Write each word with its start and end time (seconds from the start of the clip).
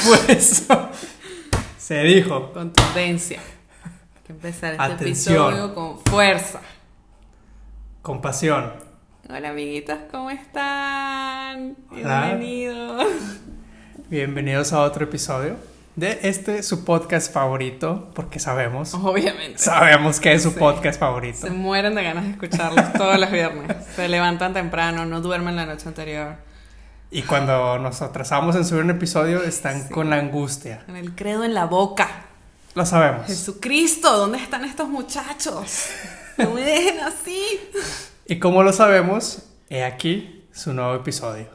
fue 0.00 0.32
eso? 0.36 0.88
Se 1.78 2.02
dijo. 2.02 2.52
Contundencia. 2.52 3.40
Hay 3.84 4.22
que 4.26 4.32
empezar 4.32 4.72
este 4.72 4.82
Atención. 4.84 5.34
episodio 5.54 5.74
con 5.74 5.98
fuerza. 6.04 6.60
Compasión. 8.02 8.72
Hola 9.28 9.50
amiguitos, 9.50 9.96
¿cómo 10.10 10.30
están? 10.30 11.76
Hola. 11.90 12.26
Bienvenidos. 12.26 13.06
Bienvenidos 14.08 14.72
a 14.72 14.80
otro 14.82 15.04
episodio 15.04 15.56
de 15.94 16.18
este 16.22 16.62
su 16.62 16.84
podcast 16.84 17.32
favorito, 17.32 18.10
porque 18.14 18.40
sabemos, 18.40 18.94
Obviamente. 18.94 19.58
sabemos 19.58 20.18
que 20.18 20.32
es 20.32 20.42
su 20.42 20.50
Sí. 20.50 20.58
podcast 20.58 20.98
favorito. 20.98 21.38
Se 21.38 21.50
mueren 21.50 21.94
de 21.94 22.02
ganas 22.02 22.24
de 22.24 22.30
escucharlos 22.30 22.92
todos 22.94 23.18
los 23.20 23.30
viernes. 23.30 23.76
Se 23.94 24.08
levantan 24.08 24.52
temprano, 24.54 25.04
no 25.06 25.20
duermen 25.20 25.54
la 25.56 25.66
noche 25.66 25.86
anterior. 25.86 26.36
Y 27.10 27.22
cuando 27.22 27.78
nos 27.78 28.02
atrasamos 28.02 28.54
en 28.56 28.64
subir 28.64 28.84
un 28.84 28.90
episodio, 28.90 29.42
están 29.42 29.82
Sí. 29.88 29.92
con 29.92 30.10
la 30.10 30.16
angustia. 30.16 30.82
Con 30.86 30.96
el 30.96 31.14
credo 31.14 31.44
en 31.44 31.54
la 31.54 31.64
boca. 31.66 32.08
Lo 32.74 32.86
sabemos. 32.86 33.26
Jesucristo, 33.26 34.16
¿dónde 34.16 34.38
están 34.38 34.64
estos 34.64 34.88
muchachos? 34.88 35.88
No 36.38 36.52
me 36.52 36.60
dejen 36.62 37.00
así. 37.00 37.42
Y 38.26 38.38
como 38.38 38.62
lo 38.62 38.72
sabemos, 38.72 39.42
he 39.68 39.82
aquí 39.84 40.46
su 40.52 40.72
nuevo 40.72 40.94
episodio. 40.94 41.48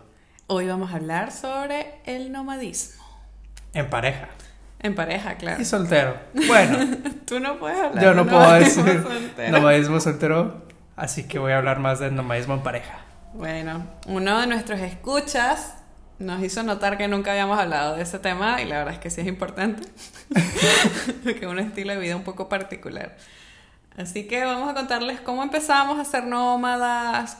Hoy 0.47 0.67
vamos 0.67 0.91
a 0.91 0.97
hablar 0.97 1.31
sobre 1.31 1.99
el 2.05 2.31
nomadismo. 2.33 3.03
En 3.73 3.89
pareja. 3.89 4.27
En 4.81 4.93
pareja, 4.93 5.35
claro. 5.35 5.61
Y 5.61 5.65
soltero. 5.65 6.17
Bueno, 6.47 6.77
Tú 7.25 7.39
no 7.39 7.57
puedes 7.59 7.79
hablar. 7.79 8.03
yo 8.03 8.09
de 8.09 8.15
no 8.15 8.25
puedo 8.25 8.41
nomadismo 8.41 8.83
decir 8.83 9.03
soltero. 9.03 9.51
nomadismo 9.57 9.99
soltero, 10.01 10.61
así 10.97 11.23
que 11.23 11.39
voy 11.39 11.53
a 11.53 11.57
hablar 11.57 11.79
más 11.79 11.99
del 11.99 12.13
nomadismo 12.13 12.53
en 12.55 12.61
pareja. 12.61 12.99
Bueno, 13.37 13.85
uno 14.07 14.39
de 14.39 14.47
nuestros 14.47 14.79
escuchas 14.79 15.75
nos 16.19 16.41
hizo 16.41 16.63
notar 16.63 16.97
que 16.97 17.07
nunca 17.07 17.31
habíamos 17.31 17.59
hablado 17.59 17.95
de 17.97 18.03
ese 18.03 18.19
tema 18.19 18.61
y 18.61 18.65
la 18.65 18.77
verdad 18.77 18.93
es 18.93 18.99
que 18.99 19.09
sí 19.09 19.21
es 19.21 19.27
importante. 19.27 19.87
Porque 21.23 21.39
es 21.45 21.47
un 21.51 21.59
estilo 21.59 21.93
de 21.93 21.99
vida 21.99 22.15
un 22.15 22.23
poco 22.23 22.47
particular. 22.47 23.17
Así 23.97 24.27
que 24.27 24.43
vamos 24.43 24.69
a 24.69 24.73
contarles 24.73 25.19
cómo 25.21 25.43
empezamos 25.43 25.99
a 25.99 26.05
ser 26.05 26.25
nómadas. 26.25 27.39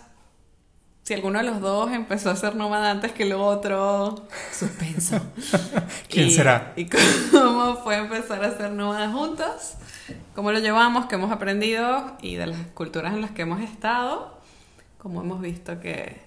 Si 1.03 1.13
alguno 1.13 1.37
de 1.39 1.45
los 1.45 1.61
dos 1.61 1.91
empezó 1.91 2.31
a 2.31 2.35
ser 2.35 2.55
nómada 2.55 2.91
antes 2.91 3.11
que 3.13 3.23
el 3.23 3.33
otro. 3.33 4.27
Suspenso. 4.51 5.21
¿Quién 6.09 6.27
Y- 6.27 6.31
será? 6.31 6.73
Y 6.75 6.87
cómo 7.31 7.75
fue 7.77 7.95
empezar 7.97 8.43
a 8.43 8.57
ser 8.57 8.71
nómadas 8.71 9.13
juntos. 9.13 9.75
Cómo 10.33 10.51
lo 10.51 10.59
llevamos, 10.59 11.05
qué 11.05 11.15
hemos 11.15 11.31
aprendido 11.31 12.17
y 12.21 12.35
de 12.35 12.47
las 12.47 12.59
culturas 12.73 13.13
en 13.13 13.21
las 13.21 13.31
que 13.31 13.43
hemos 13.43 13.61
estado. 13.61 14.34
Cómo 15.05 15.21
hemos 15.21 15.39
visto 15.39 15.79
que 15.79 16.19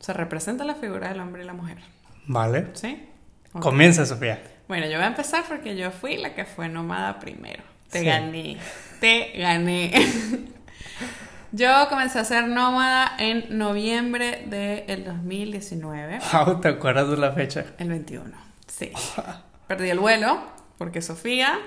se 0.00 0.12
representa 0.12 0.64
la 0.64 0.74
figura 0.74 1.10
del 1.10 1.20
hombre 1.20 1.44
y 1.44 1.46
la 1.46 1.52
mujer. 1.52 1.78
Vale. 2.26 2.70
¿Sí? 2.72 3.08
Comienza, 3.52 4.04
Sofía. 4.04 4.42
Bueno, 4.66 4.86
yo 4.86 4.94
voy 4.96 5.04
a 5.04 5.06
empezar 5.06 5.44
porque 5.46 5.76
yo 5.76 5.92
fui 5.92 6.16
la 6.16 6.34
que 6.34 6.44
fue 6.44 6.68
nómada 6.68 7.20
primero. 7.20 7.62
Te 7.90 8.00
Sí. 8.00 8.04
gané. 8.04 8.58
Te 8.98 9.30
gané. 9.38 9.92
yo 11.52 11.68
comencé 11.88 12.18
a 12.18 12.24
ser 12.24 12.48
nómada 12.48 13.12
en 13.20 13.56
noviembre 13.56 14.42
del 14.48 15.04
2019. 15.04 16.18
Wow, 16.32 16.60
¿te 16.60 16.66
acuerdas 16.70 17.08
de 17.08 17.16
la 17.16 17.30
fecha? 17.30 17.64
El 17.78 17.90
21. 17.90 18.24
Sí. 18.66 18.90
Perdí 19.68 19.88
el 19.88 20.00
vuelo 20.00 20.40
porque 20.78 21.00
Sofía, 21.00 21.60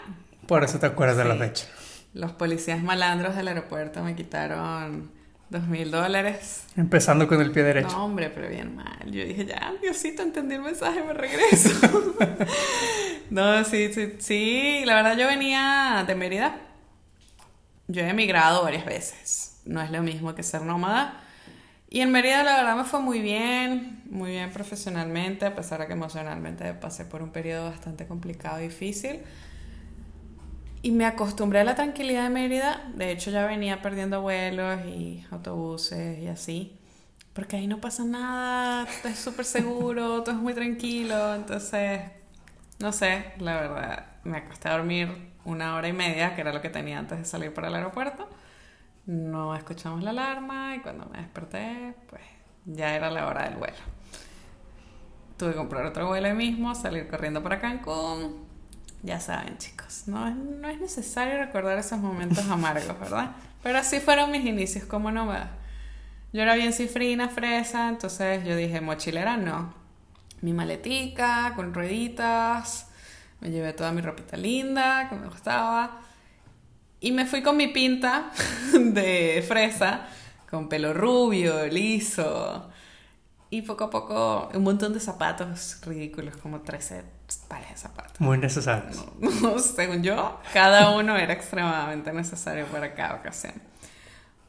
Por 0.46 0.66
eso 0.66 0.78
te 0.78 0.88
acuerdas 0.88 1.16
de 1.16 1.24
la 1.24 1.36
fecha. 1.36 1.68
los 2.14 2.34
policías 2.34 2.84
malandros 2.84 3.34
del 3.38 3.48
aeropuerto 3.48 4.04
me 4.04 4.14
quitaron 4.14 5.16
dos 5.50 5.68
mil 5.68 5.92
dólares. 5.92 6.66
Empezando 6.76 7.28
con 7.28 7.42
el 7.42 7.52
pie 7.52 7.64
derecho. 7.64 7.90
No, 7.90 8.06
hombre, 8.06 8.30
pero 8.30 8.50
bien 8.50 8.76
mal. 8.76 9.06
Yo 9.06 9.24
dije, 9.24 9.46
ya, 9.46 9.74
Diosito, 9.82 10.22
entendí 10.22 10.56
el 10.56 10.62
mensaje, 10.62 11.04
me 11.04 11.14
regreso. 11.14 11.70
no, 13.30 13.64
sí, 13.64 13.94
sí, 13.94 14.16
sí. 14.20 14.84
La 14.86 14.96
verdad, 14.96 15.18
yo 15.18 15.28
venía 15.28 16.04
de 16.06 16.16
Mérida. 16.16 16.58
Yo 17.88 18.04
he 18.04 18.10
emigrado 18.10 18.64
varias 18.64 18.86
veces. 18.86 19.62
No 19.66 19.82
es 19.82 19.92
lo 19.92 20.02
mismo 20.02 20.36
que 20.36 20.44
ser 20.44 20.62
nómada. 20.64 21.22
Y 21.90 22.02
en 22.02 22.12
Mérida, 22.12 22.44
la 22.44 22.58
verdad, 22.58 22.76
me 22.76 22.84
fue 22.84 23.00
muy 23.00 23.22
bien, 23.22 24.04
muy 24.10 24.32
bien 24.32 24.52
profesionalmente, 24.52 25.46
a 25.46 25.56
pesar 25.56 25.80
de 25.80 25.88
que 25.88 25.94
emocionalmente 25.94 26.74
pasé 26.74 27.06
por 27.06 27.22
un 27.22 27.32
periodo 27.32 27.70
bastante 27.70 28.06
complicado 28.08 28.60
y 28.60 28.64
difícil. 28.64 29.22
Y 30.88 30.92
me 30.92 31.06
acostumbré 31.06 31.60
a 31.60 31.64
la 31.66 31.76
tranquilidad 31.76 32.24
de 32.24 32.30
Mérida. 32.30 32.90
De 32.96 33.12
hecho, 33.12 33.30
ya 33.30 33.46
venía 33.46 33.82
perdiendo 33.82 34.22
vuelos 34.22 34.86
y 34.86 35.22
autobuses 35.32 36.18
y 36.20 36.28
así. 36.30 36.80
Porque 37.34 37.58
ahí 37.58 37.68
no 37.68 37.82
pasa 37.82 38.06
nada, 38.06 38.88
todo 39.02 39.12
es 39.12 39.20
súper 39.20 39.44
seguro, 39.44 40.24
todo 40.24 40.34
es 40.34 40.42
muy 40.42 40.54
tranquilo. 40.54 41.36
Entonces, 41.36 42.00
no 42.80 42.94
sé, 42.94 43.34
la 43.40 43.60
verdad, 43.60 44.06
me 44.24 44.38
acosté 44.38 44.70
a 44.70 44.78
dormir 44.78 45.34
una 45.44 45.76
hora 45.76 45.90
y 45.90 45.92
media, 45.92 46.36
que 46.36 46.40
era 46.40 46.54
lo 46.54 46.62
que 46.62 46.70
tenía 46.70 47.00
antes 47.00 47.18
de 47.18 47.26
salir 47.26 47.54
para 47.54 47.68
el 47.68 47.76
aeropuerto. 47.76 48.30
No 49.06 49.56
escuchamos 49.56 50.02
la 50.04 50.12
alarma 50.12 50.74
y 50.78 50.80
cuando 50.80 51.06
me 51.08 51.18
desperté, 51.18 51.96
pues 52.10 52.24
ya 52.64 52.96
era 52.96 53.12
la 53.12 53.28
hora 53.28 53.44
del 53.44 53.58
vuelo. 53.58 53.76
Tuve 55.36 55.50
que 55.50 55.58
comprar 55.58 55.86
otro 55.86 56.08
vuelo 56.08 56.28
ahí 56.28 56.34
mismo, 56.34 56.74
salir 56.76 57.10
corriendo 57.10 57.44
para 57.44 57.60
Cancún. 57.60 58.47
Ya 59.04 59.20
saben, 59.20 59.58
chicos, 59.58 60.04
no 60.08 60.28
es, 60.28 60.36
no 60.36 60.68
es 60.70 60.80
necesario 60.80 61.38
recordar 61.38 61.78
esos 61.78 62.00
momentos 62.00 62.46
amargos, 62.50 63.00
¿verdad? 63.00 63.32
Pero 63.64 63.80
así 63.80 64.00
fueron 64.00 64.32
mis 64.32 64.46
inicios 64.46 64.86
como 64.86 65.12
nómada. 65.12 65.52
Yo 66.34 66.42
era 66.42 66.56
bien 66.56 66.74
cifrina, 66.74 67.30
fresa, 67.30 67.90
entonces 67.90 68.46
yo 68.46 68.56
dije, 68.56 68.82
mochilera 68.82 69.38
no. 69.38 69.74
Mi 70.42 70.54
maletica 70.54 71.54
con 71.56 71.74
rueditas, 71.74 72.88
me 73.40 73.50
llevé 73.50 73.74
toda 73.74 73.92
mi 73.92 74.02
ropita 74.02 74.38
linda 74.38 75.08
que 75.10 75.16
me 75.16 75.28
gustaba. 75.28 76.02
Y 77.00 77.12
me 77.12 77.26
fui 77.26 77.42
con 77.42 77.56
mi 77.56 77.68
pinta 77.68 78.32
de 78.74 79.44
fresa, 79.48 80.08
con 80.50 80.68
pelo 80.68 80.94
rubio, 80.94 81.66
liso. 81.68 82.70
Y 83.50 83.62
poco 83.62 83.86
a 83.86 83.90
poco 83.90 84.50
un 84.54 84.64
montón 84.64 84.94
de 84.94 85.00
zapatos 85.00 85.80
ridículos, 85.86 86.36
como 86.38 86.62
13 86.62 87.04
pares 87.48 87.70
de 87.70 87.78
zapatos. 87.78 88.20
Muy 88.20 88.38
necesario. 88.38 88.90
No, 89.42 89.58
según 89.60 90.04
yo, 90.04 90.40
cada 90.54 90.92
uno 90.98 91.16
era 91.18 91.34
extremadamente 91.34 92.12
necesario 92.12 92.66
para 92.68 92.94
cada 92.94 93.16
ocasión. 93.16 93.54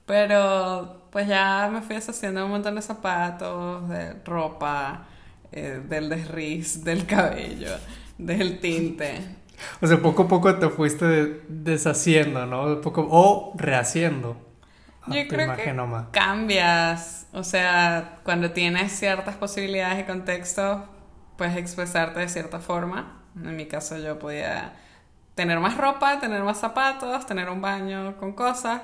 Pero 0.07 1.03
pues 1.11 1.29
ya 1.29 1.69
me 1.73 1.83
fui 1.83 1.97
deshaciendo 1.97 2.45
un 2.45 2.51
montón 2.51 2.75
de 2.77 2.83
zapatos, 2.83 3.89
de 3.89 4.15
ropa, 4.25 5.07
eh, 5.53 5.83
del 5.87 6.09
desriz, 6.09 6.83
del 6.83 7.07
cabello, 7.07 7.71
del 8.17 8.59
tinte. 8.61 9.37
O 9.83 9.87
sea, 9.87 10.01
poco 10.01 10.23
a 10.25 10.29
poco 10.29 10.55
te 10.59 10.69
fuiste 10.71 11.05
de- 11.05 11.43
deshaciendo, 11.49 12.47
¿no? 12.47 12.81
Poco, 12.81 13.07
o 13.11 13.53
rehaciendo. 13.57 14.37
a 15.03 15.15
Yo 15.15 15.29
creo 15.29 15.55
que 15.57 15.73
nómada. 15.75 16.09
cambias, 16.13 17.27
o 17.33 17.45
sea, 17.45 18.19
cuando 18.25 18.53
tienes 18.53 18.93
ciertas 18.93 19.37
posibilidades 19.37 20.01
y 20.01 20.05
contextos, 20.05 20.83
puedes 21.37 21.57
expresarte 21.57 22.21
de 22.21 22.29
cierta 22.29 22.59
forma. 22.59 23.23
En 23.37 23.57
mi 23.57 23.67
caso 23.67 23.99
yo 23.99 24.19
podía 24.19 24.73
tener 25.35 25.61
más 25.61 25.77
ropa, 25.77 26.19
tener 26.21 26.43
más 26.43 26.59
zapatos, 26.59 27.27
tener 27.27 27.49
un 27.49 27.61
baño 27.61 28.17
con 28.17 28.33
cosas. 28.33 28.83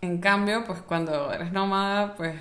En 0.00 0.18
cambio, 0.18 0.64
pues 0.64 0.80
cuando 0.80 1.32
eres 1.32 1.52
nómada, 1.52 2.16
pues 2.16 2.34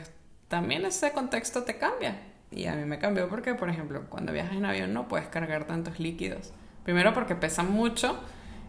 también 0.48 0.86
ese 0.86 1.12
contexto 1.12 1.64
te 1.64 1.78
cambia. 1.78 2.20
Y 2.50 2.66
a 2.68 2.76
mí 2.76 2.86
me 2.86 2.98
cambió 2.98 3.28
porque, 3.28 3.54
por 3.54 3.70
ejemplo, 3.70 4.06
cuando 4.10 4.32
viajas 4.32 4.56
en 4.56 4.66
avión 4.66 4.94
no 4.94 5.08
puedes 5.08 5.28
cargar 5.28 5.66
tantos 5.66 6.00
líquidos. 6.00 6.54
Primero 6.84 7.14
porque 7.14 7.36
pesan 7.36 7.72
mucho 7.72 8.18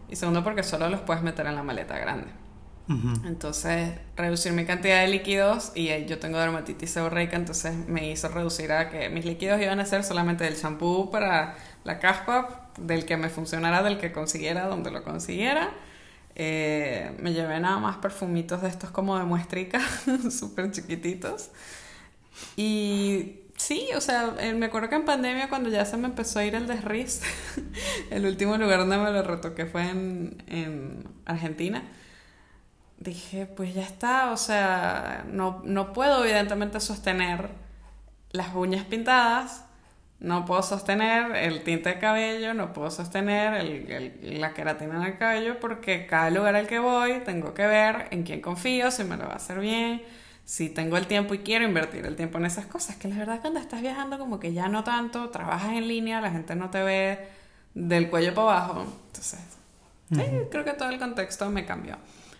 y 0.09 0.15
segundo 0.15 0.43
porque 0.43 0.63
solo 0.63 0.89
los 0.89 0.99
puedes 1.01 1.23
meter 1.23 1.45
en 1.47 1.55
la 1.55 1.63
maleta 1.63 1.97
grande. 1.97 2.27
Ujú. 2.89 3.27
Entonces, 3.27 3.91
reducir 4.15 4.51
mi 4.53 4.65
cantidad 4.65 5.01
de 5.01 5.07
líquidos 5.09 5.71
y 5.75 5.89
eh, 5.89 6.07
yo 6.07 6.17
tengo 6.17 6.39
dermatitis 6.39 6.89
seborreica, 6.89 7.35
entonces 7.35 7.75
me 7.87 8.09
hizo 8.09 8.29
reducir 8.29 8.71
a 8.71 8.89
que 8.89 9.09
mis 9.09 9.25
líquidos 9.25 9.61
iban 9.61 9.79
a 9.79 9.85
ser 9.85 10.03
solamente 10.03 10.43
del 10.43 10.59
champú 10.59 11.11
para 11.11 11.55
la 11.83 11.99
caspa, 11.99 12.71
del 12.79 13.05
que 13.05 13.15
me 13.15 13.29
funcionara, 13.29 13.83
del 13.83 13.99
que 13.99 14.11
consiguiera, 14.11 14.65
donde 14.65 14.89
lo 14.89 15.03
consiguiera. 15.03 15.69
Eh, 16.35 17.11
me 17.19 17.33
llevé 17.33 17.59
nada 17.59 17.77
más 17.77 17.97
perfumitos 17.97 18.63
de 18.63 18.69
estos 18.69 18.89
como 18.89 19.19
de 19.19 19.23
muestrica, 19.25 19.81
súper 20.31 20.71
chiquititos. 20.71 21.51
Y 22.57 23.41
sí, 23.55 23.87
o 23.95 24.01
sea, 24.01 24.33
eh, 24.39 24.53
me 24.55 24.67
acuerdo 24.67 24.89
que 24.89 24.95
en 24.95 25.05
pandemia 25.05 25.47
cuando 25.49 25.69
ya 25.69 25.85
se 25.85 25.95
me 25.97 26.07
empezó 26.07 26.39
a 26.39 26.45
ir 26.45 26.55
el 26.55 26.65
desriz, 26.65 27.21
el 28.09 28.25
último 28.25 28.57
lugar 28.57 28.79
donde 28.79 28.97
me 28.97 29.11
lo 29.11 29.21
retoqué 29.21 29.67
fue 29.67 29.87
en, 29.89 30.43
en 30.47 31.03
Argentina 31.25 31.83
dije, 32.99 33.45
pues 33.45 33.73
ya 33.73 33.83
está, 33.83 34.31
o 34.31 34.37
sea, 34.37 35.25
no, 35.31 35.61
no 35.63 35.93
puedo 35.93 36.23
evidentemente 36.23 36.79
sostener 36.79 37.49
las 38.31 38.53
uñas 38.55 38.85
pintadas, 38.85 39.65
no 40.19 40.43
puedo 40.45 40.61
sostener 40.63 41.33
el 41.35 41.63
tinte 41.63 41.89
de 41.89 41.99
cabello, 41.99 42.53
no 42.53 42.73
puedo 42.73 42.91
sostener 42.91 43.53
el- 43.53 43.91
el- 43.91 44.41
la 44.41 44.53
queratina 44.53 44.97
en 44.97 45.03
el 45.03 45.17
cabello 45.17 45.59
porque 45.61 46.05
cada 46.05 46.29
lugar 46.29 46.55
al 46.57 46.67
que 46.67 46.79
voy 46.79 47.21
tengo 47.25 47.53
que 47.53 47.65
ver 47.65 48.07
en 48.11 48.23
quién 48.23 48.41
confío, 48.41 48.91
si 48.91 49.05
me 49.05 49.15
lo 49.17 49.25
va 49.27 49.33
a 49.33 49.37
hacer 49.37 49.59
bien, 49.59 50.03
si 50.43 50.69
tengo 50.69 50.97
el 50.97 51.07
tiempo 51.07 51.33
y 51.33 51.39
quiero 51.39 51.63
invertir 51.65 52.05
el 52.05 52.15
tiempo 52.17 52.37
en 52.37 52.45
esas 52.47 52.65
cosas, 52.65 52.97
que 52.97 53.07
la 53.07 53.15
verdad 53.17 53.39
cuando 53.41 53.59
estás 53.61 53.81
viajando 53.81 54.17
como 54.19 54.39
que 54.39 54.51
ya 54.53 54.67
no 54.67 54.83
tanto, 54.83 55.29
trabajas 55.29 55.71
en 55.73 55.87
línea, 55.87 56.19
la 56.21 56.31
gente 56.31 56.55
no 56.55 56.69
te 56.69 56.83
ve 56.83 57.27
del 57.75 58.09
cuello 58.09 58.33
para 58.33 58.47
abajo, 58.63 58.85
entonces, 59.07 59.39
sí, 60.11 60.21
creo 60.51 60.65
que 60.65 60.73
todo 60.73 60.89
el 60.89 60.99
contexto 60.99 61.49
me 61.49 61.65
cambió. 61.65 61.97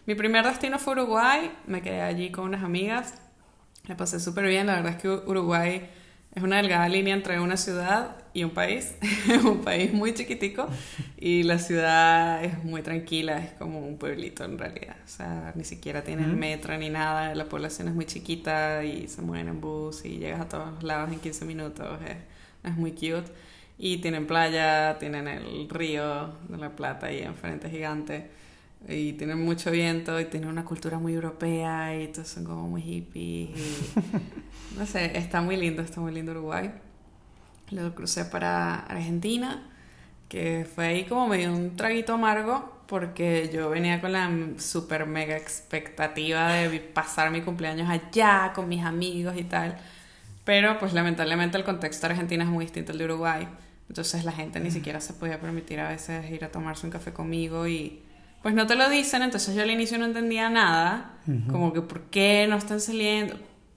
Mi 0.09 0.15
primer 0.15 0.43
destino 0.43 0.79
fue 0.79 0.93
Uruguay, 0.93 1.51
me 1.67 1.83
quedé 1.83 2.01
allí 2.01 2.31
con 2.31 2.45
unas 2.45 2.63
amigas, 2.63 3.13
la 3.85 3.95
pasé 3.95 4.19
súper 4.19 4.47
bien, 4.47 4.65
la 4.65 4.77
verdad 4.77 4.93
es 4.93 5.01
que 5.03 5.07
Uruguay 5.07 5.87
es 6.33 6.41
una 6.41 6.57
delgada 6.57 6.89
línea 6.89 7.13
entre 7.13 7.39
una 7.39 7.57
ciudad 7.57 8.17
y 8.33 8.43
un 8.43 8.49
país. 8.49 8.95
Es 9.29 9.43
un 9.43 9.61
país 9.61 9.93
muy 9.93 10.15
chiquitico 10.15 10.67
y 11.15 11.43
la 11.43 11.59
ciudad 11.59 12.43
es 12.43 12.63
muy 12.63 12.81
tranquila, 12.81 13.37
es 13.37 13.51
como 13.51 13.85
un 13.85 13.99
pueblito 13.99 14.43
en 14.45 14.57
realidad. 14.57 14.95
O 15.05 15.07
sea, 15.07 15.53
ni 15.53 15.63
siquiera 15.63 16.03
tienen 16.03 16.39
metro 16.39 16.75
ni 16.75 16.89
nada, 16.89 17.35
la 17.35 17.45
población 17.45 17.87
es 17.89 17.93
muy 17.93 18.05
chiquita 18.07 18.83
y 18.83 19.07
se 19.09 19.21
mueven 19.21 19.47
en 19.47 19.61
bus 19.61 20.05
y 20.05 20.17
llegas 20.17 20.41
a 20.41 20.49
todos 20.49 20.81
lados 20.81 21.11
en 21.11 21.19
15 21.19 21.45
minutos. 21.45 21.87
Es, 22.01 22.71
es 22.71 22.75
muy 22.75 22.93
cute. 22.93 23.31
Y 23.77 23.97
tienen 23.97 24.25
playa, 24.25 24.97
tienen 24.97 25.27
el 25.27 25.69
río 25.69 26.33
de 26.49 26.57
la 26.57 26.75
Plata 26.75 27.05
ahí 27.05 27.19
enfrente 27.19 27.69
gigante 27.69 28.38
y 28.87 29.13
tienen 29.13 29.43
mucho 29.43 29.71
viento 29.71 30.19
y 30.19 30.25
tienen 30.25 30.49
una 30.49 30.65
cultura 30.65 30.99
muy 30.99 31.13
europea 31.13 31.99
y 32.01 32.07
todos 32.07 32.27
son 32.27 32.45
como 32.45 32.67
muy 32.67 32.81
hippies 32.81 33.49
y 33.49 34.77
no 34.77 34.85
sé, 34.85 35.17
está 35.17 35.41
muy 35.41 35.57
lindo, 35.57 35.81
está 35.81 35.99
muy 35.99 36.13
lindo 36.13 36.31
Uruguay. 36.31 36.71
Luego 37.71 37.93
crucé 37.93 38.25
para 38.25 38.79
Argentina, 38.79 39.61
que 40.27 40.67
fue 40.73 40.87
ahí 40.87 41.05
como 41.05 41.27
medio 41.27 41.51
un 41.53 41.75
traguito 41.75 42.13
amargo 42.13 42.79
porque 42.87 43.51
yo 43.53 43.69
venía 43.69 44.01
con 44.01 44.13
la 44.13 44.31
super 44.57 45.05
mega 45.05 45.37
expectativa 45.37 46.53
de 46.53 46.79
pasar 46.79 47.29
mi 47.29 47.41
cumpleaños 47.41 47.87
allá 47.89 48.51
con 48.55 48.67
mis 48.67 48.83
amigos 48.83 49.35
y 49.37 49.43
tal. 49.43 49.77
Pero 50.45 50.79
pues 50.79 50.93
lamentablemente 50.93 51.57
el 51.57 51.63
contexto 51.63 52.07
de 52.07 52.13
Argentina 52.13 52.43
es 52.43 52.49
muy 52.49 52.65
distinto 52.65 52.91
al 52.91 52.97
de 52.97 53.05
Uruguay. 53.05 53.47
Entonces 53.87 54.25
la 54.25 54.31
gente 54.31 54.59
ni 54.59 54.71
siquiera 54.71 55.01
se 55.01 55.13
podía 55.13 55.39
permitir 55.39 55.79
a 55.79 55.89
veces 55.89 56.31
ir 56.31 56.43
a 56.43 56.51
tomarse 56.51 56.87
un 56.87 56.91
café 56.91 57.13
conmigo 57.13 57.67
y 57.67 58.01
pues 58.41 58.55
no 58.55 58.67
te 58.67 58.75
lo 58.75 58.89
dicen, 58.89 59.21
entonces 59.21 59.55
yo 59.55 59.63
al 59.63 59.71
inicio 59.71 59.97
no 59.97 60.05
entendía 60.05 60.49
nada, 60.49 61.11
como 61.51 61.73
que 61.73 61.81
por 61.81 62.03
qué 62.03 62.47
no 62.49 62.55
están 62.55 62.79
saliendo. 62.79 63.35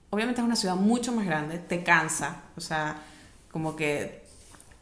Obviamente 0.09 0.41
es 0.41 0.45
una 0.45 0.55
ciudad 0.55 0.75
mucho 0.75 1.11
más 1.11 1.25
grande, 1.25 1.57
te 1.57 1.83
cansa, 1.83 2.43
o 2.55 2.61
sea, 2.61 2.95
como 3.51 3.75
que 3.75 4.23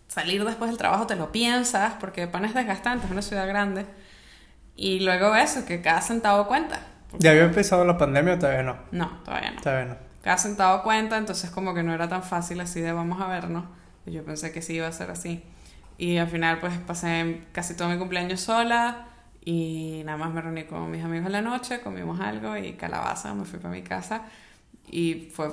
salir 0.07 0.44
después 0.45 0.69
del 0.69 0.78
trabajo 0.78 1.07
te 1.07 1.16
lo 1.16 1.31
piensas, 1.31 1.94
porque 2.00 2.28
pan 2.28 2.45
es 2.45 2.54
desgastante, 2.54 3.06
es 3.06 3.12
una 3.12 3.22
ciudad 3.22 3.48
grande. 3.48 3.86
Y 4.75 5.00
luego 5.00 5.36
eso, 5.36 5.66
que 5.66 5.81
cada 5.81 6.01
centavo 6.01 6.48
cuenta. 6.48 6.81
¿Ya 7.18 7.31
había 7.31 7.44
empezado 7.44 7.84
la 7.84 7.98
pandemia 7.98 8.36
o 8.36 8.39
todavía 8.39 8.63
no? 8.63 8.77
No, 8.92 9.22
todavía 9.25 9.51
no. 9.51 9.62
Todavía 9.62 9.86
no. 9.86 9.98
Cada 10.22 10.38
centavo 10.38 10.84
cuenta, 10.84 11.18
entonces 11.18 11.50
como 11.50 11.74
que 11.74 11.81
no 11.81 11.94
era 11.94 12.07
tan 12.07 12.24
fácil 12.24 12.62
así 12.62 12.81
de 12.81 12.92
vamos 12.92 13.19
a 13.22 13.27
vernos. 13.27 13.66
Yo 14.06 14.24
pensé 14.24 14.51
que 14.51 14.62
sí 14.62 14.75
iba 14.75 14.88
a 14.88 14.92
ser 14.92 15.10
así. 15.12 15.44
Y 15.98 16.18
al 16.18 16.27
final 16.27 16.60
pues 16.60 16.74
pasé 16.80 17.42
casi 17.51 17.75
todo 17.75 17.89
mi 17.89 17.98
cumpleaños 17.98 18.42
sola 18.42 19.11
y 19.43 20.03
nada 20.05 20.17
más 20.17 20.31
me 20.31 20.41
reuní 20.41 20.65
con 20.65 20.91
mis 20.91 21.03
amigos 21.03 21.25
en 21.25 21.31
la 21.31 21.41
noche, 21.41 21.81
comimos 21.81 22.19
algo 22.19 22.55
y 22.57 22.73
calabaza, 22.73 23.33
me 23.33 23.45
fui 23.45 23.59
para 23.59 23.73
mi 23.73 23.81
casa. 23.81 24.23
Y 24.88 25.31
fue 25.33 25.51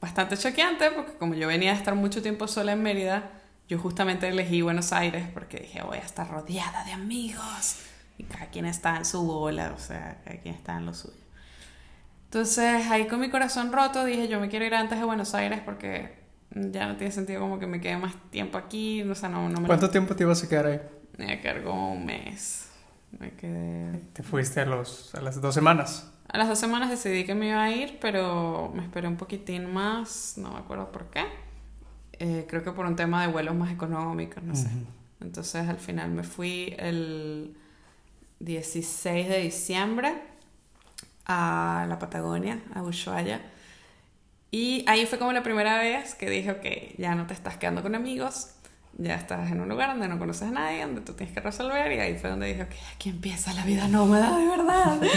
bastante 0.00 0.36
choqueante 0.36 0.90
porque 0.90 1.12
como 1.14 1.34
yo 1.34 1.48
venía 1.48 1.72
a 1.72 1.74
estar 1.74 1.94
mucho 1.94 2.22
tiempo 2.22 2.46
sola 2.48 2.72
en 2.72 2.82
Mérida, 2.82 3.30
yo 3.68 3.78
justamente 3.78 4.28
elegí 4.28 4.60
Buenos 4.60 4.92
Aires 4.92 5.26
porque 5.32 5.60
dije 5.60 5.82
voy 5.82 5.98
a 5.98 6.02
estar 6.02 6.28
rodeada 6.28 6.84
de 6.84 6.92
amigos. 6.92 7.78
Y 8.18 8.24
cada 8.24 8.46
quien 8.46 8.66
está 8.66 8.96
en 8.96 9.06
su 9.06 9.22
bola, 9.22 9.72
o 9.74 9.80
sea, 9.80 10.20
cada 10.22 10.36
quien 10.38 10.54
está 10.54 10.76
en 10.76 10.86
lo 10.86 10.92
suyo. 10.92 11.14
Entonces 12.24 12.90
ahí 12.90 13.06
con 13.06 13.20
mi 13.20 13.30
corazón 13.30 13.72
roto 13.72 14.04
dije 14.04 14.28
yo 14.28 14.38
me 14.38 14.48
quiero 14.48 14.66
ir 14.66 14.74
antes 14.74 14.98
de 14.98 15.04
Buenos 15.04 15.34
Aires 15.34 15.60
porque 15.64 16.20
ya 16.50 16.86
no 16.86 16.96
tiene 16.96 17.12
sentido 17.12 17.40
como 17.40 17.58
que 17.58 17.66
me 17.66 17.80
quede 17.80 17.96
más 17.96 18.14
tiempo 18.30 18.58
aquí. 18.58 19.02
O 19.02 19.14
sea, 19.14 19.30
no, 19.30 19.48
no 19.48 19.60
me 19.62 19.66
¿Cuánto 19.66 19.88
tiempo 19.88 20.14
te 20.14 20.24
ibas 20.24 20.44
a 20.44 20.48
quedar 20.48 20.66
ahí? 20.66 20.80
Me 21.16 21.40
cargó 21.40 21.92
un 21.92 22.04
mes. 22.04 22.69
Me 23.18 23.32
quedé... 23.32 24.00
Te 24.12 24.22
fuiste 24.22 24.60
a, 24.60 24.66
los, 24.66 25.14
a 25.14 25.20
las 25.20 25.40
dos 25.40 25.54
semanas. 25.54 26.12
A 26.28 26.38
las 26.38 26.48
dos 26.48 26.58
semanas 26.58 26.90
decidí 26.90 27.24
que 27.24 27.34
me 27.34 27.48
iba 27.48 27.62
a 27.62 27.70
ir, 27.70 27.98
pero 28.00 28.70
me 28.74 28.82
esperé 28.82 29.08
un 29.08 29.16
poquitín 29.16 29.72
más, 29.72 30.34
no 30.36 30.52
me 30.52 30.58
acuerdo 30.58 30.92
por 30.92 31.06
qué. 31.10 31.24
Eh, 32.12 32.46
creo 32.48 32.62
que 32.62 32.70
por 32.70 32.86
un 32.86 32.96
tema 32.96 33.22
de 33.26 33.32
vuelos 33.32 33.54
más 33.54 33.72
económicos, 33.72 34.42
no 34.42 34.54
sé. 34.54 34.68
Entonces 35.20 35.68
al 35.68 35.78
final 35.78 36.10
me 36.10 36.22
fui 36.22 36.74
el 36.78 37.56
16 38.40 39.28
de 39.28 39.40
diciembre 39.40 40.14
a 41.26 41.86
la 41.88 41.98
Patagonia, 41.98 42.62
a 42.74 42.82
Ushuaia. 42.82 43.40
Y 44.50 44.84
ahí 44.88 45.06
fue 45.06 45.18
como 45.18 45.32
la 45.32 45.42
primera 45.42 45.78
vez 45.78 46.14
que 46.14 46.28
dije, 46.28 46.50
ok, 46.50 46.98
ya 46.98 47.14
no 47.14 47.26
te 47.26 47.34
estás 47.34 47.56
quedando 47.56 47.82
con 47.82 47.94
amigos, 47.94 48.50
ya 48.98 49.14
estás 49.14 49.50
en 49.50 49.60
un 49.60 49.68
lugar 49.68 49.90
donde 49.90 50.08
no 50.08 50.18
conoces 50.18 50.48
a 50.48 50.50
nadie, 50.50 50.82
donde 50.82 51.00
tú 51.00 51.12
tienes 51.14 51.34
que 51.34 51.40
resolver, 51.40 51.90
y 51.92 52.00
ahí 52.00 52.18
fue 52.18 52.30
donde 52.30 52.48
dije, 52.48 52.62
ok, 52.62 52.72
aquí 52.94 53.08
empieza 53.10 53.52
la 53.54 53.64
vida 53.64 53.88
nómada, 53.88 54.36
de 54.38 54.46
verdad. 54.46 54.98
Ay, 55.02 55.08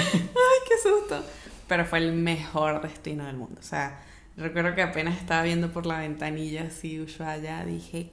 qué 0.68 0.76
susto. 0.82 1.24
Pero 1.68 1.86
fue 1.86 2.00
el 2.00 2.14
mejor 2.14 2.82
destino 2.82 3.26
del 3.26 3.38
mundo. 3.38 3.60
O 3.60 3.64
sea, 3.64 4.00
recuerdo 4.38 4.76
que 4.76 4.82
apenas 4.82 5.18
estaba 5.18 5.44
viendo 5.44 5.72
por 5.72 5.86
la 5.86 6.00
ventanilla 6.00 6.64
así 6.64 7.00
Ushuaia, 7.00 7.66
dije, 7.66 8.12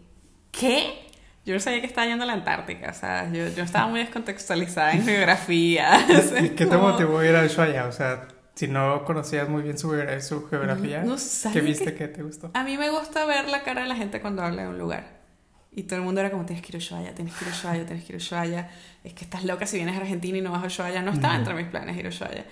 ¿qué? 0.51 1.07
Yo 1.47 1.55
no 1.55 1.61
sabía 1.61 1.81
que 1.81 1.87
estaba 1.87 2.07
yendo 2.07 2.25
a 2.25 2.27
la 2.27 2.35
Antártica, 2.35 2.91
o 2.91 2.95
sea, 2.95 3.31
yo, 3.33 3.49
yo 3.49 3.65
estaba 3.65 3.87
muy 3.87 4.01
descontextualizada 4.01 4.93
en 4.93 5.05
geografía. 5.05 6.05
¿Qué 6.57 6.67
te 6.67 6.77
motivó 6.77 7.19
a 7.19 7.27
ir 7.27 7.35
a 7.35 7.45
Ushuaia? 7.45 7.87
O 7.87 7.93
sea, 7.93 8.29
si 8.55 8.69
no 8.69 9.05
conocías 9.05 9.49
muy 9.49 9.63
bien 9.63 9.79
su, 9.79 9.91
su 10.21 10.47
geografía, 10.49 11.03
No 11.03 11.17
¿qué 11.53 11.61
viste 11.61 11.95
que 11.95 12.09
te 12.09 12.23
gustó? 12.23 12.51
A 12.55 12.63
mí 12.63 12.77
me 12.77 12.91
gusta 12.91 13.25
ver 13.25 13.49
la 13.49 13.63
cara 13.63 13.83
de 13.83 13.89
la 13.89 13.97
gente 13.97 14.21
cuando 14.21 14.43
habla 14.43 14.63
de 14.63 14.69
un 14.69 14.79
lugar. 14.79 15.20
Y 15.73 15.85
todo 15.85 15.99
el 16.01 16.05
mundo 16.05 16.21
era 16.21 16.31
como, 16.31 16.45
tienes 16.47 16.65
que 16.65 16.73
ir 16.73 16.77
a 16.77 16.79
Ushuaia, 16.79 17.15
tienes 17.15 17.35
que 17.35 17.45
ir 17.45 17.51
a 17.51 17.55
Ushuaia, 17.55 17.87
tienes 17.87 18.05
que 18.05 18.13
ir 18.13 18.17
a 18.17 18.23
Ushuaia. 18.23 18.71
Es 19.05 19.15
que 19.15 19.25
estás 19.25 19.45
loca 19.45 19.67
si 19.67 19.77
vienes 19.77 19.97
a 19.97 20.01
Argentina 20.01 20.39
y 20.39 20.41
no 20.41 20.53
vas 20.53 20.65
a 20.65 20.67
Ushuaia. 20.67 21.03
No 21.03 21.13
estaba 21.13 21.37
entre 21.37 21.55
mis 21.55 21.67
planes 21.67 21.97
ir 21.97 22.07
a 22.07 22.09
Ushuaia. 22.09 22.45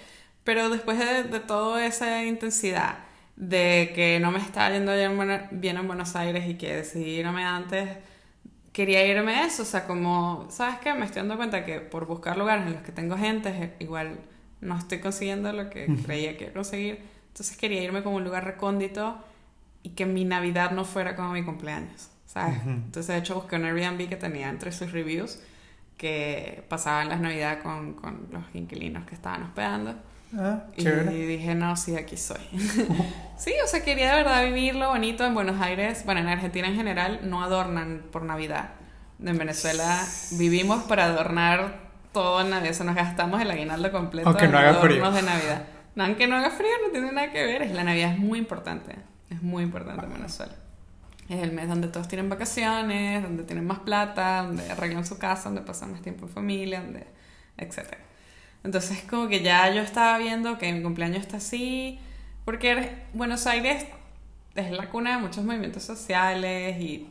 Pero 0.44 0.70
después 0.70 0.98
de, 0.98 1.24
de 1.24 1.40
toda 1.40 1.84
esa 1.84 2.24
intensidad, 2.24 2.98
de 3.36 3.92
que 3.94 4.18
no 4.20 4.32
me 4.32 4.38
estaba 4.38 4.70
yendo 4.70 4.92
bien 5.52 5.76
en 5.76 5.86
Buenos 5.86 6.16
Aires 6.16 6.48
y 6.48 6.54
que 6.54 6.74
decidí 6.74 7.20
irme 7.20 7.44
antes, 7.44 7.88
quería 8.72 9.06
irme 9.06 9.34
a 9.34 9.46
eso. 9.46 9.62
O 9.62 9.66
sea, 9.66 9.86
como, 9.86 10.46
¿sabes 10.50 10.78
qué? 10.80 10.92
Me 10.94 11.06
estoy 11.06 11.20
dando 11.22 11.36
cuenta 11.36 11.64
que 11.64 11.80
por 11.80 12.06
buscar 12.06 12.36
lugares 12.36 12.66
en 12.66 12.72
los 12.74 12.82
que 12.82 12.92
tengo 12.92 13.16
gente, 13.16 13.74
igual 13.78 14.20
no 14.60 14.76
estoy 14.76 15.00
consiguiendo 15.00 15.52
lo 15.52 15.70
que 15.70 15.86
creía 16.04 16.36
que 16.36 16.44
iba 16.44 16.50
a 16.50 16.54
conseguir. 16.54 17.00
Entonces 17.28 17.56
quería 17.56 17.82
irme 17.82 18.02
como 18.02 18.16
un 18.16 18.24
lugar 18.24 18.44
recóndito 18.44 19.18
y 19.82 19.90
que 19.90 20.06
mi 20.06 20.24
Navidad 20.24 20.72
no 20.72 20.84
fuera 20.84 21.14
como 21.14 21.32
mi 21.32 21.44
cumpleaños. 21.44 22.07
¿Sabes? 22.28 22.60
Entonces, 22.66 23.06
de 23.06 23.16
hecho, 23.16 23.34
busqué 23.36 23.56
un 23.56 23.64
Airbnb 23.64 24.08
que 24.08 24.16
tenía 24.16 24.50
entre 24.50 24.70
sus 24.70 24.92
reviews 24.92 25.40
que 25.96 26.62
pasaban 26.68 27.08
las 27.08 27.20
navidades 27.20 27.62
con, 27.62 27.94
con 27.94 28.28
los 28.30 28.44
inquilinos 28.54 29.04
que 29.06 29.14
estaban 29.14 29.42
hospedando. 29.42 29.96
Ah, 30.36 30.64
y 30.76 30.84
dije, 30.84 31.54
no, 31.54 31.74
sí, 31.74 31.96
aquí 31.96 32.18
soy. 32.18 32.38
sí, 33.38 33.52
o 33.64 33.66
sea, 33.66 33.82
quería 33.82 34.10
de 34.10 34.22
verdad 34.22 34.44
vivirlo 34.44 34.88
bonito 34.88 35.24
en 35.24 35.34
Buenos 35.34 35.60
Aires. 35.60 36.02
Bueno, 36.04 36.20
en 36.20 36.28
Argentina 36.28 36.68
en 36.68 36.76
general 36.76 37.20
no 37.24 37.42
adornan 37.42 38.02
por 38.12 38.22
Navidad. 38.22 38.70
En 39.24 39.36
Venezuela 39.38 40.00
vivimos 40.32 40.84
para 40.84 41.06
adornar 41.06 41.88
todo 42.12 42.42
en 42.42 42.50
Navidad. 42.50 42.72
O 42.72 42.74
sea, 42.74 42.86
nos 42.86 42.94
gastamos 42.94 43.40
el 43.40 43.50
aguinaldo 43.50 43.90
completo 43.90 44.28
aunque 44.28 44.48
no 44.48 44.58
haga 44.58 44.74
frío. 44.74 45.10
de 45.10 45.22
Navidad. 45.22 45.64
No, 45.96 46.04
aunque 46.04 46.28
no 46.28 46.36
haga 46.36 46.50
frío, 46.50 46.70
no 46.86 46.92
tiene 46.92 47.10
nada 47.10 47.32
que 47.32 47.42
ver. 47.42 47.70
La 47.70 47.82
Navidad 47.82 48.12
es 48.12 48.18
muy 48.18 48.38
importante. 48.38 48.94
Es 49.30 49.42
muy 49.42 49.64
importante 49.64 50.04
en 50.04 50.12
Venezuela. 50.12 50.52
Es 51.28 51.42
el 51.42 51.52
mes 51.52 51.68
donde 51.68 51.88
todos 51.88 52.08
tienen 52.08 52.28
vacaciones, 52.28 53.22
donde 53.22 53.44
tienen 53.44 53.66
más 53.66 53.80
plata, 53.80 54.42
donde 54.42 54.70
arreglan 54.70 55.04
su 55.04 55.18
casa, 55.18 55.44
donde 55.44 55.60
pasan 55.60 55.92
más 55.92 56.00
tiempo 56.00 56.26
en 56.26 56.32
familia, 56.32 56.80
donde, 56.80 57.06
etc. 57.58 57.96
Entonces, 58.64 59.02
como 59.08 59.28
que 59.28 59.42
ya 59.42 59.72
yo 59.72 59.82
estaba 59.82 60.18
viendo 60.18 60.58
que 60.58 60.72
mi 60.72 60.82
cumpleaños 60.82 61.20
está 61.20 61.36
así, 61.36 61.98
porque 62.44 63.02
Buenos 63.12 63.46
Aires 63.46 63.86
es 64.54 64.70
la 64.70 64.88
cuna 64.88 65.16
de 65.16 65.22
muchos 65.22 65.44
movimientos 65.44 65.82
sociales 65.82 66.80
y 66.80 67.08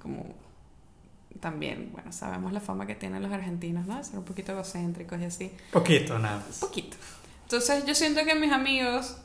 como 0.00 0.34
también, 1.40 1.90
bueno, 1.92 2.12
sabemos 2.12 2.52
la 2.52 2.60
fama 2.60 2.86
que 2.86 2.94
tienen 2.94 3.22
los 3.22 3.32
argentinos, 3.32 3.86
¿no? 3.86 3.96
De 3.98 4.04
ser 4.04 4.18
un 4.18 4.24
poquito 4.24 4.52
egocéntricos 4.52 5.20
y 5.20 5.24
así. 5.24 5.52
Poquito, 5.72 6.18
nada 6.18 6.38
más. 6.38 6.58
Poquito. 6.58 6.96
Entonces, 7.42 7.84
yo 7.84 7.94
siento 7.94 8.24
que 8.24 8.34
mis 8.34 8.52
amigos 8.52 9.18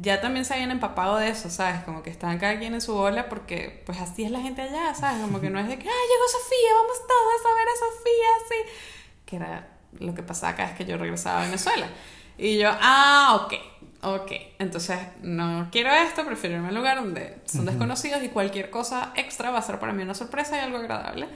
ya 0.00 0.20
también 0.20 0.44
se 0.44 0.54
habían 0.54 0.70
empapado 0.70 1.16
de 1.16 1.28
eso, 1.28 1.48
¿sabes? 1.50 1.82
Como 1.84 2.02
que 2.02 2.10
estaban 2.10 2.38
cada 2.38 2.58
quien 2.58 2.74
en 2.74 2.80
su 2.80 2.94
bola 2.94 3.28
porque 3.28 3.82
pues 3.86 3.98
así 4.00 4.24
es 4.24 4.30
la 4.30 4.40
gente 4.40 4.62
allá, 4.62 4.94
¿sabes? 4.94 5.22
Como 5.22 5.40
que 5.40 5.50
no 5.50 5.58
es 5.58 5.68
de 5.68 5.78
que, 5.78 5.88
ah, 5.88 5.92
llegó 5.92 6.28
Sofía, 6.28 6.74
vamos 6.74 6.98
todos 7.06 7.52
a 7.52 7.56
ver 7.56 7.68
a 7.68 7.76
Sofía, 7.78 8.28
así. 8.44 8.78
Que 9.24 9.36
era 9.36 9.68
lo 9.98 10.14
que 10.14 10.22
pasaba 10.22 10.54
cada 10.54 10.68
vez 10.68 10.76
que 10.76 10.84
yo 10.84 10.98
regresaba 10.98 11.40
a 11.40 11.44
Venezuela. 11.46 11.88
Y 12.36 12.58
yo, 12.58 12.68
ah, 12.72 13.42
ok, 13.42 13.54
ok. 14.02 14.32
Entonces, 14.58 14.98
no 15.22 15.68
quiero 15.72 15.90
esto, 15.90 16.26
prefiero 16.26 16.56
irme 16.56 16.68
a 16.68 16.70
un 16.70 16.76
lugar 16.76 16.98
donde 16.98 17.38
son 17.46 17.64
desconocidos 17.64 18.22
y 18.22 18.28
cualquier 18.28 18.68
cosa 18.70 19.12
extra 19.16 19.50
va 19.50 19.58
a 19.58 19.62
ser 19.62 19.78
para 19.78 19.94
mí 19.94 20.02
una 20.02 20.14
sorpresa 20.14 20.56
y 20.56 20.60
algo 20.60 20.76
agradable. 20.76 21.26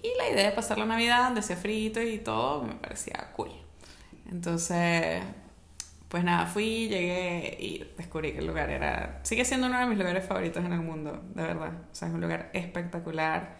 Y 0.00 0.16
la 0.16 0.28
idea 0.28 0.50
de 0.50 0.52
pasar 0.52 0.78
la 0.78 0.86
Navidad 0.86 1.24
donde 1.24 1.42
sea 1.42 1.56
frito 1.56 2.00
y 2.00 2.18
todo 2.18 2.62
me 2.62 2.74
parecía 2.74 3.32
cool. 3.32 3.50
Entonces, 4.30 5.22
Pues 6.08 6.22
nada, 6.24 6.46
fui, 6.46 6.88
llegué 6.88 7.56
y 7.60 7.84
descubrí 7.96 8.32
que 8.32 8.38
el 8.38 8.46
lugar 8.46 8.70
era... 8.70 9.20
Sigue 9.24 9.44
siendo 9.44 9.66
uno 9.66 9.78
de 9.80 9.86
mis 9.86 9.98
lugares 9.98 10.24
favoritos 10.24 10.64
en 10.64 10.72
el 10.72 10.80
mundo, 10.80 11.24
de 11.34 11.42
verdad. 11.42 11.72
O 11.92 11.94
sea, 11.94 12.08
es 12.08 12.14
un 12.14 12.20
lugar 12.20 12.50
espectacular, 12.54 13.58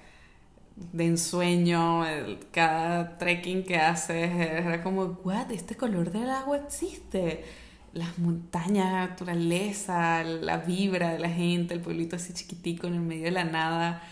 de 0.77 1.07
ensueño. 1.07 2.07
el- 2.07 2.39
cada 2.53 3.19
trekking 3.19 3.65
que 3.65 3.77
haces 3.79 4.31
era 4.35 4.83
como, 4.83 5.05
what, 5.25 5.51
este 5.53 5.77
color 5.77 6.11
del 6.13 6.31
agua 6.31 6.59
existe. 6.59 7.45
Las 7.95 8.19
montañas, 8.19 8.93
la 8.93 9.07
naturaleza, 9.09 10.23
la 10.25 10.59
vibra 10.59 11.11
de 11.13 11.19
la 11.19 11.31
gente, 11.31 11.75
el 11.75 11.81
pueblito 11.81 12.17
así 12.17 12.35
chiquitico 12.35 12.87
en 12.89 12.95
el 12.95 13.01
medio 13.01 13.25
de 13.25 13.31
la 13.33 13.45
nada, 13.45 14.03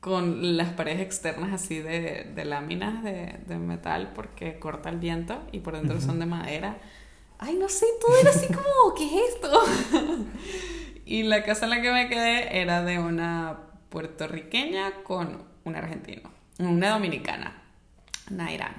con 0.00 0.56
las 0.56 0.70
paredes 0.72 1.00
externas 1.00 1.52
así 1.52 1.78
de, 1.80 2.32
de 2.34 2.44
láminas 2.44 3.02
de, 3.04 3.38
de 3.46 3.58
metal 3.58 4.12
porque 4.14 4.58
corta 4.58 4.90
el 4.90 4.98
viento 4.98 5.42
y 5.52 5.60
por 5.60 5.74
dentro 5.76 6.00
son 6.00 6.18
de 6.20 6.26
madera. 6.26 6.78
Ay, 7.38 7.54
no 7.56 7.68
sé, 7.68 7.86
todo 8.00 8.16
era 8.16 8.30
así 8.30 8.46
como, 8.46 8.94
¿qué 8.96 9.04
es 9.04 9.34
esto? 9.34 9.50
y 11.04 11.22
la 11.24 11.42
casa 11.44 11.64
en 11.64 11.70
la 11.70 11.82
que 11.82 11.92
me 11.92 12.08
quedé 12.08 12.60
era 12.60 12.82
de 12.82 12.98
una 12.98 13.58
puertorriqueña 13.90 15.02
con 15.02 15.42
un 15.64 15.76
argentino, 15.76 16.30
una 16.58 16.90
dominicana, 16.90 17.62
Nairán. 18.30 18.74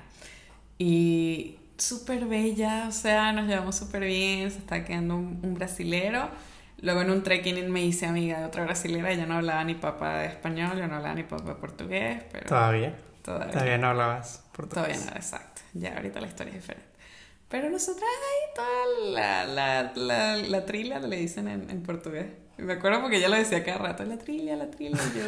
Y 0.78 1.58
súper 1.78 2.26
bella, 2.26 2.86
o 2.88 2.92
sea, 2.92 3.32
nos 3.34 3.48
llevamos 3.48 3.76
súper 3.76 4.04
bien, 4.06 4.50
se 4.52 4.58
está 4.60 4.84
quedando 4.84 5.16
un, 5.16 5.40
un 5.44 5.54
brasilero. 5.54 6.30
Luego 6.82 7.02
en 7.02 7.10
un 7.12 7.24
trekking 7.24 7.72
me 7.72 7.84
hice 7.86 8.06
amiga 8.06 8.40
de 8.40 8.46
otra 8.46 8.64
brasilera, 8.66 9.10
ella 9.12 9.26
no 9.26 9.36
hablaba 9.36 9.64
ni 9.64 9.76
papá 9.76 10.20
de 10.20 10.28
español, 10.28 10.78
yo 10.78 10.88
no 10.88 10.96
hablaba 10.98 11.16
ni 11.16 11.24
papá 11.24 11.50
de 11.50 11.56
portugués, 11.56 12.24
pero 12.32 12.48
Todavía. 12.48 12.96
todavía, 13.24 13.52
Todavía 13.52 13.78
no 13.78 13.88
hablabas 13.88 14.44
portugués. 14.52 14.88
todavía 15.00 15.12
no, 15.12 15.16
exacto. 15.18 15.62
Ya 15.74 15.96
ahorita 15.96 16.20
la 16.20 16.28
historia 16.28 16.52
es 16.54 16.62
diferente. 16.62 16.90
Pero 17.50 17.70
nosotras 17.70 18.10
ahí 18.10 18.54
toda 18.56 19.12
la, 19.12 19.46
la, 19.46 19.94
la, 19.96 20.38
la 20.38 20.66
trilla 20.66 21.00
le 21.00 21.18
dicen 21.18 21.48
en, 21.48 21.70
en 21.70 21.84
portugués. 21.84 22.28
Me 22.58 22.74
acuerdo 22.74 23.02
porque 23.02 23.18
ella 23.18 23.28
lo 23.30 23.36
decía 23.36 23.64
cada 23.64 23.80
rato, 23.80 24.06
la 24.06 24.18
trilla, 24.18 24.56
la 24.56 24.72
trilla, 24.72 24.98
y 25.14 25.20
yo, 25.20 25.26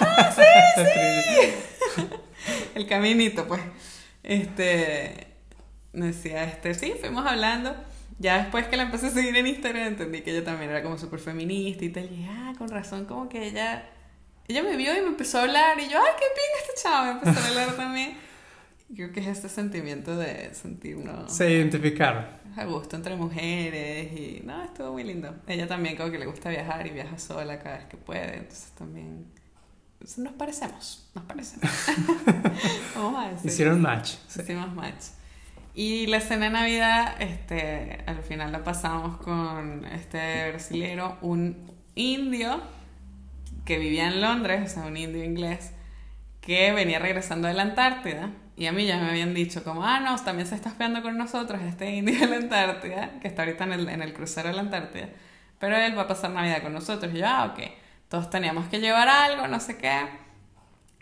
¡ah, 0.00 0.32
sí, 0.32 0.82
sí! 1.96 2.04
El 2.74 2.86
caminito, 2.86 3.46
pues. 3.48 3.60
Este, 4.22 5.26
decía, 5.92 6.44
este, 6.44 6.74
sí, 6.74 6.94
fuimos 7.00 7.26
hablando. 7.26 7.74
Ya 8.18 8.38
después 8.38 8.68
que 8.68 8.76
la 8.76 8.84
empecé 8.84 9.08
a 9.08 9.10
seguir 9.10 9.36
en 9.36 9.48
Instagram 9.48 9.88
entendí 9.88 10.20
que 10.20 10.30
ella 10.30 10.44
también 10.44 10.70
era 10.70 10.82
como 10.82 10.96
súper 10.96 11.18
feminista 11.18 11.84
y 11.84 11.88
tal. 11.88 12.04
Y 12.04 12.26
ah, 12.30 12.52
con 12.56 12.68
razón, 12.68 13.06
como 13.06 13.28
que 13.28 13.48
ella, 13.48 13.84
ella 14.46 14.62
me 14.62 14.76
vio 14.76 14.96
y 14.96 15.00
me 15.00 15.08
empezó 15.08 15.38
a 15.38 15.42
hablar. 15.42 15.80
Y 15.80 15.88
yo, 15.88 15.98
ay, 15.98 16.12
qué 16.18 16.26
pinga 16.32 16.60
este 16.60 16.82
chavo, 16.82 17.04
me 17.06 17.10
empezó 17.12 17.40
a 17.40 17.48
hablar 17.48 17.76
también. 17.76 18.16
Creo 18.94 19.12
que 19.12 19.20
es 19.20 19.26
este 19.26 19.48
sentimiento 19.48 20.16
de 20.16 20.54
sentirnos 20.54 21.32
Se 21.32 21.50
identificaron. 21.50 22.26
a 22.56 22.64
gusto 22.64 22.96
entre 22.96 23.16
mujeres 23.16 24.12
y 24.12 24.42
no, 24.44 24.62
estuvo 24.62 24.92
muy 24.92 25.04
lindo. 25.04 25.34
Ella 25.46 25.66
también 25.66 25.96
como 25.96 26.10
que 26.10 26.18
le 26.18 26.26
gusta 26.26 26.50
viajar 26.50 26.86
y 26.86 26.90
viaja 26.90 27.18
sola 27.18 27.58
cada 27.58 27.78
vez 27.78 27.86
que 27.86 27.96
puede, 27.96 28.36
entonces 28.36 28.70
también 28.72 29.26
nos 30.18 30.32
parecemos, 30.34 31.08
nos 31.14 31.24
parecemos. 31.24 31.70
Vamos 32.96 33.24
a 33.24 33.30
decir. 33.30 33.50
Hicieron 33.50 33.80
match. 33.80 34.14
Sí. 34.28 34.42
Hicimos 34.42 34.74
match. 34.74 35.04
Y 35.74 36.06
la 36.06 36.20
cena 36.20 36.46
de 36.46 36.50
Navidad, 36.50 37.14
este, 37.20 38.00
al 38.06 38.22
final 38.22 38.52
la 38.52 38.62
pasamos 38.62 39.16
con 39.18 39.86
este 39.86 40.50
brasilero, 40.50 41.16
un 41.22 41.72
indio 41.94 42.60
que 43.64 43.78
vivía 43.78 44.08
en 44.08 44.20
Londres, 44.20 44.70
o 44.70 44.74
sea, 44.74 44.86
un 44.86 44.96
indio 44.96 45.24
inglés, 45.24 45.72
que 46.40 46.72
venía 46.72 46.98
regresando 46.98 47.48
de 47.48 47.54
la 47.54 47.62
Antártida. 47.62 48.30
Y 48.56 48.66
a 48.66 48.72
mí 48.72 48.86
ya 48.86 48.98
me 48.98 49.08
habían 49.08 49.34
dicho 49.34 49.64
como, 49.64 49.84
ah, 49.84 50.00
no, 50.00 50.16
también 50.22 50.46
se 50.46 50.54
está 50.54 50.68
hospedando 50.70 51.02
con 51.02 51.16
nosotros 51.16 51.60
este 51.62 51.90
indio 51.90 52.18
de 52.20 52.26
la 52.26 52.36
Antártida, 52.36 53.18
que 53.20 53.28
está 53.28 53.42
ahorita 53.42 53.64
en 53.64 53.72
el, 53.72 53.88
en 53.88 54.02
el 54.02 54.12
crucero 54.12 54.48
de 54.48 54.54
la 54.54 54.60
Antártida. 54.60 55.08
Pero 55.58 55.76
él 55.76 55.96
va 55.96 56.02
a 56.02 56.08
pasar 56.08 56.30
Navidad 56.30 56.62
con 56.62 56.72
nosotros. 56.72 57.12
Y 57.14 57.18
yo, 57.18 57.26
ah, 57.26 57.52
ok. 57.52 57.60
Todos 58.08 58.28
teníamos 58.28 58.66
que 58.68 58.78
llevar 58.78 59.08
algo, 59.08 59.48
no 59.48 59.58
sé 59.58 59.78
qué. 59.78 60.06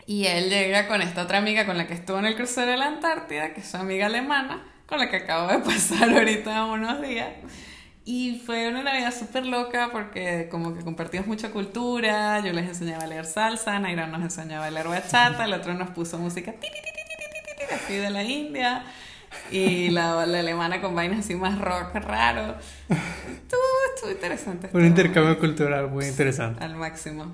Y 0.05 0.27
él 0.27 0.49
llega 0.49 0.87
con 0.87 1.01
esta 1.01 1.23
otra 1.23 1.39
amiga 1.39 1.65
con 1.65 1.77
la 1.77 1.87
que 1.87 1.93
estuvo 1.93 2.19
en 2.19 2.25
el 2.25 2.35
crucero 2.35 2.71
de 2.71 2.77
la 2.77 2.87
Antártida, 2.87 3.53
que 3.53 3.61
es 3.61 3.67
su 3.67 3.77
amiga 3.77 4.05
alemana, 4.05 4.63
con 4.85 4.99
la 4.99 5.09
que 5.09 5.17
acabo 5.17 5.47
de 5.47 5.59
pasar 5.65 6.09
ahorita 6.09 6.65
unos 6.65 7.01
días. 7.01 7.29
Y 8.03 8.41
fue 8.45 8.67
una 8.67 8.81
Navidad 8.81 9.13
súper 9.13 9.45
loca 9.45 9.89
porque 9.91 10.47
como 10.49 10.73
que 10.73 10.83
compartimos 10.83 11.27
mucha 11.27 11.51
cultura, 11.51 12.39
yo 12.39 12.51
les 12.51 12.67
enseñaba 12.67 13.03
a 13.03 13.07
leer 13.07 13.25
salsa, 13.25 13.77
Naira 13.79 14.07
nos 14.07 14.21
enseñaba 14.21 14.65
a 14.65 14.71
leer 14.71 14.87
bachata, 14.87 15.45
el 15.45 15.53
otro 15.53 15.73
nos 15.75 15.91
puso 15.91 16.17
música 16.17 16.51
ti, 16.53 16.59
ti, 16.61 17.00
así 17.73 17.95
de 17.95 18.09
la 18.09 18.23
India, 18.23 18.83
y 19.51 19.89
la, 19.89 20.25
la 20.25 20.39
alemana 20.39 20.81
con 20.81 20.93
vainas 20.95 21.19
así 21.19 21.35
más 21.35 21.59
rock 21.59 21.93
raro. 21.95 22.55
Estuvo, 22.89 23.61
estuvo 23.95 24.11
interesante. 24.11 24.67
Un 24.73 24.81
estuvo- 24.81 24.85
intercambio 24.85 25.39
cultural 25.39 25.89
muy 25.89 26.05
interesante. 26.05 26.63
al 26.63 26.75
máximo. 26.75 27.33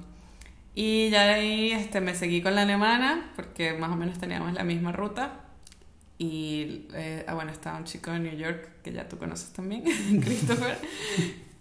Y 0.75 1.09
ya 1.09 1.23
de 1.25 1.33
ahí 1.33 1.71
este, 1.71 2.01
me 2.01 2.13
seguí 2.13 2.41
con 2.43 2.53
la 2.53 2.61
alemana, 2.61 3.31
porque 3.35 3.73
más 3.73 3.89
o 3.89 3.95
menos 3.95 4.19
teníamos 4.19 4.53
la 4.53 4.63
misma 4.63 4.91
ruta. 4.91 5.41
Y 6.19 6.87
eh, 6.93 7.23
ah, 7.27 7.33
bueno, 7.35 7.51
estaba 7.51 7.77
un 7.77 7.83
chico 7.85 8.11
de 8.11 8.19
New 8.19 8.35
York, 8.37 8.69
que 8.83 8.91
ya 8.93 9.07
tú 9.09 9.17
conoces 9.17 9.53
también, 9.53 9.83
Christopher, 10.23 10.77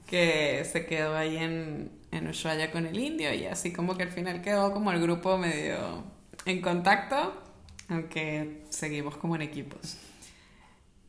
que 0.06 0.66
se 0.70 0.86
quedó 0.86 1.16
ahí 1.16 1.36
en, 1.36 1.90
en 2.10 2.28
Ushuaia 2.28 2.70
con 2.70 2.86
el 2.86 2.98
indio 2.98 3.32
y 3.34 3.46
así 3.46 3.72
como 3.72 3.96
que 3.96 4.04
al 4.04 4.10
final 4.10 4.40
quedó 4.42 4.72
como 4.72 4.92
el 4.92 5.00
grupo 5.00 5.36
medio 5.36 6.04
en 6.46 6.60
contacto, 6.62 7.42
aunque 7.88 8.64
seguimos 8.70 9.16
como 9.16 9.36
en 9.36 9.42
equipos. 9.42 9.98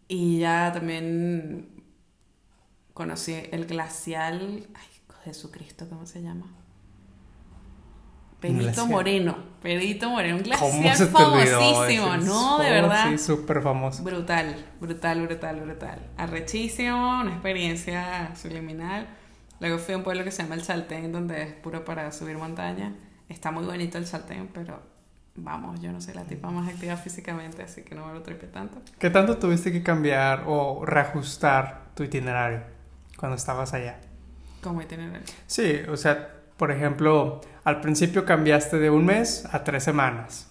Y 0.08 0.40
ya 0.40 0.72
también 0.74 1.70
conocí 2.94 3.36
el 3.52 3.66
glacial, 3.66 4.68
ay, 4.74 4.88
Jesucristo, 5.24 5.88
¿cómo 5.90 6.06
se 6.06 6.22
llama? 6.22 6.46
Pedrito 8.40 8.64
glacial. 8.64 8.90
Moreno, 8.90 9.38
Pedrito 9.62 10.10
Moreno, 10.10 10.38
un 10.38 10.44
¿Cómo 10.44 10.82
glacial 10.82 11.10
olvidó? 11.16 11.60
famosísimo, 11.60 12.18
¿no? 12.18 12.60
De 12.60 12.70
verdad. 12.70 13.10
Sí, 13.10 13.18
súper 13.18 13.62
famoso. 13.62 14.04
Brutal, 14.04 14.56
brutal, 14.80 15.26
brutal, 15.26 15.60
brutal. 15.60 16.00
Arrechísimo, 16.18 17.22
una 17.22 17.32
experiencia 17.32 18.36
subliminal. 18.36 19.08
Luego 19.60 19.80
fui 19.80 19.96
a 19.96 19.98
un 19.98 20.04
pueblo 20.04 20.24
que 20.24 20.32
se 20.32 20.44
llama 20.44 20.56
El 20.56 20.62
Chaltén, 20.62 21.12
donde 21.12 21.42
es 21.42 21.54
puro 21.54 21.84
para 21.84 22.12
subir 22.12 22.38
montaña. 22.38 22.94
Está 23.28 23.52
muy 23.52 23.66
bonito 23.66 23.98
el 23.98 24.06
Chaltén, 24.06 24.50
pero 24.54 24.82
vamos, 25.38 25.80
yo 25.82 25.92
no 25.92 26.02
soy 26.02 26.14
la 26.14 26.24
tipa 26.24 26.50
más 26.50 26.68
activa 26.68 26.96
físicamente, 26.98 27.62
así 27.64 27.84
que 27.84 27.96
no 27.96 28.06
me 28.08 28.14
lo 28.14 28.22
tripé 28.22 28.48
tanto. 28.48 28.78
¿Qué 29.00 29.10
tanto 29.10 29.38
tuviste 29.38 29.72
que 29.72 29.84
cambiar 29.84 30.44
o 30.48 30.84
reajustar 30.86 31.86
tu 31.96 32.04
itinerario 32.04 32.62
cuando 33.18 33.36
estabas 33.38 33.74
allá? 33.74 34.00
Como 34.62 34.82
itinerario. 34.82 35.22
Sí, 35.46 35.82
o 35.90 35.96
sea, 35.98 36.34
por 36.58 36.72
ejemplo, 36.72 37.42
al 37.64 37.82
principio 37.82 38.26
cambiaste 38.26 38.78
de 38.80 38.90
un 38.90 39.06
mes 39.06 39.46
a 39.52 39.64
tres 39.64 39.84
semanas. 39.84 40.50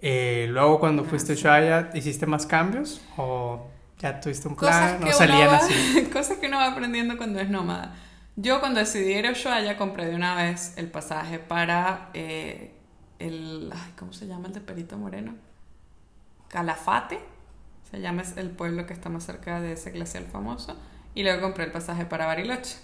Eh, 0.00 0.46
luego 0.50 0.80
cuando 0.80 1.02
Ah, 1.02 1.06
fuiste 1.08 1.32
a 1.32 1.36
sí. 1.36 1.40
Ushuaia, 1.42 1.90
¿hiciste 1.94 2.26
más 2.26 2.46
cambios? 2.46 3.00
¿O 3.16 3.68
ya 3.98 4.20
tuviste 4.20 4.48
un 4.48 4.56
plan? 4.56 5.02
¿O 5.04 5.12
salían 5.12 5.48
va, 5.48 5.56
así? 5.56 6.08
cosas 6.12 6.38
que 6.38 6.46
uno 6.48 6.58
va 6.58 6.72
aprendiendo 6.72 7.16
cuando 7.16 7.40
es 7.40 7.48
nómada. 7.50 7.94
Yo 8.36 8.60
cuando 8.60 8.80
decidí 8.80 9.12
ir 9.12 9.26
a 9.26 9.30
Ushuaia 9.30 9.76
compré 9.76 10.06
de 10.06 10.16
una 10.16 10.34
vez 10.34 10.74
el 10.76 10.90
pasaje 10.90 11.38
para 11.38 12.10
eh, 12.14 12.73
el... 13.18 13.70
ay, 13.72 13.92
¿Cómo 13.98 14.12
se 14.12 14.26
llama 14.26 14.48
el 14.48 14.54
de 14.54 14.60
Perito 14.60 14.96
Moreno? 14.96 15.34
Calafate. 16.48 17.20
Se 17.90 18.00
llama 18.00 18.22
es 18.22 18.36
el 18.36 18.50
pueblo 18.50 18.86
que 18.86 18.92
está 18.92 19.08
más 19.08 19.24
cerca 19.24 19.60
de 19.60 19.72
ese 19.72 19.90
glacial 19.90 20.24
famoso. 20.24 20.76
Y 21.14 21.22
luego 21.22 21.42
compré 21.42 21.64
el 21.64 21.72
pasaje 21.72 22.04
para 22.06 22.26
Bariloche. 22.26 22.76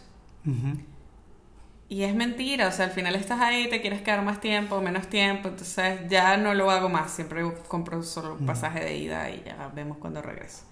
Y 1.91 2.05
es 2.05 2.15
mentira, 2.15 2.69
o 2.69 2.73
sea, 2.73 2.85
al 2.85 2.93
final 2.93 3.17
estás 3.17 3.41
ahí, 3.41 3.69
te 3.69 3.81
quieres 3.81 4.01
quedar 4.03 4.23
más 4.23 4.41
tiempo, 4.41 4.81
menos 4.81 5.09
tiempo, 5.09 5.49
entonces 5.49 6.03
ya 6.09 6.37
no 6.37 6.55
lo 6.55 6.71
hago 6.71 6.89
más, 6.89 7.11
siempre 7.11 7.43
compro 7.67 8.05
solo 8.05 8.35
un 8.35 8.47
pasaje 8.47 8.79
de 8.79 8.97
ida 8.97 9.29
y 9.29 9.43
ya 9.45 9.69
vemos 9.75 9.99
cuando 9.99 10.23
regreso. 10.23 10.63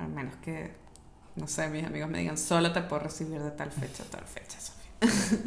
A 0.00 0.08
menos 0.08 0.34
que, 0.42 0.72
no 1.36 1.46
sé, 1.46 1.68
mis 1.68 1.84
amigos 1.84 2.10
me 2.10 2.18
digan, 2.18 2.36
solo 2.36 2.72
te 2.72 2.82
puedo 2.82 3.04
recibir 3.04 3.40
de 3.40 3.52
tal 3.52 3.70
fecha 3.70 4.02
a 4.02 4.06
tal 4.06 4.24
fecha, 4.24 4.58
Sofía. 4.58 4.90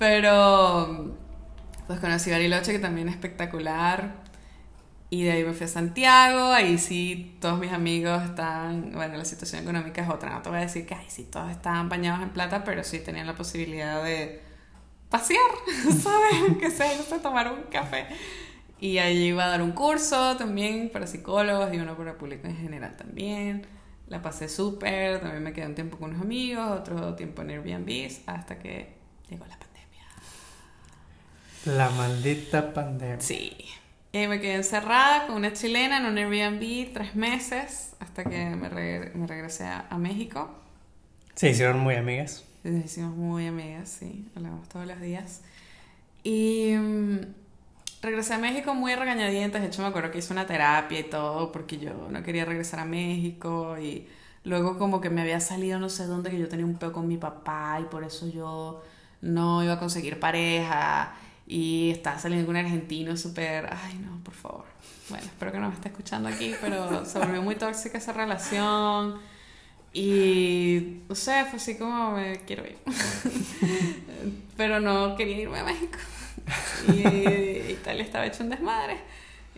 Pero, 0.00 1.16
pues 1.90 1.98
conocí 1.98 2.30
Bariloche, 2.30 2.70
que 2.70 2.78
también 2.78 3.08
es 3.08 3.16
espectacular. 3.16 4.14
Y 5.10 5.24
de 5.24 5.32
ahí 5.32 5.42
me 5.42 5.52
fui 5.54 5.64
a 5.64 5.68
Santiago, 5.68 6.52
ahí 6.52 6.78
sí 6.78 7.36
todos 7.40 7.58
mis 7.58 7.72
amigos 7.72 8.22
estaban, 8.22 8.92
bueno, 8.92 9.16
la 9.16 9.24
situación 9.24 9.62
económica 9.62 10.00
es 10.00 10.08
otra, 10.08 10.30
no 10.30 10.40
te 10.40 10.50
voy 10.50 10.58
a 10.58 10.60
decir 10.60 10.86
que, 10.86 10.94
ay, 10.94 11.06
sí, 11.08 11.24
todos 11.24 11.50
estaban 11.50 11.88
bañados 11.88 12.22
en 12.22 12.30
plata, 12.30 12.62
pero 12.62 12.84
sí 12.84 13.00
tenían 13.00 13.26
la 13.26 13.34
posibilidad 13.34 14.04
de 14.04 14.40
pasear, 15.08 15.40
¿sabes? 16.00 16.58
que 16.60 16.70
sea, 16.70 16.94
irse 16.94 17.12
a 17.12 17.22
tomar 17.22 17.52
un 17.52 17.62
café. 17.62 18.06
Y 18.78 18.98
allí 18.98 19.24
iba 19.24 19.46
a 19.46 19.48
dar 19.48 19.60
un 19.60 19.72
curso 19.72 20.36
también 20.36 20.90
para 20.90 21.08
psicólogos 21.08 21.74
y 21.74 21.78
uno 21.78 21.96
para 21.96 22.16
público 22.16 22.46
en 22.46 22.56
general 22.56 22.96
también. 22.96 23.66
La 24.06 24.22
pasé 24.22 24.48
súper, 24.48 25.18
también 25.20 25.42
me 25.42 25.52
quedé 25.52 25.66
un 25.66 25.74
tiempo 25.74 25.96
con 25.98 26.10
unos 26.10 26.22
amigos, 26.22 26.70
otro 26.70 27.16
tiempo 27.16 27.42
en 27.42 27.50
Airbnb, 27.50 28.12
hasta 28.26 28.60
que 28.60 28.94
llegó 29.28 29.44
la 29.46 29.58
pandemia. 29.58 29.69
La 31.66 31.90
maldita 31.90 32.72
pandemia. 32.72 33.20
Sí. 33.20 33.56
Ahí 34.12 34.26
me 34.26 34.40
quedé 34.40 34.54
encerrada 34.54 35.26
con 35.26 35.36
una 35.36 35.52
chilena 35.52 35.98
en 35.98 36.06
un 36.06 36.18
Airbnb 36.18 36.92
tres 36.92 37.14
meses, 37.14 37.94
hasta 38.00 38.24
que 38.24 38.50
me, 38.50 38.68
me 39.14 39.26
regresé 39.26 39.64
a, 39.64 39.86
a, 39.88 39.98
México. 39.98 40.50
Se 41.34 41.50
hicieron 41.50 41.78
muy 41.78 41.94
amigas. 41.94 42.44
Nos 42.64 42.84
hicimos 42.84 43.16
muy 43.16 43.46
amigas, 43.46 43.88
sí, 43.88 44.28
hablamos 44.34 44.68
todos 44.68 44.86
los 44.86 45.00
días. 45.00 45.42
Y 46.22 46.74
mm, 46.76 47.18
regresé 48.02 48.34
a 48.34 48.38
México 48.38 48.74
muy 48.74 48.94
regañadientes, 48.94 49.60
de 49.60 49.68
hecho 49.68 49.82
me 49.82 49.88
acuerdo 49.88 50.10
que 50.10 50.18
hice 50.18 50.32
una 50.32 50.46
terapia 50.46 50.98
y 50.98 51.04
todo 51.04 51.52
porque 51.52 51.78
yo 51.78 52.08
no 52.10 52.22
quería 52.22 52.44
regresar 52.44 52.80
a 52.80 52.84
México 52.84 53.78
y 53.78 54.08
luego 54.44 54.78
como 54.78 55.00
que 55.00 55.10
me 55.10 55.20
había 55.20 55.40
salido 55.40 55.78
no 55.78 55.88
sé 55.90 56.06
dónde 56.06 56.30
que 56.30 56.38
yo 56.38 56.48
tenía 56.48 56.64
un 56.64 56.76
peo 56.76 56.92
con 56.92 57.06
mi 57.06 57.18
papá 57.18 57.78
y 57.80 57.84
por 57.84 58.04
eso 58.04 58.28
yo 58.28 58.82
no 59.20 59.62
iba 59.62 59.74
a 59.74 59.78
conseguir 59.78 60.18
pareja 60.18 61.14
y 61.50 61.90
estaba 61.90 62.16
saliendo 62.16 62.46
con 62.46 62.54
un 62.54 62.64
argentino 62.64 63.16
súper, 63.16 63.68
ay 63.72 63.98
no, 63.98 64.22
por 64.22 64.34
favor. 64.34 64.66
Bueno, 65.08 65.24
espero 65.24 65.50
que 65.50 65.58
no 65.58 65.68
me 65.68 65.74
esté 65.74 65.88
escuchando 65.88 66.28
aquí, 66.28 66.54
pero 66.60 67.04
se 67.04 67.18
volvió 67.18 67.42
muy 67.42 67.56
tóxica 67.56 67.98
esa 67.98 68.12
relación. 68.12 69.18
Y, 69.92 71.00
no 71.08 71.16
sé, 71.16 71.44
fue 71.46 71.56
así 71.56 71.76
como 71.76 72.12
me 72.12 72.36
quiero 72.46 72.64
ir. 72.64 72.78
pero 74.56 74.78
no 74.78 75.16
quería 75.16 75.40
irme 75.40 75.58
a 75.58 75.64
México. 75.64 75.98
Y 76.86 77.72
Italia 77.72 78.04
estaba 78.04 78.26
hecho 78.26 78.44
un 78.44 78.50
desmadre. 78.50 78.98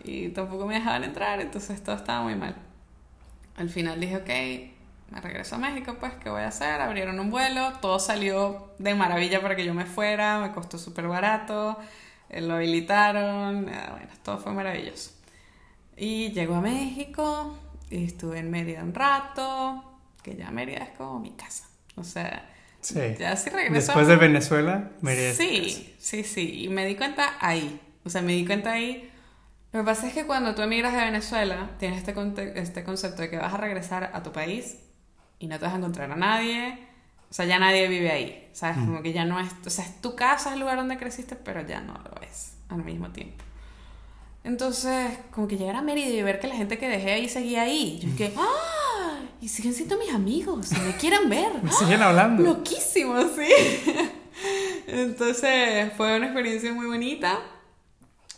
Y 0.03 0.29
tampoco 0.29 0.65
me 0.65 0.73
dejaban 0.73 1.03
entrar, 1.03 1.41
entonces 1.41 1.83
todo 1.83 1.95
estaba 1.95 2.23
muy 2.23 2.33
mal. 2.33 2.55
Al 3.55 3.69
final 3.69 3.99
dije, 3.99 4.17
ok, 4.17 4.72
me 5.13 5.21
regreso 5.21 5.55
a 5.55 5.57
México, 5.59 5.95
pues, 5.99 6.13
¿qué 6.15 6.29
voy 6.29 6.41
a 6.41 6.47
hacer? 6.47 6.81
Abrieron 6.81 7.19
un 7.19 7.29
vuelo, 7.29 7.73
todo 7.81 7.99
salió 7.99 8.71
de 8.79 8.95
maravilla 8.95 9.41
para 9.41 9.55
que 9.55 9.63
yo 9.63 9.75
me 9.75 9.85
fuera, 9.85 10.39
me 10.39 10.51
costó 10.51 10.79
súper 10.79 11.07
barato, 11.07 11.77
eh, 12.29 12.41
lo 12.41 12.55
habilitaron, 12.55 13.65
bueno, 13.65 14.07
todo 14.23 14.39
fue 14.39 14.53
maravilloso. 14.53 15.11
Y 15.95 16.31
llego 16.31 16.55
a 16.55 16.61
México, 16.61 17.55
y 17.91 18.05
estuve 18.05 18.39
en 18.39 18.49
Mérida 18.49 18.81
un 18.81 18.95
rato, 18.95 19.99
que 20.23 20.35
ya 20.35 20.49
Mérida 20.49 20.79
es 20.79 20.97
como 20.97 21.19
mi 21.19 21.31
casa. 21.33 21.65
O 21.95 22.03
sea, 22.03 22.49
ya 23.19 23.35
sí 23.35 23.51
regreso. 23.51 23.73
Después 23.73 24.07
de 24.07 24.15
Venezuela, 24.15 24.89
Mérida. 25.01 25.33
Sí, 25.33 25.93
sí, 25.99 26.23
sí. 26.23 26.63
Y 26.63 26.69
me 26.69 26.87
di 26.87 26.95
cuenta 26.95 27.35
ahí. 27.39 27.79
O 28.03 28.09
sea, 28.09 28.23
me 28.23 28.33
di 28.33 28.47
cuenta 28.47 28.71
ahí. 28.71 29.11
Lo 29.71 29.81
que 29.81 29.85
pasa 29.85 30.07
es 30.07 30.13
que 30.13 30.25
cuando 30.25 30.55
tú 30.55 30.63
emigras 30.63 30.93
de 30.93 30.99
Venezuela, 31.01 31.69
tienes 31.77 31.99
este, 31.99 32.59
este 32.59 32.83
concepto 32.83 33.21
de 33.21 33.29
que 33.29 33.37
vas 33.37 33.53
a 33.53 33.57
regresar 33.57 34.09
a 34.11 34.23
tu 34.23 34.31
país 34.31 34.77
y 35.43 35.47
no 35.47 35.59
te 35.59 35.65
vas 35.65 35.73
a 35.73 35.77
encontrar 35.77 36.09
a 36.09 36.15
nadie. 36.15 36.79
O 37.29 37.33
sea, 37.33 37.43
ya 37.43 37.59
nadie 37.59 37.89
vive 37.89 38.09
ahí. 38.09 38.47
¿Sabes? 38.53 38.77
Como 38.77 39.01
que 39.01 39.11
ya 39.11 39.25
no 39.25 39.41
es. 39.41 39.51
O 39.65 39.69
sea, 39.69 39.83
es 39.83 40.01
tu 40.01 40.15
casa, 40.15 40.49
es 40.49 40.53
el 40.53 40.61
lugar 40.61 40.77
donde 40.77 40.97
creciste, 40.97 41.35
pero 41.35 41.67
ya 41.67 41.81
no 41.81 41.95
lo 41.95 42.21
es 42.21 42.53
al 42.69 42.81
mismo 42.85 43.09
tiempo. 43.09 43.43
Entonces, 44.45 45.17
como 45.31 45.49
que 45.49 45.57
llegar 45.57 45.75
a 45.75 45.81
Mérida 45.81 46.07
y 46.07 46.21
ver 46.21 46.39
que 46.39 46.47
la 46.47 46.55
gente 46.55 46.77
que 46.77 46.87
dejé 46.87 47.11
ahí 47.11 47.27
seguía 47.27 47.63
ahí. 47.63 47.99
Yo 48.01 48.09
dije, 48.09 48.33
¡ah! 48.37 49.19
Y 49.41 49.49
siguen 49.49 49.73
siendo 49.73 49.97
mis 49.97 50.13
amigos, 50.13 50.71
me 50.71 50.95
quieren 50.95 51.27
ver. 51.29 51.51
me 51.61 51.71
siguen 51.73 52.01
hablando. 52.01 52.41
Loquísimo, 52.53 53.19
sí. 53.23 53.51
Entonces, 54.87 55.91
fue 55.97 56.15
una 56.15 56.27
experiencia 56.27 56.71
muy 56.71 56.85
bonita. 56.85 57.37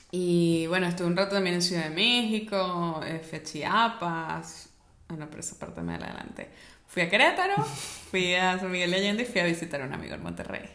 Y 0.10 0.66
bueno, 0.68 0.88
estuve 0.88 1.06
un 1.06 1.18
rato 1.18 1.36
también 1.36 1.58
en 1.58 1.62
Ciudad 1.62 1.84
de 1.84 1.92
México, 1.92 3.00
fui 3.30 3.38
a 3.38 3.44
Chiapas. 3.44 4.70
Ah, 5.08 5.14
no, 5.16 5.28
pero 5.28 5.42
esa 5.42 5.60
parte 5.60 5.82
me 5.82 5.94
adelante. 5.94 6.50
Fui 6.96 7.04
a 7.04 7.10
Querétaro, 7.10 7.62
fui 8.10 8.34
a 8.36 8.58
San 8.58 8.72
Miguel 8.72 8.90
de 8.90 8.96
Allende 8.96 9.24
y 9.24 9.26
fui 9.26 9.42
a 9.42 9.44
visitar 9.44 9.82
a 9.82 9.86
un 9.86 9.94
amigo 9.94 10.16
en 10.16 10.24
Monterrey. 10.24 10.70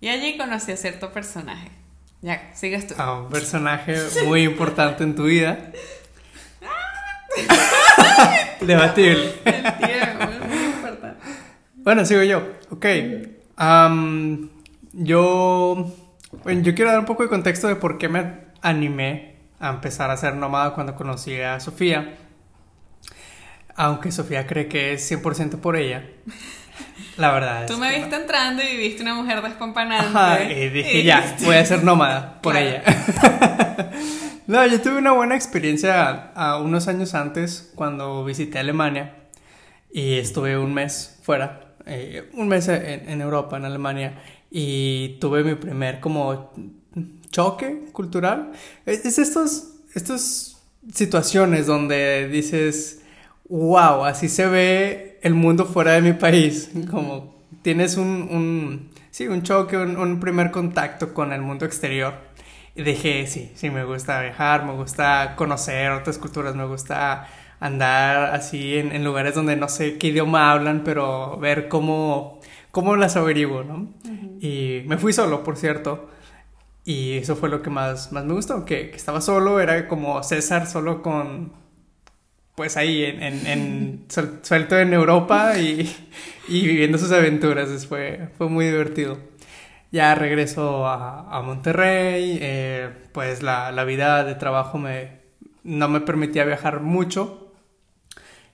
Y 0.00 0.08
allí 0.08 0.38
conocí 0.38 0.72
a 0.72 0.76
cierto 0.78 1.12
personaje 1.12 1.68
ya, 2.20 2.50
sigues 2.54 2.86
tú. 2.86 2.94
A 2.98 3.20
un 3.20 3.28
personaje 3.28 3.96
muy 4.26 4.44
importante 4.44 5.04
en 5.04 5.14
tu 5.14 5.24
vida. 5.24 5.70
Debatible. 8.60 9.34
Bueno, 11.76 12.04
sigo 12.06 12.22
yo. 12.22 12.42
Ok. 12.70 12.86
yo. 14.94 15.92
Bueno, 16.44 16.62
yo 16.62 16.74
quiero 16.74 16.90
dar 16.90 17.00
un 17.00 17.06
poco 17.06 17.22
de 17.22 17.28
contexto 17.28 17.68
de 17.68 17.76
por 17.76 17.98
qué 17.98 18.08
me 18.08 18.48
animé 18.62 19.36
a 19.60 19.68
empezar 19.68 20.10
a 20.10 20.16
ser 20.16 20.34
nómada 20.34 20.72
cuando 20.72 20.94
conocí 20.94 21.38
a 21.40 21.60
Sofía. 21.60 22.16
Aunque 23.78 24.10
Sofía 24.10 24.44
cree 24.44 24.66
que 24.66 24.92
es 24.92 25.10
100% 25.10 25.60
por 25.60 25.76
ella. 25.76 26.04
La 27.16 27.30
verdad. 27.30 27.66
Tú 27.68 27.78
me 27.78 27.96
viste 27.96 28.16
entrando 28.16 28.60
y 28.60 28.76
viste 28.76 29.02
una 29.02 29.14
mujer 29.14 29.40
despampanante. 29.40 30.64
y 30.64 30.68
dije, 30.68 31.04
ya, 31.04 31.36
voy 31.44 31.54
a 31.54 31.64
ser 31.64 31.84
nómada 31.84 32.42
por 32.42 32.56
ella. 32.56 32.82
no, 34.48 34.66
yo 34.66 34.80
tuve 34.80 34.98
una 34.98 35.12
buena 35.12 35.36
experiencia 35.36 36.32
a 36.34 36.58
unos 36.58 36.88
años 36.88 37.14
antes 37.14 37.70
cuando 37.76 38.24
visité 38.24 38.58
Alemania 38.58 39.14
y 39.92 40.18
estuve 40.18 40.58
un 40.58 40.74
mes 40.74 41.16
fuera, 41.22 41.74
eh, 41.86 42.28
un 42.34 42.48
mes 42.48 42.66
en, 42.66 43.20
Europa, 43.20 43.58
en 43.58 43.64
Alemania, 43.64 44.14
y 44.50 45.18
tuve 45.20 45.44
mi 45.44 45.54
primer 45.54 46.00
como 46.00 46.52
choque 47.30 47.84
cultural. 47.92 48.50
Es, 48.86 49.06
es 49.06 49.18
estos, 49.18 49.68
estas 49.94 50.56
situaciones 50.92 51.66
donde 51.66 52.28
dices, 52.28 53.02
wow, 53.48 54.04
así 54.04 54.28
se 54.28 54.46
ve 54.46 55.18
el 55.22 55.34
mundo 55.34 55.64
fuera 55.64 55.92
de 55.92 56.02
mi 56.02 56.12
país, 56.12 56.70
como 56.90 57.34
tienes 57.62 57.96
un, 57.96 58.28
un 58.30 58.90
sí, 59.10 59.26
un 59.26 59.42
choque, 59.42 59.76
un, 59.76 60.20
primer 60.20 60.50
contacto 60.50 61.12
con 61.14 61.32
el 61.32 61.42
mundo 61.42 61.64
exterior. 61.64 62.14
Y 62.74 62.82
dije, 62.82 63.26
sí, 63.26 63.50
sí, 63.54 63.70
me 63.70 63.84
gusta 63.84 64.20
viajar, 64.22 64.64
me 64.64 64.74
gusta 64.74 65.34
conocer 65.36 65.90
otras 65.90 66.18
culturas, 66.18 66.54
me 66.54 66.64
gusta 66.64 67.26
andar 67.58 68.34
así 68.34 68.76
en, 68.78 69.02
lugares 69.02 69.34
donde 69.34 69.56
no 69.56 69.68
sé 69.68 69.98
qué 69.98 70.08
idioma 70.08 70.52
hablan, 70.52 70.84
pero 70.84 71.36
ver 71.38 71.66
cómo, 71.68 72.40
cómo 72.70 72.94
las 72.96 73.16
averiguo, 73.16 73.64
¿no? 73.64 73.88
Y 74.40 74.82
me 74.86 74.96
fui 74.98 75.12
solo, 75.12 75.42
por 75.42 75.56
cierto. 75.56 76.08
Y 76.84 77.18
eso 77.18 77.36
fue 77.36 77.48
lo 77.48 77.60
que 77.60 77.70
más, 77.70 78.12
más 78.12 78.24
me 78.24 78.34
gustó, 78.34 78.64
que, 78.64 78.90
que 78.90 78.96
estaba 78.96 79.20
solo, 79.20 79.60
era 79.60 79.88
como 79.88 80.22
César 80.22 80.66
solo 80.66 81.02
con, 81.02 81.52
pues 82.58 82.76
ahí 82.76 83.04
en, 83.04 83.22
en, 83.46 84.06
suelto 84.42 84.76
en 84.80 84.92
Europa 84.92 85.56
y, 85.58 85.94
viviendo 86.48 86.98
sus 86.98 87.12
aventuras. 87.12 87.86
Fue, 87.86 88.30
fue 88.36 88.48
muy 88.48 88.64
divertido. 88.64 89.16
Ya 89.92 90.16
regreso 90.16 90.84
a, 90.84 91.40
Monterrey, 91.44 92.36
eh, 92.42 92.90
pues 93.12 93.44
la, 93.44 93.84
vida 93.84 94.24
de 94.24 94.34
trabajo 94.34 94.76
me, 94.76 95.20
no 95.62 95.88
me 95.88 96.00
permitía 96.00 96.44
viajar 96.44 96.80
mucho. 96.80 97.54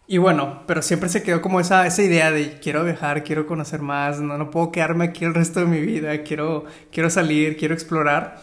Y 0.07 0.19
bueno, 0.19 0.65
pero 0.67 0.83
siempre 0.83 1.09
se 1.09 1.23
quedó 1.23 1.41
como 1.41 1.59
esa, 1.59 1.87
esa 1.87 2.03
idea 2.03 2.31
de 2.31 2.59
quiero 2.59 2.85
viajar, 2.85 3.25
quiero 3.25 3.47
conocer 3.47 3.81
más, 3.81 4.21
no, 4.21 4.37
no 4.37 4.51
puedo 4.51 4.71
quedarme 4.71 5.07
aquí 5.07 5.25
el 5.25 5.33
resto 5.33 5.61
de 5.61 5.67
mi 5.67 5.81
vida, 5.81 6.25
quiero, 6.25 6.67
quiero 6.93 7.09
salir, 7.09 7.57
quiero 7.57 7.73
explorar. 7.73 8.43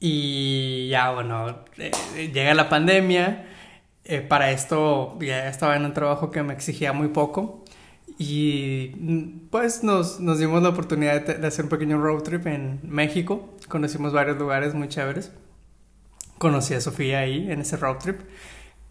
Y 0.00 0.88
ya, 0.88 1.10
bueno, 1.10 1.64
eh, 1.76 2.30
llega 2.32 2.54
la 2.54 2.70
pandemia 2.70 3.52
eh, 4.08 4.20
para 4.20 4.50
esto 4.50 5.18
ya 5.20 5.48
estaba 5.48 5.76
en 5.76 5.84
un 5.84 5.92
trabajo 5.92 6.30
que 6.30 6.42
me 6.42 6.52
exigía 6.52 6.92
muy 6.92 7.08
poco 7.08 7.64
y 8.18 8.92
mm, 8.98 9.48
pues 9.50 9.82
nos, 9.82 10.20
nos 10.20 10.38
dimos 10.38 10.62
la 10.62 10.70
oportunidad 10.70 11.22
de, 11.22 11.46
hacer 11.46 11.64
un 11.64 11.70
pequeño 11.70 11.98
road 12.00 12.22
trip 12.22 12.46
en 12.46 12.80
México. 12.82 13.54
Conocimos 13.68 14.12
varios 14.12 14.38
lugares 14.38 14.74
muy 14.74 14.88
chéveres. 14.88 15.32
Conocí 16.38 16.74
a 16.74 16.80
Sofía 16.80 17.20
ahí 17.20 17.50
en 17.50 17.60
ese 17.60 17.76
road 17.76 17.96
trip 17.98 18.20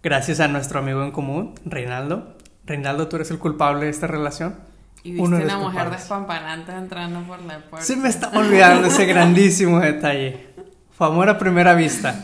gracias 0.06 0.40
a 0.40 0.48
nuestro 0.48 0.80
amigo 0.80 1.04
en 1.04 1.12
común, 1.12 1.56
Reinaldo. 1.66 2.36
Reinaldo, 2.66 3.08
tú 3.08 3.16
eres 3.16 3.32
el 3.32 3.40
culpable 3.40 3.86
de 3.86 3.92
esta 3.92 4.06
relación. 4.06 4.56
Y 5.04 5.14
viste 5.14 5.28
Uno 5.28 5.38
una 5.38 5.58
mujer 5.58 5.90
despampanante 5.90 6.72
entrando 6.74 7.22
por 7.22 7.42
la 7.42 7.60
puerta. 7.60 7.86
Sí, 7.86 7.96
me 7.96 8.10
estaba 8.10 8.40
olvidando 8.40 8.88
ese 8.88 9.06
grandísimo 9.08 9.80
detalle. 9.80 10.55
Fue 10.98 11.08
amor 11.08 11.28
a 11.28 11.38
primera 11.38 11.76
vista. 11.76 12.24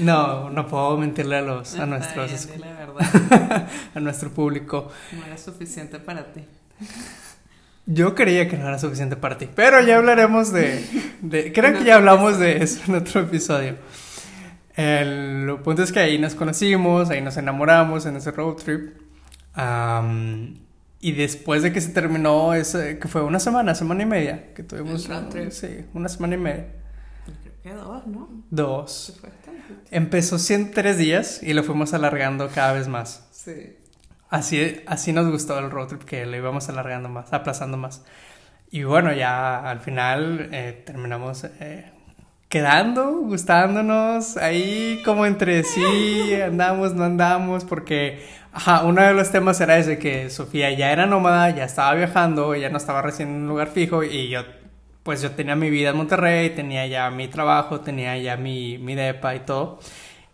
No, 0.00 0.50
no 0.50 0.66
puedo 0.66 0.98
mentirle 0.98 1.36
a 1.36 1.40
los 1.40 1.78
a 1.78 1.86
nuestros 1.86 2.48
a 3.94 4.00
nuestro 4.00 4.30
público. 4.30 4.92
No 5.18 5.24
era 5.24 5.38
suficiente 5.38 5.98
para 5.98 6.30
ti. 6.30 6.44
Yo 7.86 8.14
creía 8.14 8.48
que 8.48 8.58
no 8.58 8.68
era 8.68 8.78
suficiente 8.78 9.16
para 9.16 9.38
ti, 9.38 9.48
pero 9.54 9.80
ya 9.80 9.96
hablaremos 9.96 10.52
de, 10.52 10.84
creo 11.54 11.78
que 11.78 11.84
ya 11.84 11.94
hablamos 11.94 12.38
de 12.38 12.62
eso 12.62 12.80
en 12.88 12.96
otro 12.96 13.22
episodio. 13.22 13.76
El 14.74 15.56
punto 15.64 15.82
es 15.82 15.90
que 15.90 16.00
ahí 16.00 16.18
nos 16.18 16.34
conocimos, 16.34 17.08
ahí 17.08 17.22
nos 17.22 17.38
enamoramos 17.38 18.04
en 18.04 18.16
ese 18.16 18.30
road 18.30 18.56
trip. 18.56 18.90
y 21.00 21.12
después 21.12 21.62
de 21.62 21.72
que 21.72 21.80
se 21.80 21.90
terminó, 21.90 22.52
ese, 22.52 22.98
que 22.98 23.08
fue 23.08 23.22
una 23.22 23.40
semana, 23.40 23.74
semana 23.74 24.02
y 24.02 24.06
media, 24.06 24.52
que 24.52 24.62
tuvimos. 24.64 25.08
Sí, 25.50 25.86
una 25.94 26.10
semana 26.10 26.34
y 26.34 26.38
media 26.38 26.66
dos, 27.74 28.06
¿no? 28.06 28.28
Dos. 28.50 29.20
Empezó 29.90 30.36
en 30.52 30.70
tres 30.70 30.98
días 30.98 31.42
y 31.42 31.52
lo 31.54 31.62
fuimos 31.62 31.94
alargando 31.94 32.48
cada 32.48 32.72
vez 32.72 32.88
más. 32.88 33.26
Sí. 33.32 33.76
Así, 34.28 34.80
así 34.86 35.12
nos 35.12 35.30
gustó 35.30 35.58
el 35.58 35.70
road 35.70 35.88
trip, 35.88 36.02
que 36.02 36.26
lo 36.26 36.36
íbamos 36.36 36.68
alargando 36.68 37.08
más, 37.08 37.32
aplazando 37.32 37.76
más. 37.76 38.04
Y 38.70 38.82
bueno, 38.82 39.12
ya 39.12 39.70
al 39.70 39.80
final 39.80 40.48
eh, 40.52 40.82
terminamos 40.84 41.44
eh, 41.44 41.92
quedando, 42.48 43.12
gustándonos, 43.18 44.36
ahí 44.36 45.00
como 45.04 45.26
entre 45.26 45.62
sí, 45.62 46.34
andamos, 46.42 46.94
no 46.94 47.04
andamos, 47.04 47.64
porque 47.64 48.26
ajá, 48.52 48.84
uno 48.84 49.02
de 49.02 49.14
los 49.14 49.30
temas 49.30 49.60
era 49.60 49.78
ese, 49.78 49.98
que 49.98 50.30
Sofía 50.30 50.70
ya 50.72 50.90
era 50.90 51.06
nómada, 51.06 51.50
ya 51.50 51.64
estaba 51.64 51.94
viajando, 51.94 52.54
ya 52.56 52.68
no 52.68 52.78
estaba 52.78 53.02
recién 53.02 53.28
en 53.28 53.34
un 53.42 53.48
lugar 53.48 53.68
fijo 53.68 54.02
y 54.02 54.28
yo, 54.28 54.42
pues 55.06 55.22
yo 55.22 55.30
tenía 55.30 55.54
mi 55.54 55.70
vida 55.70 55.90
en 55.90 55.96
Monterrey, 55.98 56.50
tenía 56.50 56.84
ya 56.88 57.08
mi 57.10 57.28
trabajo, 57.28 57.78
tenía 57.80 58.18
ya 58.18 58.36
mi, 58.36 58.76
mi 58.78 58.96
depa 58.96 59.36
y 59.36 59.40
todo. 59.40 59.78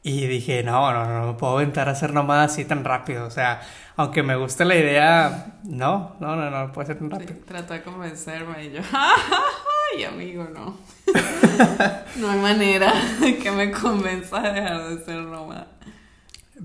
Y 0.02 0.26
dije, 0.26 0.62
no, 0.62 0.90
no, 0.94 1.04
no, 1.04 1.26
no 1.26 1.36
puedo 1.36 1.58
aventar 1.58 1.90
a 1.90 1.94
ser 1.94 2.14
nómada 2.14 2.44
así 2.44 2.64
tan 2.64 2.82
rápido. 2.82 3.26
O 3.26 3.30
sea, 3.30 3.60
aunque 3.96 4.22
me 4.22 4.34
guste 4.34 4.64
la 4.64 4.74
idea, 4.74 5.58
no, 5.64 6.16
no, 6.20 6.36
no, 6.36 6.50
no, 6.50 6.72
puede 6.72 6.86
ser 6.86 6.98
tan 6.98 7.10
rápido. 7.10 7.34
Sí, 7.34 7.40
trató 7.46 7.74
de 7.74 7.82
convencerme 7.82 8.64
y 8.64 8.72
yo, 8.72 8.80
ay, 9.92 10.04
amigo, 10.04 10.48
no. 10.54 10.78
no 12.16 12.30
hay 12.30 12.38
manera 12.38 12.94
que 13.42 13.50
me 13.50 13.70
convenza 13.70 14.40
de 14.40 14.52
dejar 14.52 14.88
de 14.88 15.04
ser 15.04 15.16
nómada. 15.16 15.66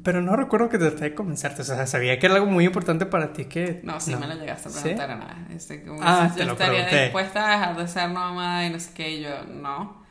Pero 0.07 0.21
no 0.21 0.37
recuerdo 0.37 0.69
que 0.69 0.77
traté 0.77 1.03
de 1.03 1.13
convencerte, 1.13 1.63
o 1.63 1.65
sea, 1.65 1.85
sabía 1.85 2.17
que 2.17 2.27
era 2.27 2.35
algo 2.35 2.47
muy 2.47 2.63
importante 2.63 3.05
para 3.05 3.33
ti 3.33 3.43
que... 3.43 3.81
No, 3.83 3.99
sí 3.99 4.15
me 4.15 4.25
lo 4.25 4.35
llegaste 4.35 4.69
a 4.69 4.71
preguntar 4.71 5.11
a 5.11 5.15
nada. 5.17 5.37
Este, 5.53 5.83
como 5.83 5.99
Ah, 6.01 6.29
si 6.33 6.39
yo 6.39 6.53
estaría 6.53 6.85
pregunté. 6.85 7.03
dispuesta 7.03 7.45
a 7.45 7.51
dejar 7.51 7.75
de 7.75 7.87
ser 7.89 8.09
nómada 8.11 8.65
y 8.65 8.69
no 8.69 8.79
sé 8.79 8.93
qué, 8.93 9.17
y 9.17 9.23
yo, 9.23 9.43
no. 9.43 10.01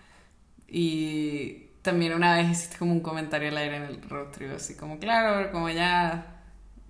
Y 0.68 1.68
también 1.80 2.12
una 2.12 2.36
vez 2.36 2.50
hiciste 2.50 2.76
como 2.76 2.92
un 2.92 3.00
comentario 3.00 3.48
al 3.48 3.56
aire 3.56 3.76
en 3.78 3.82
el 3.84 4.02
road 4.02 4.26
trip, 4.32 4.50
así 4.54 4.76
como, 4.76 4.98
claro, 4.98 5.50
como 5.50 5.70
ya 5.70 6.26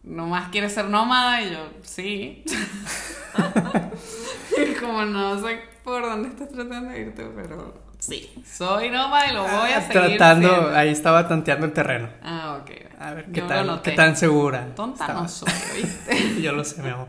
nomás 0.03 0.49
quieres 0.49 0.73
ser 0.73 0.87
nómada, 0.87 1.43
y 1.43 1.53
yo, 1.53 1.71
sí. 1.83 2.43
y 4.59 4.75
como 4.81 5.05
no 5.05 5.41
sé 5.47 5.61
por 5.85 6.03
dónde 6.03 6.31
estás 6.31 6.49
tratando 6.49 6.91
de 6.91 7.01
irte, 7.03 7.25
pero 7.37 7.73
sí, 7.99 8.31
soy 8.45 8.91
nómada 8.91 9.31
y 9.31 9.35
lo 9.35 9.43
voy 9.43 9.71
a 9.73 9.81
seguir 9.81 9.87
Ah, 9.87 9.91
Tratando, 9.93 10.49
siendo. 10.49 10.77
ahí 10.77 10.89
estaba 10.91 11.29
tanteando 11.29 11.67
el 11.67 11.73
terreno. 11.73 12.09
Ah, 12.23 12.61
ok. 12.63 12.71
A 12.99 13.15
ver 13.15 13.25
qué 13.27 13.41
Yo 13.41 13.47
tan, 13.47 13.83
qué 13.83 13.93
tan 13.93 14.17
segura. 14.17 14.75
Tonta 14.75 15.09
no 15.09 15.29
soy, 15.29 15.49
¿viste? 15.77 16.41
Yo 16.43 16.53
lo 16.53 16.65
sé, 16.65 16.83
mi 16.83 16.89
amor. 16.91 17.09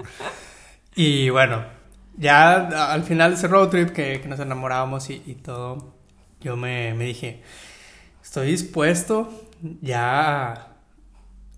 Y 0.95 1.29
bueno, 1.29 1.63
ya 2.17 2.91
al 2.93 3.03
final 3.03 3.31
de 3.31 3.37
ese 3.37 3.47
road 3.47 3.69
trip 3.69 3.89
que, 3.91 4.19
que 4.21 4.27
nos 4.27 4.39
enamorábamos 4.39 5.09
y, 5.09 5.21
y 5.25 5.35
todo, 5.35 5.93
yo 6.41 6.55
me, 6.57 6.93
me 6.95 7.05
dije, 7.05 7.43
estoy 8.23 8.47
dispuesto 8.51 9.29
ya 9.81 10.51
a- 10.53 10.67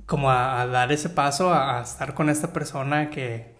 como 0.05 0.31
a, 0.31 0.61
a 0.61 0.67
dar 0.67 0.91
ese 0.91 1.09
paso, 1.09 1.53
a, 1.53 1.79
a 1.79 1.83
estar 1.83 2.13
con 2.15 2.29
esta 2.29 2.53
persona 2.53 3.09
que, 3.09 3.55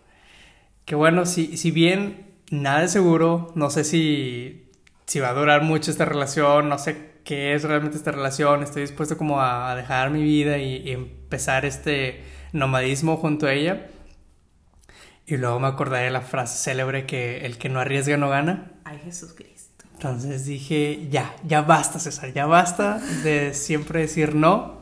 que 0.86 0.96
bueno, 0.96 1.26
si, 1.26 1.58
si 1.58 1.72
bien 1.72 2.36
nada 2.52 2.84
es 2.84 2.92
seguro, 2.92 3.52
no 3.56 3.70
sé 3.70 3.84
si, 3.84 4.69
si 5.10 5.20
va 5.20 5.30
a 5.30 5.34
durar 5.34 5.64
mucho 5.64 5.90
esta 5.90 6.06
relación, 6.06 6.70
no 6.70 6.78
sé 6.78 7.16
qué 7.24 7.56
es 7.56 7.64
realmente 7.64 7.98
esta 7.98 8.12
relación, 8.12 8.62
estoy 8.62 8.84
dispuesto 8.84 9.18
como 9.18 9.42
a, 9.42 9.76
dejar 9.76 10.12
mi 10.12 10.22
vida 10.22 10.60
y, 10.60 10.88
y 10.88 10.92
empezar 10.92 11.66
este 11.66 12.24
nomadismo 12.54 13.18
junto 13.18 13.48
a 13.48 13.54
ella. 13.54 13.88
Y 15.26 15.38
luego 15.38 15.60
me 15.60 15.66
acordé 15.66 16.04
de 16.04 16.12
la 16.12 16.22
frase 16.22 16.58
célebre 16.60 17.08
que 17.08 17.44
el 17.44 17.58
que 17.58 17.70
no 17.70 17.80
arriesga 17.80 18.18
no 18.18 18.30
gana. 18.30 18.74
Ay, 18.86 19.00
Jesucristo. 19.04 19.86
Entonces 19.94 20.46
dije, 20.46 21.08
ya, 21.10 21.36
ya 21.44 21.64
basta, 21.64 21.98
César, 21.98 22.32
ya 22.32 22.46
basta 22.46 23.00
de 23.24 23.56
siempre 23.56 24.02
decir 24.02 24.36
no 24.36 24.82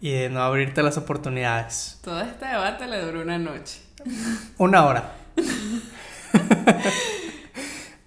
y 0.00 0.12
de 0.12 0.30
no 0.30 0.40
abrirte 0.40 0.82
las 0.82 0.96
oportunidades. 0.96 1.98
Todo 2.02 2.22
este 2.22 2.46
debate 2.46 2.86
le 2.86 3.02
duró 3.02 3.20
una 3.20 3.36
noche. 3.36 3.82
Una 4.56 4.86
hora. 4.86 5.12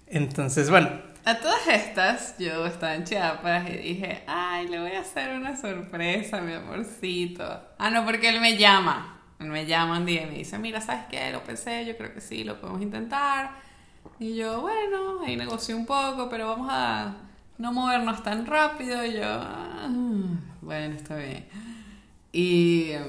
Entonces, 0.08 0.68
bueno, 0.68 1.11
A 1.24 1.38
todas 1.38 1.68
estas, 1.68 2.36
yo 2.38 2.66
estaba 2.66 2.94
en 2.96 3.04
Chiapas 3.04 3.68
y 3.70 3.76
dije, 3.76 4.24
ay, 4.26 4.66
le 4.68 4.80
voy 4.80 4.90
a 4.92 5.00
hacer 5.00 5.30
una 5.36 5.56
sorpresa, 5.56 6.40
mi 6.40 6.52
amorcito. 6.52 7.60
Ah, 7.78 7.90
no, 7.90 8.04
porque 8.04 8.28
él 8.28 8.40
me 8.40 8.56
llama. 8.56 9.20
Él 9.38 9.46
me 9.46 9.64
llama 9.64 9.98
un 9.98 10.06
día 10.06 10.24
y 10.24 10.26
me 10.26 10.38
dice, 10.38 10.58
mira, 10.58 10.80
¿sabes 10.80 11.04
qué? 11.10 11.30
Lo 11.30 11.44
pensé, 11.44 11.84
yo 11.86 11.96
creo 11.96 12.12
que 12.12 12.20
sí, 12.20 12.42
lo 12.42 12.60
podemos 12.60 12.82
intentar. 12.82 13.52
Y 14.18 14.34
yo, 14.34 14.62
bueno, 14.62 15.20
ahí 15.24 15.36
negocié 15.36 15.74
un 15.76 15.86
poco, 15.86 16.28
pero 16.28 16.48
vamos 16.48 16.68
a 16.70 17.14
no 17.58 17.72
movernos 17.72 18.22
tan 18.24 18.44
rápido. 18.44 19.04
Y 19.04 19.12
yo, 19.14 19.22
"Ah, 19.24 19.88
bueno, 20.60 20.96
está 20.96 21.14
bien. 21.16 21.46
Y 22.32 22.90
em, 22.90 23.08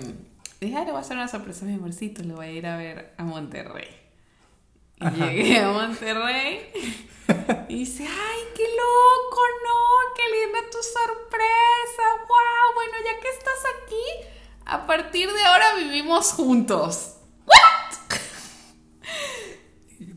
dije, 0.61 0.75
"Ay, 0.77 0.85
le 0.85 0.91
voy 0.91 0.99
a 0.99 1.01
hacer 1.01 1.17
una 1.17 1.27
sorpresa 1.27 1.65
a 1.65 1.67
mi 1.67 1.75
amorcito, 1.75 2.21
le 2.21 2.33
voy 2.35 2.45
a 2.45 2.51
ir 2.51 2.67
a 2.67 2.77
ver 2.77 3.13
a 3.17 3.23
Monterrey. 3.23 3.87
Y 5.01 5.09
llegué 5.19 5.59
a 5.59 5.71
Monterrey 5.71 6.59
y 7.67 7.79
dice, 7.79 8.03
ay, 8.03 8.41
qué 8.55 8.63
loco, 8.63 9.41
no, 9.63 10.13
qué 10.15 10.23
linda 10.31 10.59
tu 10.71 10.77
sorpresa, 10.77 12.03
wow, 12.27 12.73
bueno, 12.75 12.93
ya 13.03 13.19
que 13.19 13.29
estás 13.29 13.63
aquí, 13.83 14.29
a 14.65 14.85
partir 14.85 15.31
de 15.31 15.43
ahora 15.43 15.75
vivimos 15.75 16.31
juntos. 16.33 17.15
¿What? 17.45 18.17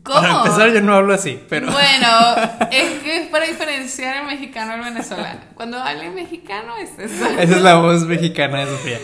¿Cómo? 0.03 0.21
para 0.21 0.37
empezar 0.37 0.71
yo 0.71 0.81
no 0.81 0.95
hablo 0.95 1.13
así, 1.13 1.43
pero... 1.49 1.71
Bueno, 1.71 2.07
es 2.71 2.99
que 3.03 3.23
es 3.23 3.27
para 3.27 3.45
diferenciar 3.45 4.17
el 4.17 4.25
mexicano 4.25 4.73
al 4.73 4.81
venezolano. 4.81 5.41
Cuando 5.55 5.77
habla 5.77 6.09
mexicano 6.11 6.77
es 6.77 6.97
eso. 6.97 7.25
Esa 7.25 7.41
es 7.41 7.61
la 7.61 7.75
voz 7.75 8.03
mexicana 8.03 8.65
de 8.65 8.67
Sofía. 8.67 8.99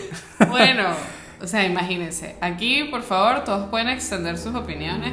Bueno, 0.48 0.94
o 1.40 1.46
sea, 1.46 1.64
imagínense. 1.64 2.36
Aquí, 2.40 2.84
por 2.84 3.02
favor, 3.02 3.44
todos 3.44 3.68
pueden 3.68 3.88
extender 3.90 4.38
sus 4.38 4.54
opiniones. 4.54 5.12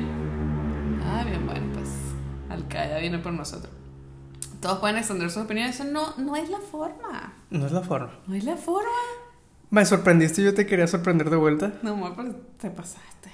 Al-Qaeda 2.72 3.00
viene 3.00 3.20
por 3.20 3.34
nosotros. 3.34 3.74
Todos 4.62 4.80
pueden 4.80 4.98
extender 4.98 5.30
sus 5.30 5.44
opiniones. 5.44 5.76
Eso 5.76 5.86
no, 5.86 6.16
no 6.18 6.36
es 6.36 6.50
la 6.50 6.60
forma. 6.60 7.34
No 7.50 7.66
es 7.66 7.72
la 7.72 7.82
forma. 7.82 8.12
No 8.28 8.36
es 8.36 8.44
la 8.44 8.56
forma. 8.56 8.90
Me 9.70 9.86
sorprendiste 9.86 10.42
y 10.42 10.46
yo 10.46 10.54
te 10.54 10.66
quería 10.66 10.88
sorprender 10.88 11.30
de 11.30 11.38
vuelta. 11.38 11.74
No, 11.82 11.94
amor, 11.94 12.14
pero 12.16 12.36
te 12.60 12.70
pasaste. 12.70 13.32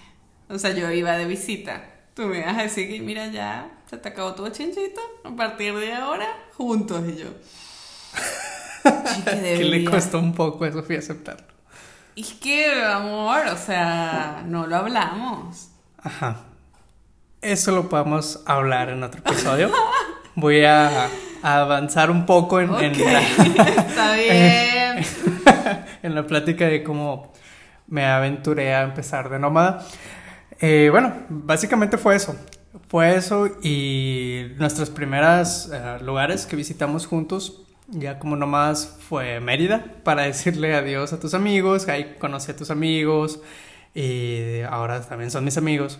O 0.50 0.58
sea, 0.58 0.72
yo 0.72 0.90
iba 0.92 1.18
de 1.18 1.26
visita. 1.26 1.84
Tú 2.14 2.24
me 2.24 2.40
ibas 2.40 2.58
a 2.58 2.64
decir 2.64 2.88
que, 2.88 3.02
mira, 3.02 3.28
ya 3.28 3.82
se 3.90 3.98
te 3.98 4.10
acabó 4.10 4.34
tu 4.34 4.48
chinchito. 4.50 5.02
A 5.24 5.36
partir 5.36 5.76
de 5.76 5.94
ahora, 5.94 6.28
juntos. 6.56 7.04
Y 7.08 7.18
yo. 7.18 7.28
Que 9.26 9.66
le 9.66 9.84
costó 9.84 10.20
un 10.20 10.34
poco 10.34 10.64
a 10.64 10.72
Sofía 10.72 11.00
aceptarlo. 11.00 11.48
Y 12.16 12.22
es 12.22 12.34
que, 12.34 12.74
amor, 12.82 13.42
o 13.52 13.58
sea, 13.58 14.44
no 14.48 14.66
lo 14.66 14.78
hablamos. 14.78 15.70
Ajá. 15.98 16.47
Eso 17.42 17.72
lo 17.72 17.88
podemos 17.88 18.42
hablar 18.46 18.90
en 18.90 19.04
otro 19.04 19.20
episodio. 19.20 19.72
Voy 20.36 20.64
a, 20.66 21.06
a 21.44 21.62
avanzar 21.62 22.10
un 22.10 22.26
poco 22.26 22.60
en, 22.60 22.72
la, 22.72 22.82
está 22.82 24.14
bien. 24.16 25.06
en 26.04 26.16
la 26.16 26.26
plática 26.26 26.66
de 26.66 26.84
cómo 26.84 27.32
me 27.88 28.06
aventuré 28.06 28.74
a 28.74 28.82
empezar 28.82 29.30
de 29.30 29.38
nómada. 29.38 29.86
Eh, 30.60 30.90
bueno, 30.90 31.14
básicamente 31.30 31.98
fue 31.98 32.16
eso. 32.16 32.36
Fue 32.90 33.16
eso 33.16 33.48
y 33.62 34.54
nuestros 34.58 34.90
primeros 34.90 35.70
eh, 35.72 35.98
lugares 36.02 36.46
que 36.48 36.56
visitamos 36.56 37.06
juntos, 37.06 37.64
ya 37.88 38.18
como 38.18 38.36
nómadas, 38.36 38.98
fue 39.08 39.40
Mérida 39.40 39.86
para 40.04 40.24
decirle 40.24 40.76
adiós 40.76 41.14
a 41.14 41.20
tus 41.20 41.36
amigos. 41.36 41.88
Ahí 41.88 42.16
conocí 42.18 42.52
a 42.52 42.56
tus 42.56 42.72
amigos 42.72 43.40
y 43.94 44.62
ahora 44.62 45.02
también 45.02 45.30
son 45.30 45.44
mis 45.44 45.58
amigos. 45.58 46.00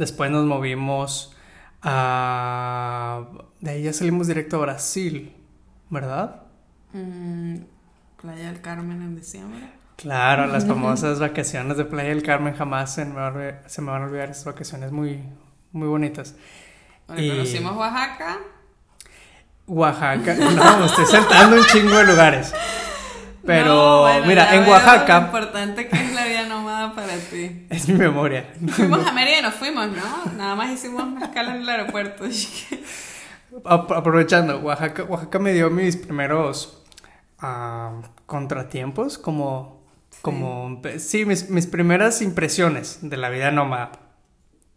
Después 0.00 0.30
nos 0.30 0.46
movimos 0.46 1.36
a... 1.82 3.20
De 3.60 3.70
ahí 3.72 3.82
ya 3.82 3.92
salimos 3.92 4.26
directo 4.28 4.56
a 4.56 4.60
Brasil, 4.60 5.36
¿verdad? 5.90 6.44
Mm, 6.94 7.56
Playa 8.20 8.46
del 8.46 8.62
Carmen 8.62 9.02
en 9.02 9.14
diciembre. 9.14 9.68
Claro, 9.96 10.46
las 10.46 10.66
famosas 10.70 11.20
vacaciones 11.20 11.76
de 11.76 11.84
Playa 11.84 12.08
del 12.08 12.22
Carmen 12.22 12.54
jamás 12.54 12.94
se 12.94 13.04
me, 13.04 13.14
va 13.14 13.34
se 13.66 13.82
me 13.82 13.90
van 13.90 14.02
a 14.02 14.06
olvidar 14.06 14.30
esas 14.30 14.46
vacaciones 14.46 14.90
muy, 14.90 15.22
muy 15.72 15.86
bonitas. 15.86 16.34
Bueno, 17.06 17.22
Y- 17.22 17.28
conocimos 17.28 17.76
Oaxaca. 17.76 18.38
Oaxaca, 19.66 20.34
no, 20.34 20.86
estoy 20.86 21.04
saltando 21.04 21.56
un 21.56 21.64
chingo 21.64 21.94
de 21.98 22.04
lugares. 22.06 22.54
Pero 23.44 23.66
No, 23.66 24.00
bueno, 24.00 24.26
mira, 24.26 24.54
en 24.54 24.60
veo 24.60 24.70
Lo 24.70 24.72
Oaxaca 24.72 25.18
importante 25.18 25.88
que 25.88 25.96
es 25.96 26.09
nómada 26.50 26.94
para 26.94 27.16
ti. 27.16 27.66
es 27.70 27.88
mi 27.88 27.94
memoria. 27.94 28.52
Fuimos 28.70 29.06
a 29.06 29.12
Mérida 29.12 29.38
y 29.38 29.42
nos 29.42 29.54
fuimos, 29.54 29.88
¿no? 29.88 30.32
Nada 30.36 30.54
más 30.54 30.70
hicimos 30.72 31.02
una 31.04 31.24
escala 31.26 31.54
en 31.54 31.62
el 31.62 31.68
aeropuerto. 31.68 32.24
Ap- 33.64 33.92
aprovechando, 33.92 34.58
Oaxaca, 34.58 35.04
Oaxaca 35.04 35.38
me 35.38 35.52
dio 35.52 35.70
mis 35.70 35.96
primeros 35.96 36.82
ah, 37.40 38.00
contratiempos, 38.26 39.18
como, 39.18 39.84
como, 40.22 40.80
sí, 40.98 41.24
mis, 41.24 41.48
mis 41.50 41.66
primeras 41.66 42.22
impresiones 42.22 42.98
de 43.02 43.16
la 43.16 43.28
vida 43.30 43.50
nómada. 43.50 43.92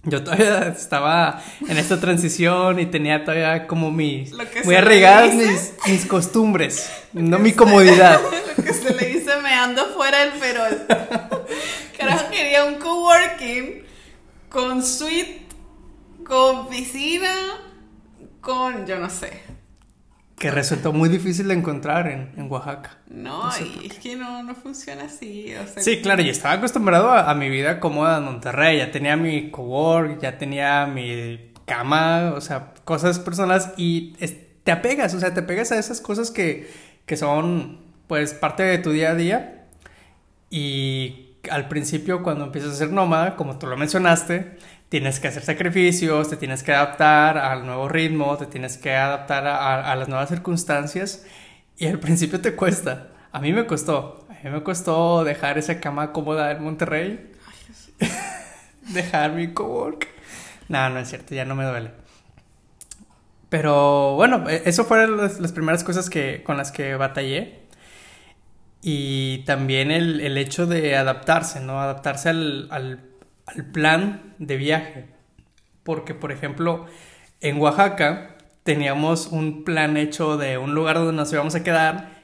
Yo 0.05 0.21
todavía 0.21 0.67
estaba 0.67 1.41
en 1.69 1.77
esta 1.77 1.97
transición 1.99 2.77
y 2.79 2.87
tenía 2.87 3.23
todavía 3.23 3.67
como 3.67 3.89
mis, 3.89 4.33
le 4.33 4.77
arraigadas 4.77 5.31
dice. 5.31 5.47
mis, 5.51 5.73
mis 5.87 6.05
costumbres, 6.05 6.91
no 7.13 7.39
mi 7.39 7.53
comodidad. 7.53 8.19
Lo 8.57 8.63
que 8.63 8.73
se 8.73 8.93
le 8.93 9.05
dice 9.07 9.31
me 9.41 9.53
ando 9.53 9.85
fuera 9.95 10.25
del 10.25 10.33
perol. 10.39 10.77
Quería 12.43 12.65
un 12.65 12.75
coworking 12.75 13.83
con 14.49 14.83
suite, 14.83 15.41
con 16.25 16.67
piscina, 16.69 17.33
con 18.41 18.85
yo 18.85 18.99
no 18.99 19.09
sé. 19.09 19.41
que 20.37 20.51
resultó 20.51 20.91
muy 20.91 21.07
difícil 21.07 21.47
de 21.47 21.53
encontrar 21.53 22.07
en, 22.07 22.33
en 22.35 22.51
Oaxaca. 22.51 22.97
No, 23.07 23.49
y 23.81 23.87
es 23.87 23.97
que 23.99 24.15
no, 24.17 24.43
no 24.43 24.55
funciona 24.55 25.05
así. 25.05 25.53
O 25.55 25.65
sea, 25.67 25.81
Sí, 25.81 26.01
claro, 26.01 26.21
y 26.21 26.29
estaba 26.29 26.55
acostumbrado 26.55 27.09
a, 27.11 27.29
a 27.31 27.33
mi 27.33 27.49
vida 27.49 27.79
cómoda 27.79 28.17
en 28.17 28.25
Monterrey. 28.25 28.77
Ya 28.79 28.91
tenía 28.91 29.15
mi 29.15 29.49
cowork, 29.51 30.19
ya 30.21 30.37
tenía 30.37 30.85
mi 30.85 31.51
cama, 31.65 32.33
o 32.35 32.41
sea, 32.41 32.73
cosas 32.83 33.19
personales 33.19 33.69
y 33.77 34.15
es- 34.19 34.35
te 34.65 34.71
apegas, 34.73 35.13
o 35.13 35.19
sea, 35.19 35.33
te 35.33 35.39
apegas 35.41 35.71
a 35.71 35.79
esas 35.79 36.01
cosas 36.01 36.29
que, 36.31 36.69
que 37.05 37.15
son, 37.15 37.79
pues, 38.07 38.33
parte 38.33 38.63
de 38.63 38.77
tu 38.79 38.91
día 38.91 39.11
a 39.11 39.15
día. 39.15 39.65
Y 40.49 41.22
al 41.51 41.67
principio, 41.67 42.23
cuando 42.23 42.45
empiezas 42.45 42.71
a 42.71 42.75
ser 42.75 42.91
nómada, 42.91 43.35
como 43.35 43.57
tú 43.59 43.67
lo 43.67 43.77
mencionaste, 43.77 44.57
tienes 44.89 45.19
que 45.19 45.27
hacer 45.27 45.43
sacrificios, 45.43 46.29
te 46.29 46.37
tienes 46.37 46.63
que 46.63 46.73
adaptar 46.73 47.37
al 47.37 47.65
nuevo 47.65 47.89
ritmo, 47.89 48.37
te 48.37 48.45
tienes 48.45 48.77
que 48.77 48.95
adaptar 48.95 49.47
a, 49.47 49.91
a 49.91 49.95
las 49.95 50.07
nuevas 50.07 50.29
circunstancias. 50.29 51.25
Y 51.77 51.87
al 51.87 51.99
principio 51.99 52.39
te 52.41 52.55
cuesta. 52.55 53.09
A 53.31 53.39
mí 53.39 53.51
me 53.53 53.65
costó. 53.65 54.27
A 54.29 54.43
mí 54.43 54.49
me 54.49 54.63
costó 54.63 55.23
dejar 55.23 55.57
esa 55.57 55.79
cama 55.79 56.11
cómoda 56.11 56.51
en 56.51 56.63
Monterrey. 56.63 57.31
dejar 58.93 59.33
mi 59.33 59.53
cowork. 59.53 60.07
No, 60.69 60.89
no 60.89 60.99
es 60.99 61.09
cierto, 61.09 61.35
ya 61.35 61.45
no 61.45 61.55
me 61.55 61.65
duele. 61.65 61.91
Pero 63.49 64.15
bueno, 64.15 64.49
e- 64.49 64.63
eso 64.65 64.85
fueron 64.85 65.17
las, 65.17 65.39
las 65.39 65.51
primeras 65.51 65.83
cosas 65.83 66.09
que, 66.09 66.43
con 66.43 66.57
las 66.57 66.71
que 66.71 66.95
batallé. 66.95 67.62
Y 68.85 69.39
también 69.45 69.91
el, 69.91 70.19
el 70.19 70.37
hecho 70.37 70.65
de 70.67 70.97
adaptarse, 70.97 71.61
¿no? 71.61 71.79
Adaptarse 71.81 72.29
al, 72.29 72.67
al, 72.69 72.99
al 73.45 73.65
plan 73.71 74.35
de 74.39 74.57
viaje. 74.57 75.05
Porque, 75.83 76.13
por 76.13 76.33
ejemplo, 76.33 76.85
en 77.39 77.59
Oaxaca 77.59 78.35
teníamos 78.63 79.27
un 79.27 79.63
plan 79.63 79.95
hecho 79.97 80.37
de 80.37 80.57
un 80.57 80.75
lugar 80.75 80.97
donde 80.97 81.13
nos 81.13 81.31
íbamos 81.31 81.55
a 81.55 81.63
quedar, 81.63 82.21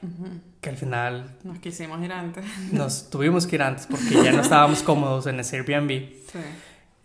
que 0.60 0.70
al 0.70 0.76
final 0.76 1.36
Nos 1.44 1.58
quisimos 1.58 2.02
ir 2.02 2.12
antes. 2.12 2.44
nos 2.72 3.08
tuvimos 3.10 3.46
que 3.46 3.56
ir 3.56 3.62
antes 3.62 3.86
porque 3.86 4.22
ya 4.22 4.32
no 4.32 4.42
estábamos 4.42 4.82
cómodos 4.82 5.26
en 5.26 5.40
ese 5.40 5.56
Airbnb. 5.56 5.90
Sí. 5.90 6.38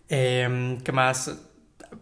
Eh, 0.08 0.78
¿Qué 0.84 0.92
más? 0.92 1.45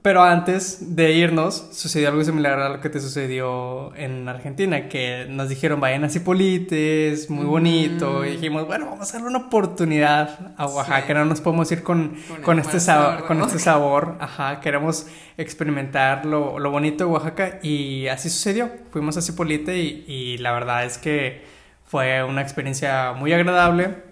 Pero 0.04 0.22
antes 0.22 0.96
de 0.96 1.12
irnos, 1.12 1.70
sucedió 1.72 2.10
algo 2.10 2.22
similar 2.22 2.60
a 2.60 2.68
lo 2.68 2.80
que 2.82 2.90
te 2.90 3.00
sucedió 3.00 3.96
en 3.96 4.28
Argentina, 4.28 4.86
que 4.90 5.24
nos 5.30 5.48
dijeron 5.48 5.80
vayan 5.80 6.04
a 6.04 6.10
Cipolites, 6.10 7.30
muy 7.30 7.46
bonito, 7.46 8.22
y 8.22 8.32
dijimos, 8.32 8.66
bueno, 8.66 8.84
vamos 8.84 9.08
a 9.08 9.12
darle 9.14 9.28
una 9.28 9.46
oportunidad 9.46 10.52
a 10.58 10.66
Oaxaca, 10.66 11.06
Sí. 11.06 11.14
no 11.14 11.24
nos 11.24 11.40
podemos 11.40 11.72
ir 11.72 11.82
con, 11.82 12.16
Con 12.42 12.58
este 12.58 12.80
sabor, 12.80 13.24
con 13.24 13.40
este 13.40 13.58
sabor, 13.58 14.18
ajá, 14.20 14.60
queremos 14.60 15.06
experimentar 15.38 16.26
lo, 16.26 16.58
lo 16.58 16.70
bonito 16.70 17.04
de 17.06 17.10
Oaxaca, 17.10 17.58
y 17.62 18.06
así 18.08 18.28
sucedió, 18.28 18.70
fuimos 18.90 19.16
a 19.16 19.22
Cipolite 19.22 19.78
y, 19.78 20.04
y 20.06 20.36
la 20.36 20.52
verdad 20.52 20.84
es 20.84 20.98
que 20.98 21.46
fue 21.86 22.22
una 22.22 22.42
experiencia 22.42 23.14
muy 23.14 23.32
agradable, 23.32 24.02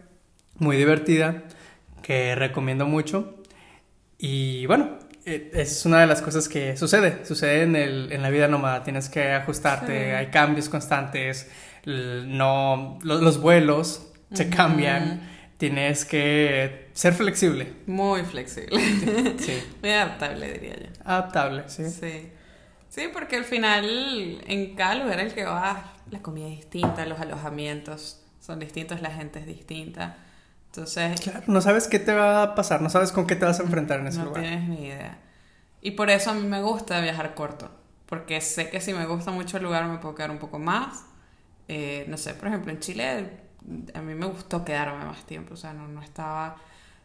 muy 0.57 0.79
divertida, 0.79 1.43
que 2.01 2.35
recomiendo 2.35 2.87
mucho. 2.87 3.35
Y 4.25 4.67
bueno, 4.67 5.02
es 5.25 5.85
una 5.87 6.01
de 6.01 6.07
las 6.07 6.21
cosas 6.23 6.49
que 6.49 6.77
sucede, 6.77 7.25
sucede 7.25 7.63
en, 7.63 7.77
el, 7.77 8.13
en 8.13 8.23
la 8.23 8.31
vida 8.31 8.49
nómada, 8.49 8.83
tienes 8.83 9.09
que 9.09 9.33
ajustarte, 9.33 9.87
Sí. 10.11 10.11
hay 10.15 10.27
cambios 10.27 10.69
constantes, 10.69 11.49
no, 12.27 12.99
lo- 13.03 13.21
los 13.21 13.41
vuelos 13.41 14.09
se 14.33 14.49
cambian, 14.49 15.29
tienes 15.59 16.05
que 16.05 16.89
ser 16.95 17.13
flexible, 17.15 17.73
Muy 17.87 18.23
flexible. 18.25 18.81
sí, 19.39 19.63
Muy 19.83 19.91
adaptable, 19.91 20.53
diría 20.55 20.77
yo. 20.77 20.89
adaptable, 21.05 21.65
sí. 21.69 21.89
Sí. 21.91 22.29
Sí, 22.89 23.03
porque 23.13 23.37
al 23.37 23.45
final 23.45 24.43
en 24.47 24.75
cada 24.75 24.97
lugar 24.97 25.21
al 25.21 25.33
que 25.33 25.45
vas, 25.45 25.79
la 26.11 26.21
comida 26.21 26.49
es 26.49 26.57
distinta, 26.59 27.07
los 27.07 27.19
alojamientos 27.21 28.23
son 28.41 28.59
distintos, 28.59 29.01
la 29.01 29.11
gente 29.11 29.39
es 29.39 29.47
distinta. 29.47 30.17
Entonces, 30.73 31.21
Claro, 31.21 31.43
no 31.49 31.61
sabes 31.61 31.87
qué 31.87 31.99
te 31.99 32.15
va 32.15 32.43
a 32.43 32.55
pasar, 32.55 32.81
no 32.81 32.89
sabes 32.89 33.13
con 33.13 33.27
qué 33.27 33.37
te 33.37 33.45
vas 33.45 33.61
a 33.61 33.63
enfrentar 33.63 34.01
en 34.01 34.07
ese 34.07 34.19
no 34.21 34.25
lugar. 34.27 34.43
tienes 34.43 34.69
ni 34.69 34.87
idea. 34.87 35.19
Y 35.83 35.93
por 35.93 36.09
eso 36.11 36.31
a 36.31 36.35
mí 36.35 36.47
me 36.47 36.63
gusta 36.63 37.01
viajar 37.01 37.35
corto, 37.35 37.71
porque 38.07 38.41
sé 38.41 38.71
que 38.71 38.81
si 38.81 38.95
me 38.95 39.05
gusta 39.07 39.31
mucho 39.33 39.59
el 39.59 39.65
lugar 39.65 39.85
me 39.87 39.99
puedo 39.99 40.15
quedar 40.15 40.31
un 40.31 40.39
poco 40.39 40.59
más. 40.59 41.05
Eh, 41.69 42.07
no 42.09 42.17
sé, 42.17 42.35
por 42.35 42.49
ejemplo, 42.49 42.73
en 42.73 42.81
Chile 42.81 43.31
a 43.95 44.01
mí 44.01 44.15
me 44.15 44.27
gustó 44.27 44.65
quedarme 44.65 45.05
más 45.05 45.25
tiempo, 45.25 45.55
o 45.55 45.57
sea, 45.57 45.73
no, 45.73 45.87
no 45.89 46.03
estaba... 46.03 46.57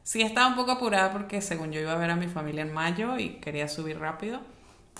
Sí 0.03 0.21
estaba 0.21 0.47
un 0.47 0.55
poco 0.55 0.71
apurada 0.71 1.11
porque 1.11 1.41
según 1.41 1.71
yo 1.73 1.81
iba 1.81 1.91
a 1.91 1.97
ver 1.97 2.09
a 2.11 2.15
mi 2.15 2.27
familia 2.27 2.61
en 2.61 2.73
mayo 2.73 3.17
y 3.19 3.35
quería 3.41 3.67
subir 3.67 3.99
rápido, 3.99 4.39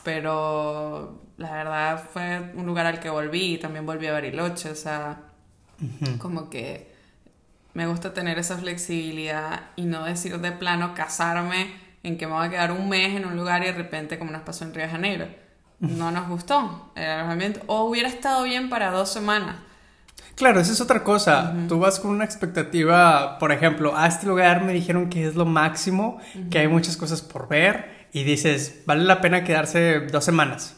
pero 0.04 1.22
la 1.38 1.52
verdad 1.54 2.04
fue 2.12 2.52
un 2.56 2.66
lugar 2.66 2.86
al 2.86 3.00
que 3.00 3.10
volví 3.10 3.54
y 3.54 3.58
también 3.58 3.86
volví 3.86 4.08
a 4.08 4.14
Bariloche, 4.14 4.70
o 4.72 4.76
sea, 4.76 5.22
como 6.20 6.50
que 6.50 6.94
me 7.78 7.86
gusta 7.86 8.12
tener 8.12 8.40
esa 8.40 8.58
flexibilidad 8.58 9.62
y 9.76 9.84
no 9.84 10.04
decir 10.04 10.42
de 10.42 10.52
plano 10.52 10.96
casarme 10.96 11.76
en 12.02 12.18
que 12.18 12.26
me 12.26 12.34
voy 12.34 12.48
a 12.48 12.50
quedar 12.50 12.72
un 12.72 12.90
mes 12.90 13.16
en 13.16 13.24
un 13.24 13.38
lugar 13.38 13.62
y 13.62 13.68
de 13.68 13.74
repente 13.74 14.18
como 14.18 14.32
nos 14.32 14.42
pasó 14.42 14.66
en 14.66 14.74
Río 14.74 14.86
de 14.86 14.90
Janeiro. 14.90 15.28
No 15.78 16.10
nos 16.10 16.28
gustó 16.28 16.92
el 16.96 17.08
alojamiento. 17.08 17.60
O 17.68 17.84
hubiera 17.84 18.10
estado 18.10 18.46
bien 18.46 18.72
para 18.72 18.90
dos 18.90 19.14
semanas. 19.14 19.58
Claro, 20.34 20.60
esa 20.60 20.72
es 20.72 20.82
otra 20.82 21.04
cosa. 21.04 21.54
Tú 21.70 21.78
vas 21.78 22.00
con 22.00 22.10
una 22.10 22.26
expectativa, 22.26 23.38
por 23.38 23.52
ejemplo, 23.52 23.96
a 23.96 24.08
este 24.08 24.26
lugar 24.26 24.64
me 24.64 24.74
dijeron 24.74 25.08
que 25.08 25.28
es 25.28 25.36
lo 25.36 25.46
máximo, 25.46 26.20
que 26.50 26.58
hay 26.58 26.68
muchas 26.68 26.98
cosas 26.98 27.22
por 27.22 27.48
ver 27.48 27.97
y 28.20 28.24
dices, 28.24 28.84
vale 28.86 29.04
la 29.04 29.22
pena 29.22 29.44
quedarse 29.44 30.00
dos 30.12 30.24
semanas. 30.24 30.76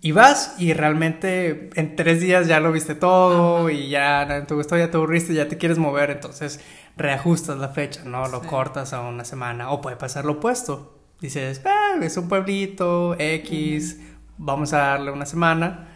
Y 0.00 0.12
vas 0.12 0.54
y 0.58 0.72
realmente 0.72 1.70
en 1.74 1.96
tres 1.96 2.20
días 2.20 2.46
ya 2.46 2.60
lo 2.60 2.72
viste 2.72 2.94
todo 2.94 3.68
y 3.70 3.88
ya 3.88 4.24
no 4.24 4.46
te 4.46 4.54
gustó, 4.54 4.76
ya 4.78 4.90
te 4.90 4.96
aburriste, 4.96 5.34
ya 5.34 5.48
te 5.48 5.58
quieres 5.58 5.78
mover, 5.78 6.10
entonces 6.10 6.60
reajustas 6.96 7.58
la 7.58 7.68
fecha, 7.68 8.02
¿no? 8.04 8.28
Lo 8.28 8.42
cortas 8.42 8.92
a 8.92 9.00
una 9.00 9.24
semana 9.24 9.70
o 9.70 9.80
puede 9.80 9.96
pasar 9.96 10.24
lo 10.24 10.32
opuesto. 10.34 10.98
Dices, 11.20 11.60
"Ah, 11.64 11.96
es 12.00 12.16
un 12.16 12.28
pueblito, 12.28 13.14
X, 13.18 14.00
vamos 14.38 14.72
a 14.72 14.78
darle 14.78 15.10
una 15.10 15.26
semana. 15.26 15.86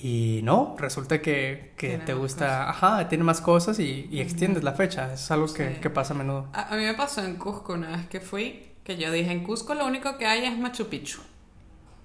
Y 0.00 0.40
no, 0.44 0.76
resulta 0.78 1.20
que, 1.20 1.72
que 1.76 1.98
te 1.98 2.14
gusta, 2.14 2.70
ajá, 2.70 3.08
tiene 3.08 3.24
más 3.24 3.40
cosas 3.40 3.80
y, 3.80 4.06
y 4.12 4.20
extiendes 4.20 4.62
la 4.62 4.72
fecha. 4.72 5.06
Eso 5.06 5.14
es 5.24 5.30
algo 5.32 5.52
que, 5.52 5.80
que 5.80 5.90
pasa 5.90 6.14
a 6.14 6.16
menudo. 6.16 6.48
A, 6.52 6.72
a 6.72 6.76
mí 6.76 6.84
me 6.84 6.94
pasó 6.94 7.24
en 7.24 7.34
Cusco 7.34 7.72
una 7.72 7.88
vez 7.96 8.06
que 8.06 8.20
fui, 8.20 8.67
que 8.88 8.96
yo 8.96 9.12
dije, 9.12 9.30
en 9.30 9.44
Cusco 9.44 9.74
lo 9.74 9.86
único 9.86 10.16
que 10.16 10.24
hay 10.24 10.46
es 10.46 10.56
Machu 10.56 10.88
Picchu. 10.88 11.20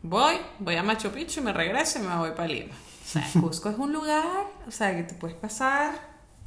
Voy, 0.02 0.36
voy 0.60 0.76
a 0.76 0.84
Machu 0.84 1.12
Picchu 1.12 1.40
y 1.40 1.44
me 1.44 1.54
regreso 1.54 2.00
y 2.00 2.02
me 2.02 2.14
voy 2.18 2.32
para 2.32 2.50
Lima. 2.50 2.74
O 2.74 3.08
sea, 3.08 3.26
Cusco 3.40 3.70
es 3.70 3.78
un 3.78 3.94
lugar, 3.94 4.48
o 4.68 4.72
sea, 4.72 4.94
que 4.94 5.04
te 5.04 5.14
puedes 5.14 5.38
pasar 5.38 5.94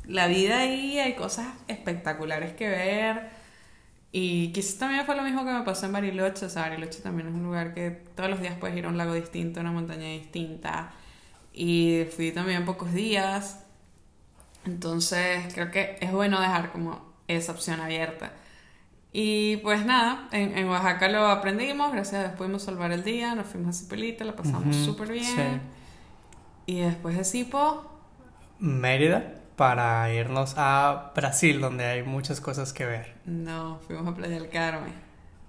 la 0.04 0.26
vida 0.26 0.58
ahí, 0.58 0.98
hay 0.98 1.14
cosas 1.14 1.46
espectaculares 1.68 2.52
que 2.52 2.68
ver. 2.68 3.30
Y 4.12 4.52
quizás 4.52 4.76
también 4.76 5.06
fue 5.06 5.16
lo 5.16 5.22
mismo 5.22 5.42
que 5.42 5.52
me 5.52 5.62
pasó 5.62 5.86
en 5.86 5.92
Bariloche. 5.92 6.44
O 6.44 6.50
sea, 6.50 6.62
Bariloche 6.68 7.00
también 7.00 7.28
es 7.28 7.34
un 7.34 7.42
lugar 7.42 7.72
que 7.72 7.90
todos 8.14 8.28
los 8.28 8.38
días 8.42 8.58
puedes 8.60 8.76
ir 8.76 8.84
a 8.84 8.88
un 8.90 8.98
lago 8.98 9.14
distinto, 9.14 9.60
a 9.60 9.62
una 9.62 9.72
montaña 9.72 10.08
distinta. 10.08 10.92
Y 11.54 12.04
fui 12.14 12.30
también 12.30 12.66
pocos 12.66 12.92
días. 12.92 13.60
Entonces, 14.66 15.50
creo 15.54 15.70
que 15.70 15.96
es 15.98 16.12
bueno 16.12 16.38
dejar 16.42 16.72
como 16.72 17.14
esa 17.26 17.52
opción 17.52 17.80
abierta. 17.80 18.32
Y 19.18 19.56
pues 19.58 19.86
nada, 19.86 20.28
en, 20.30 20.58
en 20.58 20.68
Oaxaca 20.68 21.08
lo 21.08 21.26
aprendimos, 21.26 21.90
gracias 21.90 22.16
a 22.16 22.24
Dios 22.26 22.36
pudimos 22.36 22.62
salvar 22.64 22.92
el 22.92 23.02
día, 23.02 23.34
nos 23.34 23.46
fuimos 23.46 23.74
a 23.74 23.78
Cipelita, 23.80 24.24
la 24.26 24.36
pasamos 24.36 24.76
Ujú, 24.76 24.84
súper 24.84 25.08
bien. 25.12 25.24
sí. 25.24 26.72
Y 26.74 26.80
después 26.80 27.16
de 27.16 27.24
Cipo, 27.24 27.90
Mérida 28.58 29.32
para 29.56 30.12
irnos 30.12 30.54
a 30.58 31.12
Brasil, 31.14 31.62
donde 31.62 31.86
hay 31.86 32.02
muchas 32.02 32.42
cosas 32.42 32.74
que 32.74 32.84
ver. 32.84 33.14
no, 33.24 33.78
fuimos 33.86 34.06
a 34.06 34.14
Playa 34.14 34.34
del 34.34 34.50
Carmen. 34.50 34.92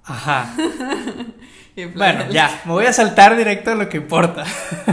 Ajá. 0.06 0.56
Bueno, 1.96 2.24
del- 2.24 2.32
ya, 2.34 2.62
me 2.66 2.72
voy 2.72 2.86
a 2.86 2.94
saltar 2.94 3.36
directo 3.38 3.72
a 3.72 3.76
lo 3.76 3.88
que 3.90 3.98
importa. 3.98 4.46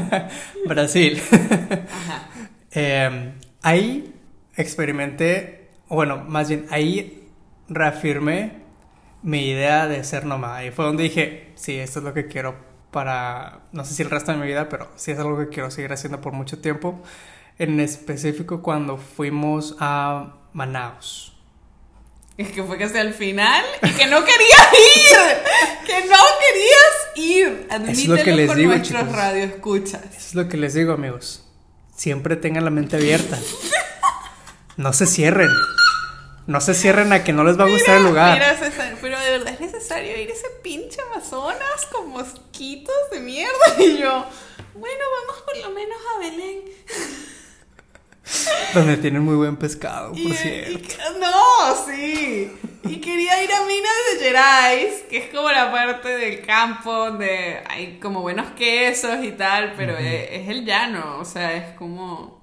Brasil. 0.67 1.23
Ajá. 1.31 2.29
Eh, 2.73 3.33
ahí 3.63 4.13
experimenté, 4.57 5.71
bueno, 5.89 6.19
más 6.29 6.49
bien 6.49 6.67
ahí 6.71 7.29
reafirmé 7.69 8.63
mi 9.25 9.49
idea 9.49 9.89
de 9.89 10.05
ser 10.05 10.27
nómada. 10.27 10.57
Ahí 10.57 10.71
fue 10.71 10.85
donde 10.85 11.03
dije, 11.05 11.51
sí, 11.57 11.79
esto 11.79 11.99
es 12.01 12.05
lo 12.05 12.13
que 12.15 12.27
quiero 12.29 12.55
para, 12.91 13.63
no 13.73 13.85
sé 13.85 13.95
si 13.95 14.03
el 14.03 14.11
resto 14.11 14.31
de 14.31 14.39
mi 14.39 14.47
vida, 14.47 14.69
pero 14.69 14.89
sí 14.97 15.11
es 15.11 15.19
algo 15.19 15.37
que 15.39 15.49
quiero 15.49 15.71
seguir 15.71 15.93
haciendo 15.93 16.21
por 16.21 16.33
mucho 16.35 16.61
tiempo. 16.61 17.03
En 17.59 17.81
específico 17.81 18.63
cuando 18.63 18.99
fuimos 18.99 19.77
a 19.81 20.35
Manaus. 20.53 21.33
Es 22.37 22.51
que 22.51 22.63
fue 22.63 22.77
casi 22.77 22.99
al 22.99 23.15
final 23.15 23.65
y 23.83 23.91
que 23.93 24.07
no 24.07 24.21
querías 24.25 24.69
ir. 24.73 25.19
Que 25.85 26.01
no 26.07 26.17
querías 26.41 27.17
ir. 27.17 27.67
Es 27.91 28.09
lo 28.09 28.15
que 28.17 28.23
Admítelo 28.23 28.37
les 28.37 28.47
por 28.47 28.57
digo, 28.57 28.71
nuestros 28.73 29.01
chicos. 29.03 29.15
radioescuchas. 29.17 30.05
Eso 30.07 30.17
es 30.29 30.35
lo 30.35 30.49
que 30.49 30.57
les 30.57 30.73
digo, 30.75 30.95
amigos. 30.95 31.47
Siempre 31.95 32.37
tengan 32.37 32.65
la 32.65 32.71
mente 32.71 32.97
abierta. 32.97 33.39
No 34.79 34.93
se 34.95 35.07
cierren. 35.07 35.51
No 36.47 36.61
se 36.61 36.75
cierren 36.75 37.13
a 37.13 37.25
que 37.25 37.33
no 37.33 37.43
les 37.45 37.59
va 37.59 37.65
a 37.65 37.69
gustar 37.69 37.97
el 37.97 38.05
lugar. 38.05 38.35
Mira, 38.35 38.57
César, 38.59 38.95
pero 39.01 39.19
de 39.19 39.31
verdad 39.31 39.55
es 39.55 39.61
necesario 39.61 40.21
ir 40.21 40.29
a 40.29 40.33
ese 40.33 40.49
pinche 40.63 41.01
Amazonas 41.11 41.87
con 41.91 42.11
mosquitos 42.11 42.95
de 43.11 43.21
mierda. 43.21 43.53
Y 43.79 43.97
yo, 43.99 44.27
Bueno, 44.75 45.05
vamos 45.27 45.43
por 45.43 45.57
lo 45.57 45.71
menos 45.71 45.99
a 46.15 46.19
Belén. 46.19 46.61
Donde 48.75 48.97
tienen 48.97 49.23
muy 49.23 49.37
buen 49.37 49.57
pescado, 49.57 50.11
por 50.11 50.19
Y- 50.19 50.33
cierto. 50.35 50.79
y- 50.79 51.21
no, 51.21 51.87
sí. 51.87 52.53
Y 52.85 52.97
quería 53.01 53.43
ir 53.45 53.53
a 53.53 53.65
Minas 53.67 53.93
de 54.19 54.25
Gerais, 54.25 55.03
que 55.11 55.19
es 55.19 55.35
como 55.35 55.51
la 55.51 55.71
parte 55.71 56.09
del 56.09 56.45
campo 56.45 56.93
donde 56.93 57.63
hay 57.69 57.99
como 58.01 58.23
buenos 58.23 58.51
quesos 58.53 59.23
y 59.25 59.33
tal, 59.33 59.75
pero 59.77 59.97
es, 59.97 60.29
es 60.31 60.49
el 60.49 60.65
llano, 60.65 61.19
o 61.21 61.25
sea, 61.25 61.53
es 61.55 61.75
como... 61.77 62.34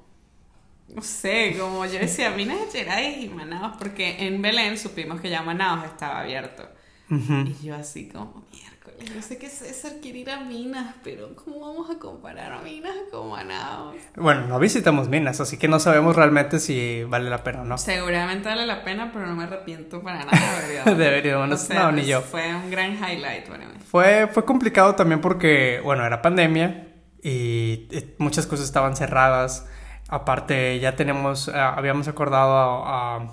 No 0.96 1.02
sé, 1.02 1.56
como 1.58 1.86
yo 1.86 2.00
decía, 2.00 2.32
Minas 2.32 2.72
de 2.74 2.80
Gerais 2.80 3.24
y 3.24 3.30
Manaus, 3.30 3.78
porque 3.78 4.28
en 4.28 4.42
Belén 4.42 4.78
supimos 4.78 5.22
que 5.22 5.30
ya 5.30 5.42
Manaus 5.42 5.86
estaba 5.86 6.20
abierto. 6.20 6.68
Ujú. 7.10 7.46
Y 7.46 7.66
yo 7.66 7.76
así 7.76 8.08
como, 8.08 8.46
miércoles, 8.52 9.14
yo 9.14 9.22
sé 9.22 9.38
que 9.38 9.50
César 9.50 9.94
quiere 10.02 10.20
ir 10.20 10.30
a 10.30 10.42
Minas, 10.42 10.96
pero 11.04 11.36
¿cómo 11.36 11.60
vamos 11.60 11.90
a 11.90 12.00
comparar 12.00 12.54
a 12.54 12.62
Minas 12.62 12.96
con 13.12 13.30
Manaus? 13.30 13.96
Bueno, 14.16 14.48
no 14.48 14.60
visitamos 14.60 15.10
minas, 15.10 15.40
así 15.40 15.58
que 15.58 15.68
no 15.68 15.80
sabemos 15.80 16.16
realmente 16.16 16.60
si 16.60 17.04
vale 17.04 17.30
la 17.30 17.44
pena 17.44 17.62
o 17.62 17.66
no. 17.66 17.78
Seguramente 17.78 18.48
vale 18.48 18.66
la 18.66 18.84
pena, 18.84 19.12
pero 19.12 19.28
no 19.28 19.36
me 19.36 19.44
arrepiento 19.44 20.02
para 20.02 20.26
nada. 20.26 20.62
¿verdad? 20.68 20.96
Deberíamos, 20.98 21.70
no, 21.70 21.92
ni 21.92 22.06
yo. 22.06 22.22
Fue 22.22 22.56
un 22.56 22.70
gran 22.70 22.94
highlight 22.94 23.48
para 23.48 23.66
mí. 23.66 23.74
Fue, 23.90 24.28
fue 24.28 24.46
complicado 24.46 24.96
también 24.96 25.22
porque, 25.22 25.82
bueno, 25.84 26.06
era 26.06 26.22
pandemia 26.22 26.88
y 27.24 27.88
muchas 28.18 28.48
cosas 28.48 28.66
estaban 28.66 28.96
cerradas. 28.96 29.68
Aparte, 30.12 30.80
ya 30.80 30.96
tenemos, 30.96 31.50
ah, 31.50 31.74
habíamos 31.76 32.08
acordado 32.08 32.54
a, 32.54 33.16
a- 33.18 33.28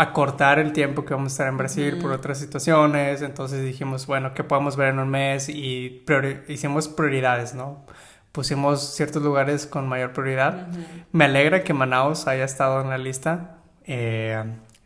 a 0.00 0.12
cortar 0.12 0.58
el 0.60 0.72
tiempo 0.72 1.04
que 1.04 1.12
vamos 1.14 1.32
a 1.32 1.34
estar 1.34 1.48
en 1.48 1.56
Brasil 1.56 1.98
por 2.00 2.12
otras 2.12 2.38
situaciones. 2.38 3.20
Entonces 3.22 3.64
dijimos, 3.64 4.06
bueno, 4.06 4.32
¿qué 4.34 4.44
podemos 4.44 4.76
ver 4.76 4.90
en 4.90 4.98
un 5.00 5.08
mes? 5.08 5.48
Y 5.48 6.04
priori- 6.06 6.42
hicimos 6.48 6.86
prioridades, 6.88 7.54
¿no? 7.54 7.84
Pusimos 8.30 8.94
ciertos 8.94 9.22
lugares 9.22 9.66
con 9.66 9.88
mayor 9.88 10.12
prioridad. 10.12 10.68
Me 11.10 11.24
alegra 11.24 11.64
que 11.64 11.72
Manaus 11.74 12.28
haya 12.28 12.44
estado 12.44 12.80
en 12.82 12.90
la 12.90 12.98
lista. 12.98 13.56
Eh, 13.86 14.40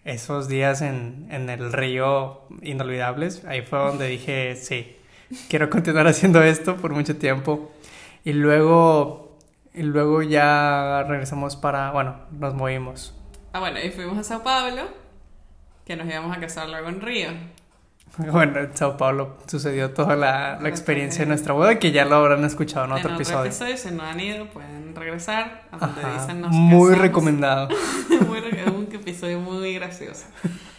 esos 0.04 0.48
días 0.48 0.80
en, 0.80 1.26
en 1.30 1.50
el 1.50 1.72
río 1.72 2.42
inolvidables, 2.62 3.44
ahí 3.44 3.62
fue 3.62 3.78
donde 3.80 4.06
dije, 4.08 4.56
sí, 4.56 4.96
quiero 5.50 5.68
continuar 5.70 6.06
haciendo 6.08 6.42
esto 6.42 6.76
por 6.76 6.92
mucho 6.92 7.16
tiempo. 7.16 7.70
Y 8.24 8.32
luego, 8.32 9.31
y 9.74 9.82
luego 9.82 10.22
ya 10.22 11.04
regresamos 11.08 11.56
para, 11.56 11.90
bueno, 11.92 12.16
nos 12.32 12.54
movimos. 12.54 13.14
Ah, 13.52 13.60
bueno, 13.60 13.78
y 13.80 13.90
fuimos 13.90 14.18
a 14.18 14.24
Sao 14.24 14.42
Paulo, 14.42 14.82
que 15.84 15.96
nos 15.96 16.06
íbamos 16.06 16.36
a 16.36 16.40
casar 16.40 16.68
luego 16.68 16.88
en 16.88 17.00
Río. 17.00 17.28
Bueno, 18.18 18.60
en 18.60 18.76
Sao 18.76 18.98
Paulo 18.98 19.38
sucedió 19.46 19.92
toda 19.92 20.16
la, 20.16 20.58
la 20.60 20.68
experiencia 20.68 21.20
de 21.24 21.28
nuestra 21.28 21.54
boda 21.54 21.78
que 21.78 21.92
ya 21.92 22.04
lo 22.04 22.16
habrán 22.16 22.44
escuchado 22.44 22.84
en 22.84 22.92
otro 22.92 23.14
episodio. 23.14 23.50
si 23.50 23.90
no 23.90 24.02
han 24.02 24.20
ido, 24.20 24.50
pueden 24.50 24.94
regresar 24.94 25.62
a 25.72 25.78
donde 25.78 26.02
Ajá, 26.02 26.20
dicen 26.20 26.42
nos 26.42 26.50
Muy 26.50 26.88
casamos. 26.90 26.98
recomendado. 26.98 27.68
un 28.20 28.88
episodio 28.92 29.40
muy 29.40 29.74
gracioso. 29.74 30.26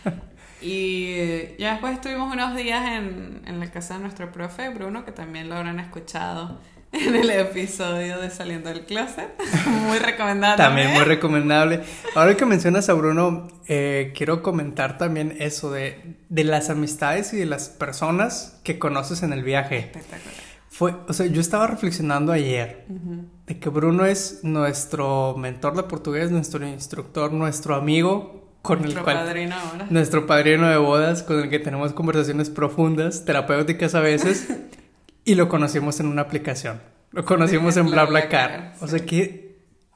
Y 0.61 1.07
eh, 1.09 1.55
ya 1.59 1.71
después 1.71 1.91
estuvimos 1.93 2.31
unos 2.31 2.55
días 2.55 2.81
en, 2.85 3.41
en 3.45 3.59
la 3.59 3.69
casa 3.69 3.95
de 3.95 3.99
nuestro 3.99 4.31
profe 4.31 4.69
Bruno, 4.69 5.03
que 5.03 5.11
también 5.11 5.49
lo 5.49 5.55
habrán 5.55 5.77
escuchado 5.81 6.57
en 7.07 7.15
el 7.15 7.29
episodio 7.31 8.19
de 8.19 8.29
Saliendo 8.29 8.69
del 8.69 8.85
Closet. 8.85 9.29
muy 9.87 9.97
recomendado. 9.97 10.57
También 10.57 10.93
muy 10.93 11.03
recomendable. 11.03 11.81
Ahora 12.15 12.37
que 12.37 12.45
mencionas 12.45 12.87
a 12.89 12.93
Bruno, 12.93 13.47
eh, 13.67 14.13
quiero 14.15 14.43
comentar 14.43 14.99
también 14.99 15.35
eso 15.39 15.71
de, 15.71 16.17
de 16.29 16.43
las 16.43 16.69
amistades 16.69 17.33
y 17.33 17.37
de 17.37 17.47
las 17.47 17.69
personas 17.69 18.59
que 18.63 18.77
conoces 18.77 19.23
en 19.23 19.33
el 19.33 19.43
viaje. 19.43 19.79
Espectacular. 19.79 20.43
Fue, 20.69 20.95
o 21.07 21.13
sea, 21.13 21.25
yo 21.27 21.41
estaba 21.41 21.67
reflexionando 21.67 22.31
ayer 22.31 22.85
de 23.45 23.59
que 23.59 23.69
Bruno 23.69 24.05
es 24.05 24.39
nuestro 24.43 25.35
mentor 25.37 25.75
de 25.75 25.83
portugués, 25.83 26.31
nuestro 26.31 26.67
instructor, 26.67 27.31
nuestro 27.31 27.75
amigo 27.75 28.43
con 28.63 28.79
Nuestro 28.79 29.01
el 29.01 29.03
cual 29.03 29.17
padrino 29.17 29.55
ahora. 29.55 29.87
nuestro 29.89 30.25
padrino 30.25 30.67
de 30.69 30.77
bodas 30.77 31.21
con 31.21 31.41
el 31.41 31.49
que 31.49 31.59
tenemos 31.59 31.93
conversaciones 31.93 32.49
profundas, 32.49 33.23
terapéuticas 33.23 33.93
a 33.93 33.99
veces, 33.99 34.47
y 35.25 35.35
lo 35.35 35.49
conocimos 35.49 35.99
en 35.99 36.07
una 36.07 36.23
aplicación. 36.23 36.81
Lo 37.11 37.25
conocimos 37.25 37.77
en 37.77 37.85
BlaBlaCar. 37.91 38.73
O 38.81 38.87
sea. 38.87 38.99
¿qué, 39.05 39.43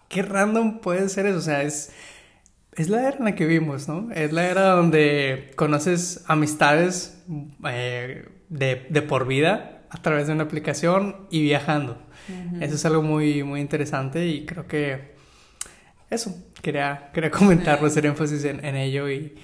qué 0.10 0.22
random 0.22 0.80
puede 0.80 1.10
ser 1.10 1.26
eso. 1.26 1.38
O 1.38 1.42
sea, 1.42 1.64
es, 1.64 1.92
es 2.74 2.90
la 2.90 3.08
era 3.08 3.18
en 3.18 3.26
la 3.26 3.36
que 3.36 3.46
vivimos, 3.46 3.88
¿no? 3.88 4.12
Es 4.12 4.32
la 4.32 4.48
era 4.48 4.70
donde 4.72 5.52
conoces 5.56 6.24
amistades 6.28 7.24
eh, 7.68 8.30
de, 8.50 8.88
de 8.90 9.02
por 9.02 9.28
vida 9.28 9.84
a 9.90 10.02
través 10.02 10.28
de 10.28 10.34
una 10.34 10.44
aplicación 10.44 11.28
y 11.32 11.42
viajando. 11.42 11.98
Eso 12.60 12.76
es 12.76 12.86
algo 12.86 13.02
muy, 13.02 13.44
muy 13.44 13.62
interesante 13.62 14.28
y 14.28 14.46
creo 14.46 14.68
que 14.68 15.16
eso, 16.10 16.36
quería, 16.62 17.10
quería 17.14 17.32
comentarlo, 17.32 17.88
hacer 17.88 18.06
énfasis 18.06 18.44
en, 18.44 18.66
en 18.66 18.76
ello 18.76 19.10
y, 19.10 19.36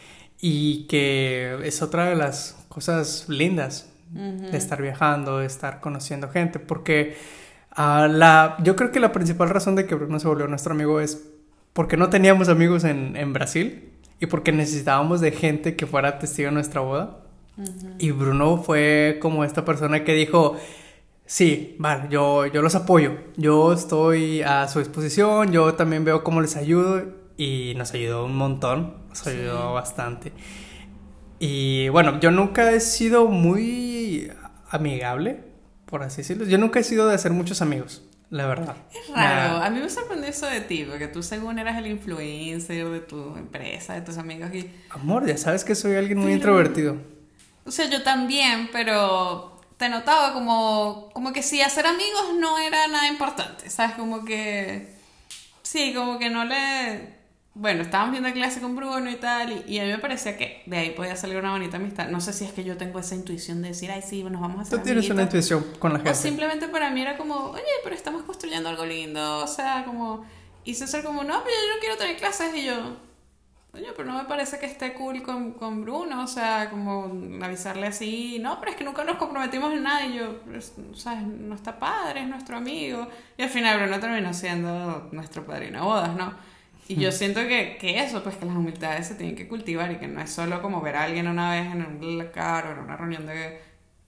y 0.41 0.85
que 0.87 1.59
es 1.63 1.81
otra 1.81 2.09
de 2.09 2.15
las 2.15 2.65
cosas 2.67 3.29
lindas 3.29 3.92
de 4.13 4.57
estar 4.57 4.81
viajando, 4.81 5.39
de 5.39 5.45
estar 5.45 5.79
conociendo 5.79 6.29
gente, 6.29 6.59
porque 6.59 7.17
ah, 7.71 8.07
la, 8.09 8.57
yo 8.63 8.75
creo 8.75 8.91
que 8.91 8.99
la 8.99 9.11
principal 9.11 9.49
razón 9.49 9.75
de 9.75 9.85
que 9.85 9.95
Bruno 9.95 10.19
se 10.19 10.27
volvió 10.27 10.47
nuestro 10.47 10.73
amigo 10.73 10.99
es 10.99 11.29
porque 11.73 11.97
no 11.97 12.09
teníamos 12.09 12.49
amigos 12.49 12.83
en, 12.83 13.15
en 13.15 13.33
Brasil 13.33 13.89
y 14.19 14.27
porque 14.27 14.51
necesitábamos 14.51 15.21
de 15.21 15.31
gente 15.31 15.75
que 15.75 15.85
fuera 15.85 16.19
testigo 16.19 16.49
de 16.49 16.53
nuestra 16.53 16.81
boda. 16.81 17.19
Y 17.99 18.11
Bruno 18.11 18.57
fue 18.57 19.19
como 19.21 19.43
esta 19.43 19.63
persona 19.63 20.03
que 20.03 20.13
dijo, 20.13 20.57
sí, 21.25 21.75
vale, 21.77 22.07
yo, 22.09 22.47
yo 22.47 22.61
los 22.61 22.73
apoyo, 22.73 23.17
yo 23.37 23.73
estoy 23.73 24.41
a 24.41 24.67
su 24.67 24.79
disposición, 24.79 25.51
yo 25.51 25.73
también 25.75 26.03
veo 26.03 26.23
cómo 26.23 26.41
les 26.41 26.55
ayudo 26.55 27.03
y 27.37 27.73
nos 27.77 27.93
ayudó 27.93 28.25
un 28.25 28.35
montón, 28.35 28.95
nos 29.09 29.27
ayudó 29.27 29.73
bastante. 29.73 30.31
Y 31.39 31.89
bueno, 31.89 32.19
yo 32.19 32.31
nunca 32.31 32.71
he 32.71 32.79
sido 32.79 33.27
muy 33.27 34.02
amigable, 34.69 35.39
por 35.85 36.03
así 36.03 36.17
decirlo. 36.17 36.45
Yo 36.45 36.57
nunca 36.57 36.79
he 36.79 36.83
sido 36.83 37.07
de 37.07 37.15
hacer 37.15 37.31
muchos 37.31 37.61
amigos, 37.61 38.03
la 38.29 38.45
verdad. 38.47 38.75
Es 38.91 39.13
raro. 39.15 39.57
A 39.63 39.69
mí 39.69 39.79
me 39.79 39.89
sorprendió 39.89 40.29
eso 40.29 40.45
de 40.47 40.61
ti, 40.61 40.85
porque 40.89 41.07
tú 41.07 41.21
según 41.23 41.59
eras 41.59 41.77
el 41.77 41.87
influencer 41.87 42.87
de 42.89 42.99
tu 42.99 43.35
empresa, 43.37 43.93
de 43.93 44.01
tus 44.01 44.17
amigos 44.17 44.53
y... 44.53 44.69
Amor, 44.89 45.25
ya 45.27 45.37
sabes 45.37 45.63
que 45.63 45.75
soy 45.75 45.95
alguien 45.95 46.17
muy 46.17 46.27
Pero- 46.27 46.35
introvertido. 46.35 46.97
O 47.65 47.71
sea, 47.71 47.89
yo 47.89 48.03
también, 48.03 48.69
pero 48.73 49.61
te 49.77 49.87
notaba 49.89 50.33
como, 50.33 51.09
como 51.13 51.31
que 51.31 51.41
si 51.43 51.61
hacer 51.61 51.85
amigos 51.85 52.33
no 52.39 52.59
era 52.59 52.87
nada 52.87 53.07
importante, 53.07 53.69
¿sabes? 53.69 53.95
Como 53.95 54.25
que... 54.25 54.93
Sí, 55.61 55.93
como 55.93 56.19
que 56.19 56.29
no 56.29 56.43
le... 56.45 57.22
Bueno, 57.55 57.83
estábamos 57.83 58.13
viendo 58.13 58.31
clase 58.33 58.61
con 58.61 58.75
Bruno 58.75 59.11
y 59.11 59.15
tal, 59.17 59.51
y, 59.51 59.73
y 59.75 59.79
a 59.79 59.83
mí 59.83 59.91
me 59.91 59.99
parecía 59.99 60.35
que 60.37 60.63
de 60.65 60.75
ahí 60.77 60.89
podía 60.91 61.15
salir 61.15 61.37
una 61.37 61.51
bonita 61.51 61.77
amistad. 61.77 62.07
No 62.09 62.19
sé 62.19 62.33
si 62.33 62.45
es 62.45 62.51
que 62.51 62.63
yo 62.63 62.77
tengo 62.77 62.97
esa 62.97 63.13
intuición 63.13 63.61
de 63.61 63.67
decir, 63.69 63.91
ay, 63.91 64.01
sí, 64.01 64.23
nos 64.23 64.41
vamos 64.41 64.57
a 64.57 64.61
hacer 64.63 64.79
Tú 64.79 64.83
tienes 64.83 65.05
una 65.11 65.21
amiguitos. 65.21 65.51
intuición 65.51 65.79
con 65.79 65.93
la 65.93 65.99
O 65.99 66.01
gente. 66.01 66.17
simplemente 66.17 66.67
para 66.67 66.89
mí 66.89 67.01
era 67.01 67.15
como, 67.15 67.35
oye, 67.51 67.63
pero 67.83 67.95
estamos 67.95 68.23
construyendo 68.23 68.69
algo 68.69 68.85
lindo, 68.85 69.39
o 69.43 69.47
sea, 69.47 69.83
como... 69.85 70.25
Y 70.65 70.73
César 70.73 71.03
como, 71.03 71.23
no, 71.23 71.43
pero 71.43 71.55
yo 71.55 71.75
no 71.75 71.79
quiero 71.79 71.97
tener 71.97 72.17
clases, 72.17 72.55
y 72.55 72.65
yo... 72.65 72.97
Oye, 73.75 73.87
pero 73.95 74.07
no 74.11 74.17
me 74.17 74.25
parece 74.25 74.57
que 74.59 74.65
esté 74.67 74.93
cool 74.93 75.21
con, 75.23 75.53
con 75.53 75.81
Bruno, 75.83 76.23
o 76.23 76.27
sea, 76.27 76.69
como 76.71 77.11
avisarle 77.43 77.87
así, 77.87 78.39
no, 78.39 78.59
pero 78.59 78.71
es 78.71 78.77
que 78.77 78.83
nunca 78.83 79.03
nos 79.03 79.17
comprometimos 79.17 79.73
en 79.73 79.83
nada, 79.83 80.05
y 80.07 80.15
yo, 80.15 80.39
o 80.91 80.95
sea, 80.95 81.15
no 81.21 81.53
está 81.55 81.77
padre, 81.77 82.21
es 82.21 82.27
nuestro 82.27 82.57
amigo. 82.57 83.07
Y 83.37 83.43
al 83.43 83.49
final 83.49 83.79
Bruno 83.79 83.99
terminó 83.99 84.33
siendo 84.33 85.09
nuestro 85.11 85.45
padrino 85.45 85.79
de 85.79 85.85
bodas, 85.85 86.15
¿no? 86.15 86.51
Y 86.87 86.95
yo 86.97 87.11
siento 87.11 87.41
que, 87.47 87.77
que 87.79 87.99
eso, 88.03 88.23
pues 88.23 88.35
que 88.35 88.45
las 88.45 88.55
humildades 88.55 89.07
se 89.07 89.15
tienen 89.15 89.35
que 89.35 89.47
cultivar 89.47 89.91
y 89.91 89.97
que 89.97 90.07
no 90.07 90.21
es 90.21 90.31
solo 90.31 90.61
como 90.61 90.81
ver 90.81 90.95
a 90.97 91.03
alguien 91.03 91.27
una 91.27 91.51
vez 91.51 91.71
en 91.71 91.81
un 91.85 92.27
car 92.33 92.67
o 92.67 92.71
en 92.73 92.79
una 92.79 92.97
reunión 92.97 93.25
de 93.25 93.59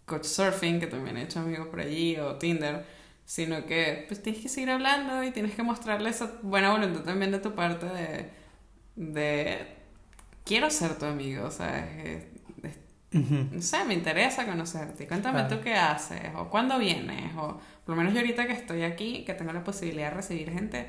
coach 0.05 0.25
surfing, 0.25 0.79
que 0.79 0.87
también 0.87 1.17
he 1.17 1.23
hecho 1.23 1.39
amigos 1.39 1.67
por 1.67 1.79
allí, 1.79 2.17
o 2.17 2.35
Tinder, 2.35 2.85
sino 3.25 3.65
que 3.65 4.05
pues 4.07 4.21
tienes 4.21 4.41
que 4.41 4.49
seguir 4.49 4.69
hablando 4.71 5.23
y 5.23 5.31
tienes 5.31 5.55
que 5.55 5.63
mostrarle 5.63 6.09
esa 6.09 6.31
buena 6.43 6.71
voluntad 6.71 7.01
también 7.03 7.31
de 7.31 7.39
tu 7.39 7.55
parte 7.55 7.85
de, 7.87 8.29
de 8.95 9.67
quiero 10.43 10.69
ser 10.69 10.97
tu 10.97 11.05
amigo, 11.05 11.45
o 11.45 11.51
sea, 11.51 11.79
es- 12.03 12.23
es- 12.63 12.77
no 13.51 13.61
sé, 13.61 13.83
me 13.85 13.93
interesa 13.93 14.45
conocerte. 14.45 15.07
Cuéntame 15.07 15.39
Claro. 15.39 15.57
tú 15.57 15.63
qué 15.63 15.75
haces, 15.75 16.21
o 16.35 16.49
cuándo 16.49 16.77
vienes, 16.79 17.33
o 17.37 17.59
por 17.85 17.95
lo 17.95 17.97
menos 17.97 18.13
yo 18.13 18.19
ahorita 18.19 18.45
que 18.47 18.53
estoy 18.53 18.83
aquí, 18.83 19.23
que 19.25 19.33
tengo 19.33 19.53
la 19.53 19.63
posibilidad 19.63 20.09
de 20.09 20.15
recibir 20.17 20.51
gente, 20.51 20.87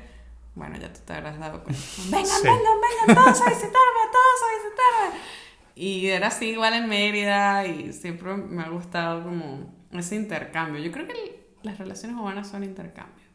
bueno, 0.57 0.75
ya 0.77 0.91
tú 0.91 0.99
te 1.05 1.13
habrás 1.13 1.39
dado 1.39 1.63
cuenta. 1.63 1.81
Vengan, 2.09 2.25
Sí. 2.25 2.43
vengan, 2.43 2.61
vengan 3.07 3.23
todos 3.23 3.41
a 3.41 3.45
visitarme, 3.45 4.01
todos 4.11 4.41
a 4.43 4.47
visitarme. 4.57 5.19
Y 5.75 6.07
era 6.07 6.27
así 6.27 6.47
igual 6.49 6.73
en 6.73 6.89
Mérida 6.89 7.65
y 7.67 7.93
siempre 7.93 8.35
me 8.35 8.63
ha 8.63 8.69
gustado 8.69 9.23
como 9.23 9.73
ese 9.91 10.15
intercambio. 10.15 10.81
Yo 10.81 10.91
creo 10.91 11.05
que 11.05 11.13
el- 11.13 11.35
las 11.63 11.77
relaciones 11.77 12.17
humanas 12.17 12.47
son 12.49 12.63
intercambio. 12.63 13.25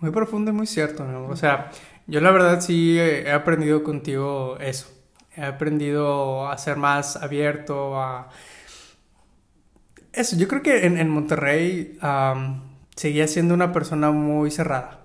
Muy 0.00 0.10
profundo 0.10 0.50
y 0.50 0.54
muy 0.54 0.66
cierto, 0.66 1.04
¿no? 1.04 1.26
O 1.26 1.36
sea, 1.36 1.70
yo 2.06 2.20
la 2.20 2.30
verdad 2.30 2.60
sí 2.60 2.98
he 2.98 3.30
aprendido 3.32 3.82
contigo 3.82 4.56
eso. 4.60 4.86
He 5.36 5.42
aprendido 5.42 6.48
a 6.48 6.56
ser 6.58 6.76
más 6.76 7.16
abierto, 7.16 7.98
a... 8.00 8.28
Eso, 10.12 10.36
yo 10.36 10.46
creo 10.46 10.62
que 10.62 10.86
en, 10.86 10.96
en 10.98 11.08
Monterrey 11.08 11.98
am, 12.00 12.62
seguía 12.94 13.26
siendo 13.26 13.54
una 13.54 13.72
persona 13.72 14.10
muy 14.12 14.50
cerrada, 14.50 15.03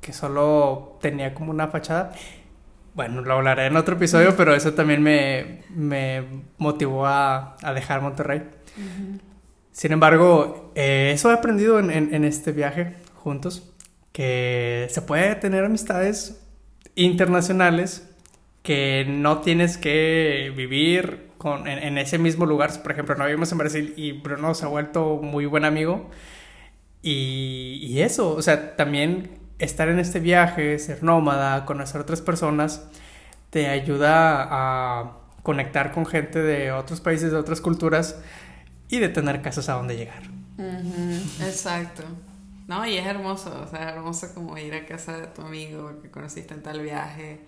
que 0.00 0.12
solo 0.12 0.98
tenía 1.00 1.34
como 1.34 1.50
una 1.50 1.68
fachada. 1.68 2.12
Bueno, 2.94 3.22
lo 3.22 3.34
hablaré 3.34 3.66
en 3.66 3.76
otro 3.76 3.96
episodio, 3.96 4.34
pero 4.36 4.54
eso 4.54 4.74
también 4.74 5.02
me, 5.02 5.62
me 5.70 6.24
motivó 6.58 7.06
a, 7.06 7.56
a 7.62 7.72
dejar 7.72 8.00
Monterrey. 8.00 8.42
Sin 9.70 9.92
embargo, 9.92 10.72
eh, 10.74 11.12
eso 11.14 11.30
he 11.30 11.34
aprendido 11.34 11.78
en, 11.78 11.90
en, 11.90 12.12
en 12.14 12.24
este 12.24 12.50
viaje 12.52 12.94
juntos, 13.14 13.72
que 14.12 14.88
se 14.90 15.02
puede 15.02 15.34
tener 15.36 15.64
amistades 15.64 16.44
internacionales 16.96 18.08
que 18.62 19.04
no 19.08 19.38
tienes 19.38 19.78
que 19.78 20.52
vivir 20.56 21.28
con, 21.38 21.68
en, 21.68 21.78
en, 21.78 21.98
ese 21.98 22.18
mismo 22.18 22.44
lugar. 22.46 22.82
Por 22.82 22.90
ejemplo, 22.90 23.14
no 23.14 23.24
vivimos 23.24 23.52
en 23.52 23.58
Brasil 23.58 23.94
y 23.96 24.12
Bruno 24.12 24.54
se 24.54 24.64
ha 24.64 24.68
vuelto 24.68 25.20
muy 25.22 25.46
buen 25.46 25.64
amigo. 25.64 26.10
Y, 27.00 27.78
y 27.82 28.02
eso, 28.02 28.34
o 28.34 28.42
sea, 28.42 28.74
también 28.74 29.37
estar 29.58 29.88
en 29.88 29.98
este 29.98 30.20
viaje, 30.20 30.78
ser 30.78 31.02
nómada, 31.02 31.64
conocer 31.64 32.00
otras 32.00 32.20
personas, 32.20 32.82
te 33.50 33.68
ayuda 33.68 34.46
a 34.50 35.12
conectar 35.42 35.92
con 35.92 36.06
gente 36.06 36.42
de 36.42 36.72
otros 36.72 37.00
países, 37.00 37.32
de 37.32 37.38
otras 37.38 37.60
culturas 37.60 38.16
y 38.88 38.98
de 38.98 39.08
tener 39.08 39.42
casas 39.42 39.68
a 39.68 39.74
donde 39.74 39.96
llegar. 39.96 40.22
Uh 40.58 40.62
-huh. 40.62 41.46
Exacto. 41.46 42.04
No, 42.66 42.84
y 42.86 42.98
es 42.98 43.06
hermoso, 43.06 43.62
o 43.66 43.66
sea, 43.66 43.88
es 43.88 43.94
hermoso 43.94 44.34
como 44.34 44.58
ir 44.58 44.74
a 44.74 44.84
casa 44.84 45.16
de 45.16 45.26
tu 45.28 45.40
amigo 45.40 46.02
que 46.02 46.10
conociste 46.10 46.52
en 46.52 46.62
tal 46.62 46.82
viaje 46.82 47.40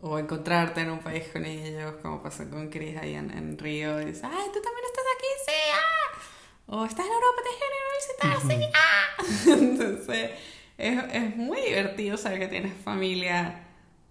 o 0.00 0.18
encontrarte 0.18 0.80
en 0.80 0.90
un 0.90 1.00
país 1.00 1.24
con 1.30 1.44
ellos, 1.44 1.94
como 2.00 2.22
pasó 2.22 2.48
con 2.48 2.70
Chris 2.70 2.96
ahí 2.96 3.14
en, 3.14 3.30
en 3.30 3.58
Río, 3.58 4.00
y 4.00 4.06
dices, 4.06 4.24
ay, 4.24 4.46
tú 4.54 4.60
también 4.62 4.86
estás 4.86 5.04
aquí, 5.14 5.26
sí, 5.46 5.52
ah, 5.74 6.74
o 6.74 6.84
estás 6.86 7.04
en 7.06 7.12
Europa, 7.12 7.42
te 7.44 7.50
quiero 7.58 7.76
visitar, 8.00 8.36
sí, 8.50 8.64
ah. 8.74 9.16
Entonces, 9.64 10.30
es, 10.78 11.02
es, 11.12 11.36
muy 11.36 11.60
divertido 11.60 12.16
saber 12.16 12.38
que 12.40 12.48
tienes 12.48 12.72
familia 12.84 13.60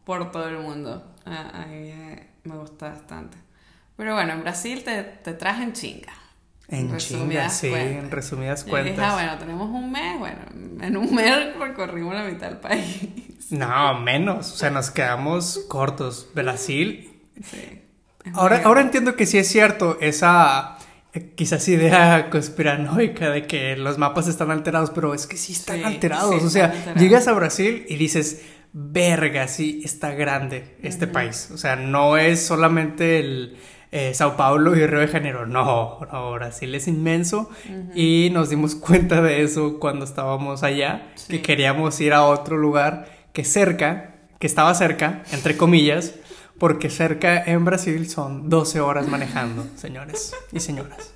por 0.04 0.32
todo 0.32 0.48
el 0.48 0.58
mundo, 0.60 1.16
a, 1.26 1.66
mí 1.70 1.92
me 2.44 2.58
gusta 2.58 2.90
bastante. 2.90 3.38
Pero 3.98 4.14
bueno, 4.14 4.34
en 4.34 4.42
Brasil 4.42 4.84
te, 4.84 5.04
te 5.04 5.34
trajen 5.34 5.74
chinga. 5.74 6.14
En 6.68 6.98
chinga, 6.98 7.50
sí, 7.50 7.72
en 7.74 8.10
resumidas 8.10 8.64
cuentas. 8.64 8.96
Dije, 8.96 9.06
ah, 9.06 9.14
bueno, 9.14 9.38
tenemos 9.38 9.70
un 9.70 9.92
mes, 9.92 10.20
bueno, 10.20 10.40
en 10.82 10.98
un 10.98 11.14
mes 11.14 11.56
recorrimos 11.60 12.14
la 12.14 12.24
mitad 12.24 12.50
del 12.50 12.58
país. 12.58 13.52
No, 13.52 14.00
menos, 14.00 14.52
o 14.52 14.56
sea, 14.56 14.72
nos 14.72 14.90
quedamos 14.90 15.66
cortos. 15.68 16.30
Brasil. 16.34 17.22
Sí. 17.44 17.82
Ahora, 18.34 18.62
ahora 18.66 18.82
entiendo 18.82 19.16
que 19.16 19.28
sí 19.28 19.38
es 19.38 19.48
cierto 19.48 20.00
esa 20.02 20.75
quizás 21.36 21.68
idea 21.68 22.30
conspiranoica 22.32 23.30
de 23.30 23.48
que 23.48 23.76
los 23.78 23.98
mapas 23.98 24.28
están 24.28 24.52
alterados, 24.52 24.92
pero 24.92 25.14
es 25.14 25.28
que 25.28 25.38
sí 25.38 25.54
están 25.54 25.78
sí, 25.78 25.84
alterados. 25.84 26.40
Sí, 26.40 26.46
o 26.46 26.50
sea, 26.50 26.66
alterados. 26.66 27.02
llegas 27.02 27.28
a 27.28 27.34
Brasil 27.34 27.86
y 27.88 27.96
dices, 27.96 28.44
verga, 28.74 29.48
sí, 29.48 29.82
está 29.84 30.12
grande 30.12 30.76
este 30.82 31.06
uh 31.06 31.10
-huh. 31.10 31.14
país. 31.14 31.50
O 31.54 31.58
sea, 31.58 31.76
no 31.76 32.18
es 32.18 32.46
solamente 32.46 33.20
el 33.20 33.58
eh, 33.92 34.14
Sao 34.14 34.36
Paulo 34.36 34.76
y 34.76 34.86
Río 34.86 35.00
de 35.00 35.08
Janeiro. 35.08 35.46
No, 35.46 36.00
no, 36.12 36.32
Brasil 36.34 36.76
es 36.76 36.88
inmenso 36.88 37.50
uh 37.50 37.72
-huh. 37.72 37.96
y 37.96 38.30
nos 38.32 38.50
dimos 38.50 38.76
cuenta 38.88 39.22
de 39.22 39.44
eso 39.44 39.80
cuando 39.80 40.04
estábamos 40.04 40.64
allá, 40.64 41.12
sí. 41.16 41.34
que 41.34 41.42
queríamos 41.42 42.00
ir 42.02 42.14
a 42.14 42.26
otro 42.26 42.58
lugar 42.58 43.08
que 43.32 43.46
cerca, 43.46 44.16
que 44.40 44.48
estaba 44.48 44.74
cerca, 44.76 45.24
entre 45.32 45.56
comillas, 45.56 46.16
porque 46.58 46.90
cerca 46.90 47.44
en 47.44 47.66
Brasil 47.66 48.10
son 48.10 48.50
12 48.50 48.80
horas 48.80 49.08
manejando, 49.08 49.68
señores 49.76 50.34
y 50.52 50.60
señoras. 50.60 51.14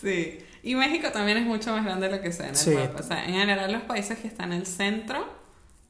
Sí, 0.00 0.38
y 0.62 0.74
México 0.74 1.10
también 1.12 1.38
es 1.38 1.46
mucho 1.46 1.72
más 1.72 1.84
grande 1.84 2.08
de 2.08 2.16
lo 2.16 2.22
que 2.22 2.32
sea 2.32 2.46
en 2.46 2.50
el 2.52 2.56
sí. 2.56 2.70
mapa. 2.70 3.00
O 3.00 3.02
sea, 3.02 3.24
en 3.24 3.34
general 3.34 3.72
los 3.72 3.82
países 3.82 4.18
que 4.18 4.28
están 4.28 4.52
en 4.52 4.60
el 4.60 4.66
centro 4.66 5.26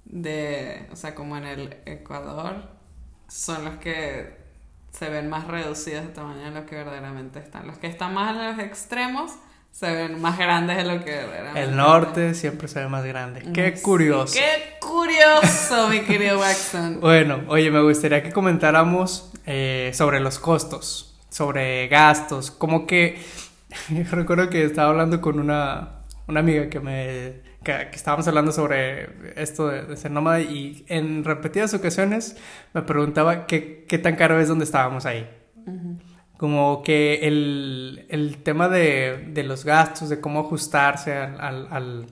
de, 0.05 0.89
o 0.93 0.97
sea, 0.97 1.15
como 1.15 1.37
en 1.37 1.45
el 1.45 1.77
Ecuador, 1.87 2.69
son 3.29 3.65
los 3.65 3.77
que 3.77 4.45
se 4.93 5.09
ven 5.09 5.29
más 5.29 5.49
reducidos 5.49 6.05
de 6.05 6.11
tamaño 6.11 6.45
de 6.45 6.51
lo 6.53 6.67
que 6.67 6.77
verdaderamente 6.77 7.41
están. 7.41 7.67
Los 7.67 7.79
que 7.79 7.89
están 7.89 8.15
más 8.15 8.37
a 8.37 8.53
los 8.53 8.59
extremos 8.61 9.33
se 9.75 9.93
ven 9.93 10.23
más 10.23 10.39
grandes 10.39 10.77
de 10.77 10.85
lo 10.85 11.05
que 11.05 11.11
verdaderamente 11.11 11.63
El 11.65 11.77
norte 11.77 12.35
siempre 12.35 12.69
se 12.69 12.79
ve 12.79 12.89
más 12.89 13.05
grande. 13.05 13.43
Qué 13.53 13.75
curioso. 13.83 14.29
Sí, 14.29 14.39
qué 14.39 14.79
curioso, 14.79 15.89
mi 15.89 16.03
querido 16.03 16.39
Waxon. 16.39 17.01
Bueno, 17.01 17.41
oye, 17.49 17.73
me 17.73 17.83
gustaría 17.83 18.23
que 18.23 18.31
comentáramos 18.31 19.33
eh, 19.47 19.91
sobre 19.93 20.21
los 20.21 20.39
costos, 20.39 21.19
sobre 21.29 21.89
gastos, 21.89 22.53
como 22.53 22.87
que 22.87 23.21
recuerdo 24.13 24.49
que 24.49 24.65
estaba 24.65 24.91
hablando 24.91 25.21
con 25.21 25.41
una, 25.41 26.05
una 26.29 26.39
amiga 26.39 26.71
que 26.71 26.79
me 26.79 27.43
que, 27.65 27.89
que, 27.91 27.97
estábamos 27.97 28.29
hablando 28.29 28.53
sobre 28.53 29.09
esto 29.35 29.67
de, 29.67 29.83
de, 29.87 29.97
ser 29.97 30.13
nómada 30.13 30.41
y 30.41 30.85
en 30.87 31.25
repetidas 31.25 31.75
ocasiones 31.75 32.37
me 32.75 32.83
preguntaba 32.83 33.47
qué, 33.47 33.85
qué 33.89 33.99
tan 33.99 34.15
caro 34.15 34.39
es 34.39 34.47
donde 34.47 34.67
estábamos 34.67 35.05
ahí. 35.05 35.29
Uh 35.67 35.71
-huh. 35.73 36.14
Como 36.37 36.83
que 36.83 37.27
el, 37.29 38.07
el 38.09 38.43
tema 38.43 38.69
de, 38.69 39.29
de, 39.33 39.45
los 39.45 39.65
gastos, 39.65 40.09
de 40.09 40.21
cómo 40.21 40.41
ajustarse 40.41 41.15
al, 41.15 41.41
al, 41.41 41.69
al, 41.71 42.07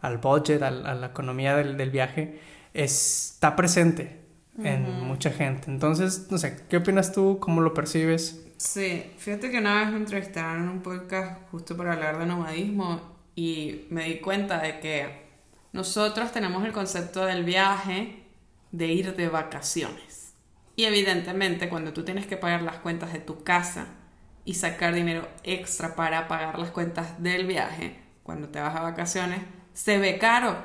al 0.00 0.18
budget, 0.18 0.62
al, 0.62 0.86
a 0.86 0.94
la 0.94 1.06
economía 1.08 1.54
del, 1.56 1.76
del 1.76 1.90
viaje, 1.90 2.40
está 2.72 3.54
presente 3.54 4.22
uh 4.56 4.62
-huh. 4.62 4.66
en 4.66 5.00
mucha 5.04 5.30
gente. 5.30 5.70
Entonces, 5.70 6.28
no 6.30 6.38
sé, 6.38 6.64
¿qué 6.68 6.78
opinas 6.78 7.12
tú? 7.12 7.38
¿Cómo 7.40 7.60
lo 7.60 7.74
percibes? 7.74 8.42
Sí, 8.56 9.12
fíjate 9.18 9.50
que 9.50 9.58
una 9.58 9.80
vez 9.80 9.90
me 9.90 9.98
entrevistaron 9.98 10.62
en 10.62 10.68
un 10.70 10.82
podcast 10.82 11.42
justo 11.50 11.76
para 11.76 11.92
hablar 11.92 12.18
de 12.18 12.26
nomadismo 12.26 13.00
y 13.34 13.86
me 13.90 14.04
di 14.04 14.16
cuenta 14.20 14.58
de 14.62 14.80
que 14.80 15.26
nosotros 15.72 16.32
tenemos 16.32 16.64
el 16.64 16.72
concepto 16.72 17.26
del 17.26 17.44
viaje 17.44 18.22
de 18.72 18.86
ir 18.86 19.14
de 19.14 19.28
vacaciones. 19.28 20.05
Y 20.76 20.84
evidentemente 20.84 21.68
cuando 21.68 21.92
tú 21.92 22.04
tienes 22.04 22.26
que 22.26 22.36
pagar 22.36 22.62
las 22.62 22.76
cuentas 22.76 23.12
de 23.12 23.18
tu 23.18 23.42
casa 23.42 23.86
y 24.44 24.54
sacar 24.54 24.94
dinero 24.94 25.26
extra 25.42 25.96
para 25.96 26.28
pagar 26.28 26.58
las 26.58 26.70
cuentas 26.70 27.22
del 27.22 27.46
viaje, 27.46 27.98
cuando 28.22 28.48
te 28.48 28.60
vas 28.60 28.76
a 28.76 28.82
vacaciones, 28.82 29.40
se 29.72 29.98
ve 29.98 30.18
caro. 30.18 30.56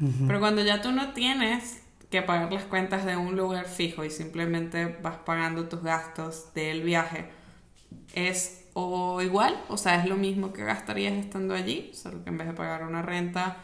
Uh 0.00 0.04
-huh. 0.04 0.26
Pero 0.26 0.40
cuando 0.40 0.62
ya 0.62 0.82
tú 0.82 0.92
no 0.92 1.12
tienes 1.12 1.82
que 2.10 2.22
pagar 2.22 2.52
las 2.52 2.64
cuentas 2.64 3.06
de 3.06 3.16
un 3.16 3.36
lugar 3.36 3.66
fijo 3.66 4.04
y 4.04 4.10
simplemente 4.10 4.98
vas 5.00 5.16
pagando 5.24 5.68
tus 5.68 5.82
gastos 5.82 6.52
del 6.54 6.82
viaje, 6.82 7.30
es 8.14 8.62
o 8.74 9.20
igual, 9.20 9.58
o 9.68 9.76
sea, 9.76 9.96
es 9.96 10.08
lo 10.08 10.16
mismo 10.16 10.52
que 10.52 10.64
gastarías 10.64 11.12
estando 11.12 11.54
allí, 11.54 11.90
solo 11.92 12.24
que 12.24 12.30
en 12.30 12.38
vez 12.38 12.46
de 12.46 12.54
pagar 12.54 12.84
una 12.84 13.02
renta 13.02 13.58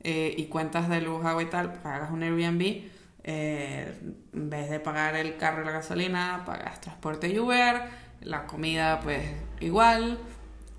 eh, 0.00 0.34
y 0.36 0.46
cuentas 0.46 0.88
de 0.88 1.00
luz, 1.00 1.24
agua 1.24 1.42
y 1.42 1.46
tal, 1.46 1.72
pagas 1.82 2.10
un 2.10 2.22
Airbnb. 2.22 2.82
Eh, 3.24 3.92
en 4.34 4.50
vez 4.50 4.68
de 4.68 4.80
pagar 4.80 5.16
el 5.16 5.36
carro 5.36 5.62
y 5.62 5.64
la 5.64 5.72
gasolina, 5.72 6.42
pagas 6.44 6.80
transporte 6.80 7.28
y 7.28 7.38
Uber, 7.38 7.82
la 8.20 8.46
comida 8.46 9.00
pues 9.00 9.22
igual. 9.60 10.18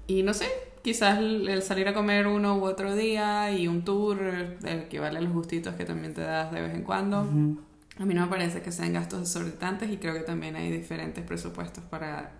Y 0.08 0.22
no 0.22 0.34
sé, 0.34 0.48
quizás 0.84 1.18
el 1.18 1.62
salir 1.64 1.88
a 1.88 1.94
comer 1.94 2.28
uno 2.28 2.58
u 2.58 2.66
otro 2.66 2.96
día 2.96 3.52
y 3.52 3.68
un 3.68 3.84
tour 3.84 4.20
equivale 4.64 5.18
a 5.18 5.22
los 5.22 5.34
gustitos 5.34 5.74
que 5.76 5.86
también 5.86 6.14
te 6.14 6.22
das 6.22 6.52
de 6.52 6.62
vez 6.62 6.76
en 6.76 6.84
cuando. 6.84 7.22
Uh 7.22 7.32
-huh. 7.32 7.58
A 7.98 8.06
mí 8.06 8.14
no 8.14 8.22
me 8.22 8.28
parece 8.28 8.62
que 8.62 8.72
sean 8.72 8.94
gastos 8.94 9.22
desorbitantes 9.22 9.90
y 9.90 9.98
creo 9.98 10.14
que 10.14 10.20
también 10.20 10.56
hay 10.56 10.70
diferentes 10.70 11.24
presupuestos 11.26 11.84
para 11.86 12.32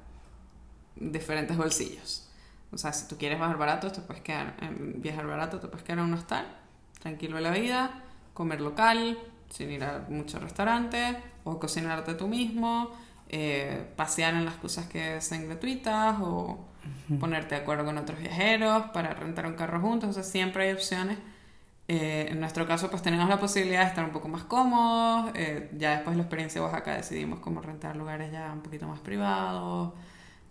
diferentes 0.96 1.56
bolsillos. 1.56 2.30
O 2.72 2.78
sea, 2.78 2.92
si 2.92 3.08
tú 3.08 3.18
quieres 3.18 3.40
bajar 3.40 3.58
barato, 3.58 3.92
te 3.92 4.02
puedes 4.02 4.22
quedar, 4.22 4.56
en 4.62 5.02
viajar 5.02 5.26
barato, 5.26 5.60
te 5.60 5.68
puedes 5.68 5.84
quedar 5.84 6.00
en 6.00 6.06
un 6.06 6.14
hostal, 6.14 6.46
tranquilo 7.00 7.40
la 7.40 7.52
vida, 7.52 8.04
comer 8.34 8.60
local, 8.60 9.18
sin 9.50 9.72
ir 9.72 9.84
a 9.84 10.06
muchos 10.10 10.42
restaurantes, 10.42 11.16
o 11.44 11.60
cocinarte 11.60 12.14
tú 12.16 12.28
mismo, 12.28 12.92
eh, 13.30 13.92
pasear 13.96 14.34
en 14.36 14.46
las 14.46 14.56
cosas 14.56 14.88
que 14.88 15.20
sean 15.22 15.48
gratuitas, 15.48 16.18
o 16.22 16.68
uh 17.10 17.14
-huh. 17.14 17.20
ponerte 17.20 17.56
de 17.56 17.62
acuerdo 17.62 17.86
con 17.86 17.98
otros 17.98 18.20
viajeros 18.20 18.86
para 18.94 19.14
rentar 19.14 19.46
un 19.48 19.54
carro 19.54 19.80
juntos. 19.82 20.10
O 20.10 20.14
sea, 20.14 20.24
siempre 20.24 20.68
hay 20.68 20.74
opciones. 20.74 21.18
Eh, 21.88 22.28
en 22.32 22.40
nuestro 22.40 22.66
caso, 22.66 22.90
pues 22.90 23.04
tenemos 23.04 23.30
la 23.30 23.40
posibilidad 23.40 23.82
de 23.82 23.88
estar 23.90 24.04
un 24.04 24.12
poco 24.12 24.28
más 24.28 24.44
cómodos. 24.46 25.32
Eh, 25.36 25.70
ya 25.78 25.92
después 25.92 26.16
de 26.16 26.18
la 26.18 26.24
experiencia 26.24 26.60
de 26.62 26.66
Oaxaca 26.68 26.96
decidimos 26.96 27.40
como 27.40 27.62
rentar 27.62 27.96
lugares 27.96 28.32
ya 28.32 28.52
un 28.52 28.62
poquito 28.62 28.88
más 28.88 29.00
privados 29.02 29.94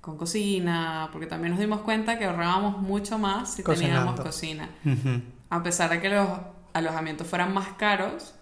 con 0.00 0.16
cocina, 0.16 1.08
porque 1.10 1.26
también 1.26 1.50
nos 1.52 1.58
dimos 1.60 1.80
cuenta 1.80 2.18
que 2.18 2.26
ahorrábamos 2.26 2.78
mucho 2.78 3.18
más 3.18 3.52
si 3.54 3.62
Cocinando. 3.62 3.98
teníamos 4.00 4.20
cocina. 4.20 4.68
Uh 4.84 4.88
-huh. 4.90 5.22
A 5.50 5.62
pesar 5.62 5.90
de 5.90 6.00
que 6.00 6.08
los 6.10 6.28
alojamientos 6.72 7.26
fueran 7.26 7.52
más 7.54 7.68
caros, 7.78 8.34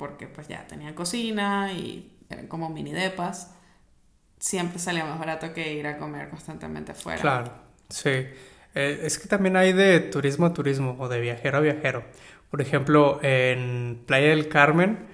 porque 0.00 0.26
pues 0.26 0.48
ya 0.48 0.66
tenían 0.66 0.94
cocina 0.94 1.70
y 1.74 2.16
eran 2.30 2.46
como 2.46 2.70
mini 2.70 2.90
depas, 2.90 3.54
siempre 4.38 4.78
salía 4.78 5.04
más 5.04 5.18
barato 5.18 5.52
que 5.52 5.74
ir 5.74 5.86
a 5.86 5.98
comer 5.98 6.30
constantemente 6.30 6.92
afuera. 6.92 7.20
Claro, 7.20 7.52
sí. 7.90 8.08
Eh, 8.74 9.00
es 9.02 9.18
que 9.18 9.28
también 9.28 9.58
hay 9.58 9.74
de 9.74 10.00
turismo 10.00 10.46
a 10.46 10.54
turismo 10.54 10.96
o 10.98 11.06
de 11.10 11.20
viajero 11.20 11.58
a 11.58 11.60
viajero. 11.60 12.02
Por 12.50 12.62
ejemplo, 12.62 13.20
en 13.22 14.02
Playa 14.06 14.30
del 14.30 14.48
Carmen 14.48 15.06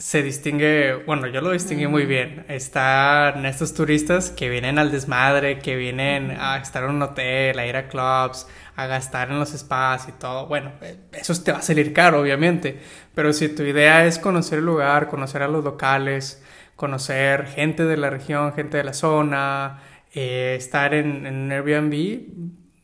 se 0.00 0.22
distingue, 0.22 0.94
bueno, 1.04 1.26
yo 1.26 1.42
lo 1.42 1.50
distinguí 1.50 1.86
muy 1.86 2.06
bien. 2.06 2.46
Están 2.48 3.44
estos 3.44 3.74
turistas 3.74 4.30
que 4.30 4.48
vienen 4.48 4.78
al 4.78 4.90
desmadre, 4.90 5.58
que 5.58 5.76
vienen 5.76 6.30
a 6.40 6.56
estar 6.56 6.84
en 6.84 6.90
un 6.92 7.02
hotel, 7.02 7.58
a 7.58 7.66
ir 7.66 7.76
a 7.76 7.88
clubs, 7.88 8.46
a 8.76 8.86
gastar 8.86 9.30
en 9.30 9.38
los 9.38 9.50
spas 9.50 10.08
y 10.08 10.12
todo. 10.12 10.46
Bueno, 10.46 10.72
eso 11.12 11.34
te 11.42 11.52
va 11.52 11.58
a 11.58 11.62
salir 11.62 11.92
caro, 11.92 12.22
obviamente. 12.22 12.80
Pero 13.14 13.32
si 13.32 13.48
tu 13.48 13.62
idea 13.62 14.06
es 14.06 14.18
conocer 14.18 14.60
el 14.60 14.66
lugar, 14.66 15.08
conocer 15.08 15.42
a 15.42 15.48
los 15.48 15.64
locales, 15.64 16.42
conocer 16.76 17.46
gente 17.46 17.84
de 17.84 17.96
la 17.96 18.10
región, 18.10 18.52
gente 18.52 18.76
de 18.76 18.84
la 18.84 18.94
zona, 18.94 19.80
eh, 20.14 20.54
estar 20.58 20.94
en, 20.94 21.26
en 21.26 21.34
un 21.36 21.52
Airbnb, 21.52 22.22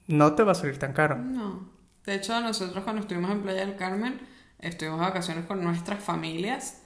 no 0.09 0.35
te 0.35 0.43
va 0.43 0.53
a 0.53 0.55
salir 0.55 0.79
tan 0.79 0.93
caro. 0.93 1.16
No. 1.16 1.68
De 2.05 2.14
hecho, 2.14 2.41
nosotros 2.41 2.85
cuando 2.85 3.03
estuvimos 3.03 3.31
en 3.31 3.43
Playa 3.43 3.66
del 3.66 3.77
Carmen, 3.77 4.20
estuvimos 4.61 5.01
de 5.01 5.07
vacaciones 5.07 5.45
con 5.45 5.62
nuestras 5.62 6.03
familias 6.03 6.83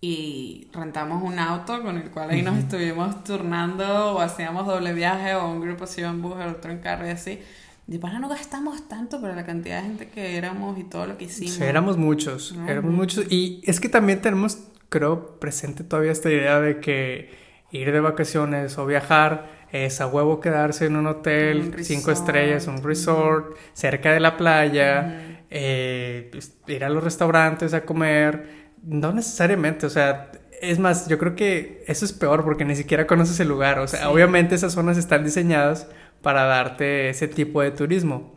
y 0.00 0.68
rentamos 0.72 1.22
un 1.22 1.38
auto 1.38 1.82
con 1.82 1.96
el 1.96 2.10
cual 2.10 2.30
ahí 2.30 2.42
nos 2.42 2.58
estuvimos 2.58 3.24
turnando 3.24 4.14
o 4.14 4.20
hacíamos 4.20 4.66
doble 4.66 4.92
viaje 4.92 5.34
o 5.34 5.48
un 5.48 5.60
grupo 5.60 5.86
se 5.86 6.02
iba 6.02 6.10
en 6.10 6.20
bus, 6.20 6.38
el 6.40 6.48
otro 6.48 6.70
en 6.70 6.78
carro 6.78 7.06
y 7.06 7.10
así. 7.10 7.40
Y 7.86 7.98
para 7.98 8.18
no 8.18 8.28
gastamos 8.28 8.88
tanto, 8.88 9.20
pero 9.20 9.34
la 9.34 9.44
cantidad 9.44 9.82
de 9.82 9.88
gente 9.88 10.08
que 10.08 10.36
éramos 10.36 10.78
y 10.78 10.84
todo 10.84 11.06
lo 11.06 11.18
que 11.18 11.24
hicimos. 11.24 11.54
Sí, 11.54 11.62
éramos 11.62 11.98
muchos, 11.98 12.56
éramos 12.66 12.92
muchos. 12.92 13.26
Y 13.30 13.60
es 13.64 13.78
que 13.78 13.90
también 13.90 14.22
tenemos, 14.22 14.58
creo, 14.88 15.38
presente 15.38 15.84
todavía 15.84 16.12
esta 16.12 16.30
idea 16.30 16.60
de 16.60 16.80
que 16.80 17.30
ir 17.72 17.92
de 17.92 18.00
vacaciones 18.00 18.78
o 18.78 18.86
viajar 18.86 19.66
es 19.70 20.00
a 20.00 20.06
huevo 20.06 20.40
quedarse 20.40 20.86
en 20.86 20.96
un 20.96 21.06
hotel, 21.08 21.74
cinco 21.82 22.10
estrellas, 22.10 22.68
un 22.68 22.82
resort, 22.82 23.56
cerca 23.74 24.12
de 24.12 24.20
la 24.20 24.36
playa, 24.36 25.42
eh, 25.50 26.28
pues, 26.30 26.56
ir 26.68 26.84
a 26.84 26.88
los 26.88 27.04
restaurantes 27.04 27.74
a 27.74 27.84
comer. 27.84 28.72
No 28.82 29.12
necesariamente, 29.12 29.84
o 29.84 29.90
sea, 29.90 30.30
es 30.62 30.78
más, 30.78 31.08
yo 31.08 31.18
creo 31.18 31.34
que 31.34 31.84
eso 31.86 32.04
es 32.04 32.12
peor 32.12 32.44
porque 32.44 32.64
ni 32.64 32.76
siquiera 32.76 33.06
conoces 33.06 33.40
el 33.40 33.48
lugar. 33.48 33.78
O 33.80 33.88
sea, 33.88 34.08
obviamente 34.10 34.54
esas 34.54 34.72
zonas 34.72 34.96
están 34.96 35.24
diseñadas 35.24 35.88
para 36.24 36.44
darte 36.44 37.10
ese 37.10 37.28
tipo 37.28 37.60
de 37.60 37.70
turismo. 37.70 38.34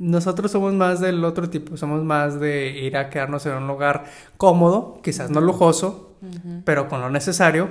Nosotros 0.00 0.50
somos 0.50 0.72
más 0.72 0.98
del 0.98 1.24
otro 1.24 1.48
tipo, 1.48 1.76
somos 1.76 2.02
más 2.02 2.40
de 2.40 2.70
ir 2.70 2.96
a 2.96 3.10
quedarnos 3.10 3.46
en 3.46 3.52
un 3.52 3.68
lugar 3.68 4.06
cómodo, 4.36 5.00
quizás 5.04 5.30
no 5.30 5.40
lujoso, 5.40 6.16
pero 6.64 6.88
con 6.88 7.00
lo 7.00 7.10
necesario. 7.10 7.70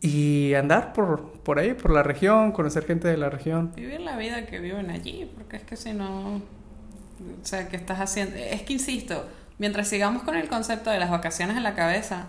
Y 0.00 0.52
andar 0.54 0.92
por, 0.92 1.30
por 1.44 1.60
ahí, 1.60 1.72
por 1.72 1.92
la 1.92 2.02
región, 2.02 2.52
conocer 2.52 2.84
gente 2.84 3.08
de 3.08 3.16
la 3.16 3.30
región. 3.30 3.72
Vivir 3.76 4.00
la 4.00 4.18
vida 4.18 4.44
que 4.44 4.58
viven 4.58 4.90
allí, 4.90 5.30
porque 5.34 5.56
es 5.56 5.62
que 5.62 5.76
si 5.76 5.92
no, 5.92 6.36
o 6.36 6.42
sea, 7.44 7.68
¿qué 7.68 7.76
estás 7.76 8.00
haciendo? 8.00 8.36
Es 8.36 8.62
que 8.62 8.72
insisto, 8.72 9.24
mientras 9.58 9.86
sigamos 9.88 10.24
con 10.24 10.34
el 10.34 10.48
concepto 10.48 10.90
de 10.90 10.98
las 10.98 11.10
vacaciones 11.10 11.56
en 11.56 11.62
la 11.62 11.74
cabeza, 11.74 12.26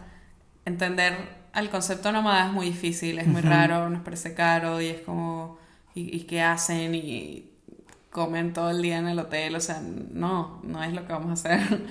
entender 0.64 1.14
al 1.54 1.70
concepto 1.72 2.12
nómada 2.12 2.46
es 2.46 2.54
muy 2.54 2.68
difícil, 2.68 3.18
es 3.18 3.28
muy 3.28 3.41
raro, 3.41 3.89
nos 3.89 4.04
parece 4.04 4.36
caro 4.36 4.80
y 4.80 4.88
es 4.88 5.02
como 5.02 5.58
y, 5.96 6.20
qué 6.22 6.41
hacen 6.41 6.93
y 6.93 7.50
comen 8.16 8.54
todo 8.54 8.70
el 8.70 8.82
día 8.82 8.98
en 8.98 9.08
el 9.08 9.20
hotel, 9.20 9.56
o 9.56 9.60
sea, 9.60 9.82
no, 9.82 10.62
no 10.64 10.84
es 10.84 10.93
lo 10.93 11.06
que 11.06 11.14
vamos 11.14 11.30
a 11.30 11.34
hacer. 11.34 11.82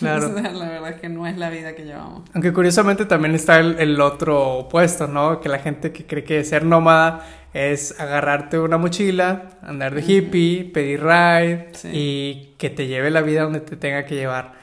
Claro. 0.00 0.32
la 0.32 0.68
verdad 0.68 0.90
es 0.90 1.00
que 1.00 1.08
no 1.08 1.28
es 1.28 1.38
la 1.38 1.48
vida 1.48 1.76
que 1.76 1.84
llevamos. 1.84 2.28
Aunque 2.34 2.52
curiosamente 2.52 3.04
también 3.04 3.36
está 3.36 3.60
el, 3.60 4.00
otro 4.00 4.58
opuesto, 4.58 5.06
¿no? 5.06 5.40
Que 5.40 5.48
la 5.48 5.60
gente 5.60 5.92
que 5.92 6.04
cree 6.04 6.24
que 6.24 6.42
ser 6.42 6.64
nómada 6.64 7.24
es 7.54 7.94
agarrarte 8.00 8.58
una 8.58 8.78
mochila, 8.78 9.50
andar 9.62 9.94
de 9.94 10.02
hippie, 10.02 10.64
pedir 10.64 11.04
ride 11.04 11.70
y 11.92 12.54
que 12.58 12.68
te 12.68 12.88
lleve 12.88 13.12
la 13.12 13.20
vida 13.20 13.44
donde 13.44 13.60
te 13.60 13.76
tenga 13.76 14.04
que 14.06 14.16
llevar. 14.16 14.54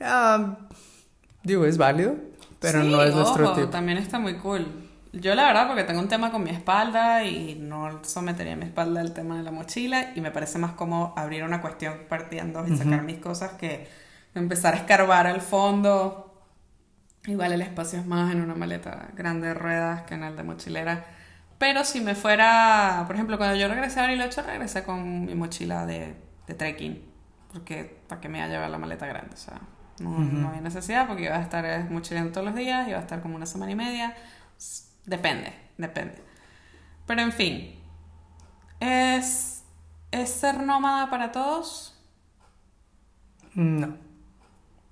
Ah, 0.00 0.58
digo, 1.42 1.64
es 1.64 1.76
válido, 1.76 2.14
pero 2.60 2.84
no 2.84 3.02
es 3.02 3.12
nuestro 3.12 3.54
tipo. 3.54 3.70
También 3.70 3.98
está 3.98 4.20
muy 4.20 4.34
cool. 4.36 4.87
Yo 5.20 5.34
la 5.34 5.46
verdad 5.46 5.66
porque 5.66 5.84
tengo 5.84 6.00
un 6.00 6.08
tema 6.08 6.30
con 6.30 6.44
mi 6.44 6.50
espalda 6.50 7.24
y 7.24 7.56
no 7.56 8.04
sometería 8.04 8.54
mi 8.54 8.66
espalda 8.66 9.00
al 9.00 9.12
tema 9.12 9.36
de 9.36 9.42
la 9.42 9.50
mochila 9.50 10.12
y 10.14 10.20
me 10.20 10.30
parece 10.30 10.58
más 10.58 10.72
como 10.72 11.12
abrir 11.16 11.42
una 11.42 11.60
cuestión 11.60 12.06
partiendo 12.08 12.64
y 12.66 12.76
sacar 12.76 13.02
mis 13.02 13.18
cosas 13.18 13.52
que 13.52 13.88
empezar 14.34 14.74
a 14.74 14.76
escarbar 14.76 15.26
al 15.26 15.40
fondo. 15.40 16.44
Igual 17.26 17.52
el 17.52 17.62
espacio 17.62 17.98
es 17.98 18.06
más 18.06 18.32
en 18.32 18.40
una 18.40 18.54
maleta 18.54 19.08
grande 19.14 19.48
de 19.48 19.54
ruedas 19.54 20.02
que 20.02 20.14
en 20.14 20.22
el 20.22 20.36
de 20.36 20.44
mochilera. 20.44 21.04
Pero 21.58 21.84
si 21.84 22.00
me 22.00 22.14
fuera, 22.14 23.02
por 23.06 23.16
ejemplo, 23.16 23.38
cuando 23.38 23.56
yo 23.56 23.66
regresé 23.66 23.98
a 23.98 24.02
Bariloche, 24.02 24.42
regresé 24.42 24.84
con 24.84 25.24
mi 25.24 25.34
mochila 25.34 25.84
de, 25.84 26.14
de 26.46 26.54
trekking. 26.54 27.02
Porque 27.52 28.02
para 28.06 28.20
que 28.20 28.28
me 28.28 28.38
iba 28.38 28.46
a 28.46 28.50
llevar 28.50 28.70
la 28.70 28.78
maleta 28.78 29.06
grande. 29.06 29.34
O 29.34 29.36
sea, 29.36 29.60
no, 29.98 30.10
no 30.20 30.48
había 30.50 30.60
necesidad 30.60 31.08
porque 31.08 31.24
iba 31.24 31.34
a 31.34 31.42
estar 31.42 31.90
mochilando 31.90 32.30
todos 32.30 32.46
los 32.46 32.54
días, 32.54 32.86
iba 32.86 32.98
a 32.98 33.00
estar 33.00 33.20
como 33.20 33.34
una 33.34 33.46
semana 33.46 33.72
y 33.72 33.74
media 33.74 34.14
Depende, 35.08 35.54
depende. 35.78 36.16
Pero 37.06 37.22
en 37.22 37.32
fin, 37.32 37.74
¿es, 38.78 39.64
¿es 40.10 40.28
ser 40.28 40.62
nómada 40.62 41.08
para 41.08 41.32
todos? 41.32 41.98
No. 43.54 43.96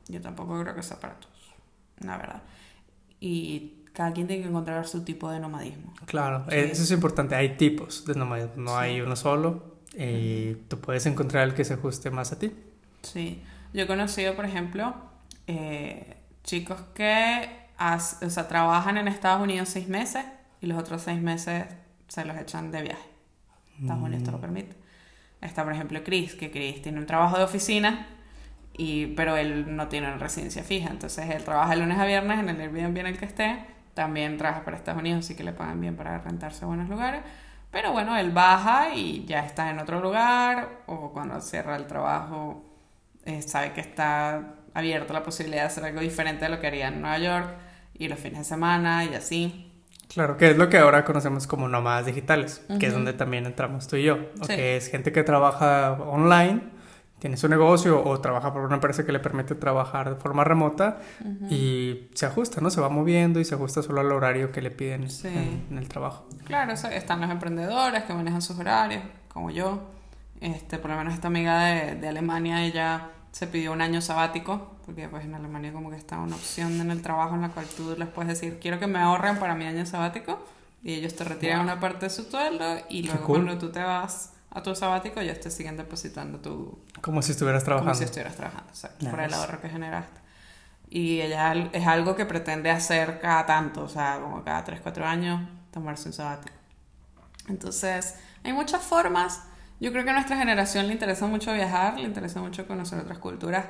Yo 0.09 0.21
tampoco 0.23 0.59
creo 0.63 0.75
que 0.75 0.83
sea 0.83 0.99
para 0.99 1.21
todos, 1.21 1.53
la 1.99 2.17
verdad. 2.17 2.43
Y 3.21 3.85
cada 3.93 4.15
quien 4.15 4.27
tiene 4.27 4.43
que 4.43 4.49
encontrar 4.49 4.87
su 4.87 5.05
tipo 5.05 5.31
de 5.31 5.39
nomadismo. 5.39 5.93
Claro, 6.07 6.47
eso 6.49 6.83
es 6.83 6.91
importante. 6.91 7.35
Hay 7.35 7.59
tipos 7.59 8.07
de 8.07 8.15
nomadismo, 8.15 8.55
no 8.57 8.79
hay 8.79 9.03
uno 9.03 9.17
solo. 9.17 9.77
Y 9.95 10.55
tú 10.69 10.81
puedes 10.81 11.05
encontrar 11.05 11.47
el 11.47 11.55
que 11.55 11.65
se 11.65 11.75
ajuste 11.75 12.11
más 12.11 12.33
a 12.33 12.39
ti. 12.39 12.53
Sí, 13.03 13.43
yo 13.75 13.83
he 13.83 13.87
conocido, 13.87 14.35
por 14.35 14.47
ejemplo, 14.47 14.95
eh, 15.47 16.17
chicos 16.43 16.81
que 16.95 17.66
o 17.79 18.31
sea, 18.31 18.49
trabajan 18.49 18.97
en 18.97 19.09
Estados 19.09 19.43
Unidos 19.43 19.69
seis 19.69 19.89
meses 19.89 20.25
y 20.61 20.67
los 20.67 20.79
otros 20.79 21.03
seis 21.03 21.21
meses 21.21 21.67
se 22.09 22.25
los 22.25 22.37
echan 22.37 22.71
de 22.71 22.83
viaje. 22.83 23.09
Estados 23.81 24.03
Unidos 24.03 24.25
te 24.25 24.31
lo 24.31 24.39
mm. 24.39 24.41
permite. 24.41 24.77
Está, 25.41 25.65
por 25.65 25.73
ejemplo, 25.73 26.03
Chris, 26.03 26.35
que 26.35 26.51
Chris 26.51 26.83
tiene 26.83 26.99
un 26.99 27.07
trabajo 27.07 27.37
de 27.37 27.45
oficina, 27.45 28.07
y, 28.73 29.09
pero 29.09 29.37
él 29.37 29.77
no 29.77 29.89
tiene 29.89 30.09
una 30.09 30.19
residencia 30.19 30.63
fija. 30.63 30.91
Entonces, 30.91 31.29
él 31.31 31.45
trabaja 31.45 31.71
de 31.71 31.77
lunes 31.77 31.99
a 31.99 32.07
viernes 32.07 32.39
en 32.39 32.49
el 32.49 32.61
Airbnb 32.61 32.99
en 32.99 33.07
el 33.07 33.19
que 33.19 33.27
esté. 33.27 33.65
También 33.95 34.37
trabaja 34.39 34.65
para 34.65 34.77
Estados 34.77 35.01
Unidos, 35.01 35.25
así 35.25 35.35
que 35.35 35.45
le 35.45 35.53
pagan 35.53 35.81
bien 35.81 35.97
para 35.97 36.19
rentarse 36.19 36.65
a 36.65 36.69
buenos 36.69 36.89
lugares. 36.89 37.23
Pero 37.71 37.93
bueno, 37.93 38.17
él 38.17 38.31
baja 38.31 38.95
y 38.95 39.25
ya 39.27 39.45
está 39.45 39.71
en 39.71 39.79
otro 39.79 40.01
lugar, 40.01 40.83
o 40.87 41.13
cuando 41.13 41.41
cierra 41.41 41.77
el 41.77 41.87
trabajo, 41.87 42.65
eh, 43.25 43.43
sabe 43.43 43.73
que 43.73 43.81
está 43.81 44.55
abierto 44.73 45.13
la 45.13 45.23
posibilidad 45.23 45.63
de 45.63 45.67
hacer 45.69 45.85
algo 45.85 46.01
diferente 46.01 46.45
de 46.45 46.51
lo 46.51 46.61
que 46.61 46.67
haría 46.67 46.89
en 46.89 47.01
Nueva 47.01 47.19
York 47.19 47.66
y 47.99 48.09
los 48.09 48.19
fines 48.19 48.39
de 48.41 48.45
semana 48.45 49.05
y 49.05 49.15
así. 49.15 49.73
Claro, 50.09 50.37
que 50.37 50.51
es 50.51 50.57
lo 50.57 50.69
que 50.69 50.79
ahora 50.79 51.05
conocemos 51.05 51.47
como 51.47 51.69
nómadas 51.69 52.07
digitales, 52.07 52.65
que 52.79 52.87
es 52.87 52.93
donde 52.93 53.13
también 53.13 53.45
entramos 53.45 53.89
tú 53.89 53.97
y 53.97 54.05
yo, 54.05 54.19
que 54.47 54.77
es 54.77 54.89
gente 54.89 55.13
que 55.13 55.25
trabaja 55.25 55.93
online, 55.93 56.63
tiene 57.19 57.37
su 57.37 57.49
negocio 57.49 58.03
o 58.05 58.21
trabaja 58.21 58.53
por 58.53 58.63
una 58.63 58.77
empresa 58.77 59.05
que 59.05 59.11
le 59.11 59.19
permite 59.19 59.55
trabajar 59.55 60.11
de 60.11 60.17
forma 60.17 60.45
remota 60.45 60.99
y 61.51 62.09
se 62.15 62.27
ajusta, 62.27 62.61
¿no? 62.61 62.71
Se 62.71 62.81
va 62.81 62.89
moviendo 62.89 63.41
y 63.41 63.45
se 63.45 63.57
ajusta 63.57 63.83
solo 63.83 64.01
al 64.01 64.13
horario 64.13 64.53
que 64.53 64.63
le 64.63 64.71
piden 64.71 65.09
en, 65.25 65.77
el 65.77 65.89
trabajo. 65.89 66.29
Claro, 66.45 66.73
están 66.73 67.21
los 67.21 67.31
emprendedores 67.31 68.05
que 68.05 68.15
manejan 68.15 68.43
sus 68.43 68.59
horarios, 68.59 69.03
como 69.29 69.51
yo. 69.51 69.91
Este, 70.41 70.79
por 70.79 70.91
lo 70.91 70.99
menos 70.99 71.15
esta 71.15 71.29
amiga 71.29 71.65
de, 71.65 71.95
de 71.97 72.09
Alemania, 72.09 72.65
ella 72.65 73.11
se 73.37 73.47
pidió 73.47 73.73
un 73.73 73.83
año 73.83 74.01
sabático, 74.01 74.77
porque 74.87 75.11
pues 75.11 75.27
en 75.27 75.35
Alemania 75.35 75.71
como 75.71 75.91
que 75.91 75.97
está 75.97 76.19
una 76.19 76.37
opción 76.37 76.81
en 76.81 76.91
el 76.91 77.03
trabajo 77.03 77.35
en 77.35 77.43
la 77.43 77.51
cual 77.51 77.67
tú 77.67 77.95
les 77.99 78.09
puedes 78.09 78.31
decir, 78.31 78.59
quiero 78.59 78.79
que 78.79 78.87
me 78.87 78.99
ahorren 78.99 79.39
para 79.39 79.55
mi 79.55 79.67
año 79.67 79.85
sabático, 79.85 80.43
y 80.83 80.95
ellos 80.95 81.15
te 81.15 81.23
retiran 81.25 81.61
una 81.61 81.79
parte 81.79 82.07
de 82.07 82.11
su 82.11 82.23
sueldo, 82.23 82.65
y 82.89 83.03
luego 83.03 83.27
cuando 83.27 83.59
tú 83.59 83.71
te 83.71 83.83
vas 83.83 84.33
a 84.49 84.63
tu 84.63 84.75
sabático, 84.75 85.21
ellos 85.21 85.39
te 85.39 85.51
siguen 85.51 85.77
depositando 85.77 86.39
tu... 86.39 86.79
Como 87.03 87.21
si 87.21 87.33
estuvieras 87.33 87.63
trabajando. 87.63 87.93
Como 87.93 87.99
si 87.99 88.05
estuvieras 88.05 88.37
trabajando, 88.37 88.71
exacto, 88.71 89.11
por 89.11 89.21
el 89.21 89.35
ahorro 89.35 89.61
que 89.61 89.69
generaste. 89.69 90.19
Y 90.89 91.21
ella 91.21 91.53
es 91.75 91.87
algo 91.87 92.17
que 92.17 92.25
pretende 92.25 92.71
hacer 92.71 93.21
cada 93.21 93.45
tanto, 93.45 93.83
o 93.83 93.89
sea, 93.91 94.19
como 94.19 94.45
cada 94.45 94.65
3, 94.65 94.81
4 94.83 95.05
años, 95.05 95.47
tomarse 95.73 96.09
un 96.09 96.15
sabático. 96.15 96.57
Entonces, 97.49 98.15
hay 98.45 98.55
muchas 98.55 98.83
formas 98.83 99.43
yo 99.81 99.93
creo 99.93 100.05
que 100.05 100.11
a 100.11 100.15
nuestra 100.15 100.37
generación 100.37 100.87
le 100.87 100.95
interesa 100.95 101.27
mucho 101.27 101.53
viajar, 101.53 101.99
le 101.99 102.07
interesa 102.07 102.41
mucho 102.41 102.67
conocer 102.67 102.99
otras 102.99 103.19
culturas. 103.19 103.67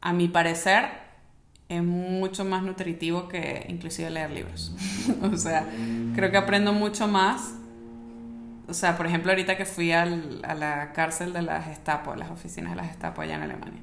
A 0.00 0.12
mi 0.12 0.28
parecer, 0.28 1.04
es 1.68 1.82
mucho 1.82 2.44
más 2.44 2.62
nutritivo 2.62 3.28
que 3.28 3.66
inclusive 3.68 4.10
leer 4.10 4.30
libros. 4.30 4.74
o 5.22 5.36
sea, 5.36 5.66
creo 6.14 6.30
que 6.30 6.36
aprendo 6.36 6.72
mucho 6.72 7.08
más. 7.08 7.54
O 8.68 8.74
sea, 8.74 8.96
por 8.96 9.06
ejemplo, 9.06 9.30
ahorita 9.32 9.56
que 9.56 9.64
fui 9.64 9.92
al, 9.92 10.40
a 10.44 10.54
la 10.54 10.92
cárcel 10.92 11.32
de 11.32 11.42
la 11.42 11.62
Gestapo, 11.62 12.14
las 12.14 12.30
oficinas 12.30 12.70
de 12.70 12.76
la 12.76 12.84
Gestapo 12.84 13.22
allá 13.22 13.34
en 13.34 13.42
Alemania. 13.42 13.80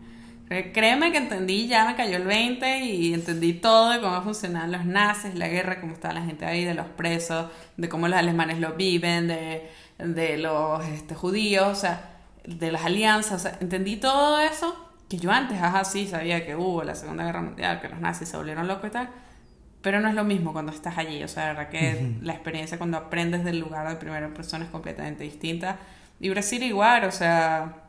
Créeme 0.74 1.12
que 1.12 1.18
entendí, 1.18 1.68
ya 1.68 1.86
me 1.86 1.96
cayó 1.96 2.18
el 2.18 2.26
20 2.26 2.80
y 2.86 3.14
entendí 3.14 3.54
todo 3.54 3.92
de 3.92 4.02
cómo 4.02 4.22
funcionaban 4.22 4.72
los 4.72 4.86
nazis, 4.86 5.34
la 5.36 5.48
guerra, 5.48 5.80
cómo 5.80 5.94
estaba 5.94 6.16
la 6.16 6.22
gente 6.24 6.46
ahí, 6.46 6.66
de 6.66 6.74
los 6.74 6.88
presos, 6.88 7.50
de 7.78 7.88
cómo 7.88 8.08
los 8.08 8.18
alemanes 8.18 8.60
lo 8.60 8.74
viven, 8.74 9.28
de 9.28 9.70
de 10.04 10.38
los 10.38 10.86
este, 10.88 11.16
judíos, 11.16 11.68
o 11.68 11.76
sea, 11.76 12.10
de 12.46 12.72
las 12.72 12.84
alianzas, 12.84 13.34
o 13.34 13.40
sea, 13.40 13.58
entendí 13.62 13.98
todo 13.98 14.40
eso 14.40 14.90
que 15.10 15.18
yo 15.18 15.32
antes, 15.32 15.62
ajá, 15.62 15.84
sí, 15.84 16.08
sabía 16.08 16.46
que 16.46 16.56
hubo 16.56 16.84
la 16.84 16.96
Segunda 16.96 17.26
Guerra 17.26 17.42
Mundial, 17.42 17.82
que 17.82 17.90
los 17.90 18.00
nazis 18.00 18.30
se 18.30 18.38
volvieron 18.38 18.68
locos 18.68 18.88
y 18.88 18.92
tal, 18.92 19.10
pero 19.82 20.00
no 20.00 20.08
es 20.08 20.16
lo 20.16 20.24
mismo 20.24 20.54
cuando 20.54 20.72
estás 20.72 20.98
allí, 20.98 21.24
o 21.24 21.28
sea, 21.28 21.48
la 21.48 21.54
verdad 21.54 21.70
que 21.70 22.16
la 22.22 22.34
experiencia 22.34 22.78
cuando 22.78 22.98
aprendes 22.98 23.44
del 23.44 23.60
lugar 23.60 23.88
de 23.88 23.96
primera 23.96 24.30
persona 24.30 24.66
es 24.66 24.72
completamente 24.72 25.24
distinta. 25.24 25.80
Y 26.20 26.30
Brasil 26.30 26.62
igual, 26.62 27.06
o 27.06 27.12
sea, 27.12 27.81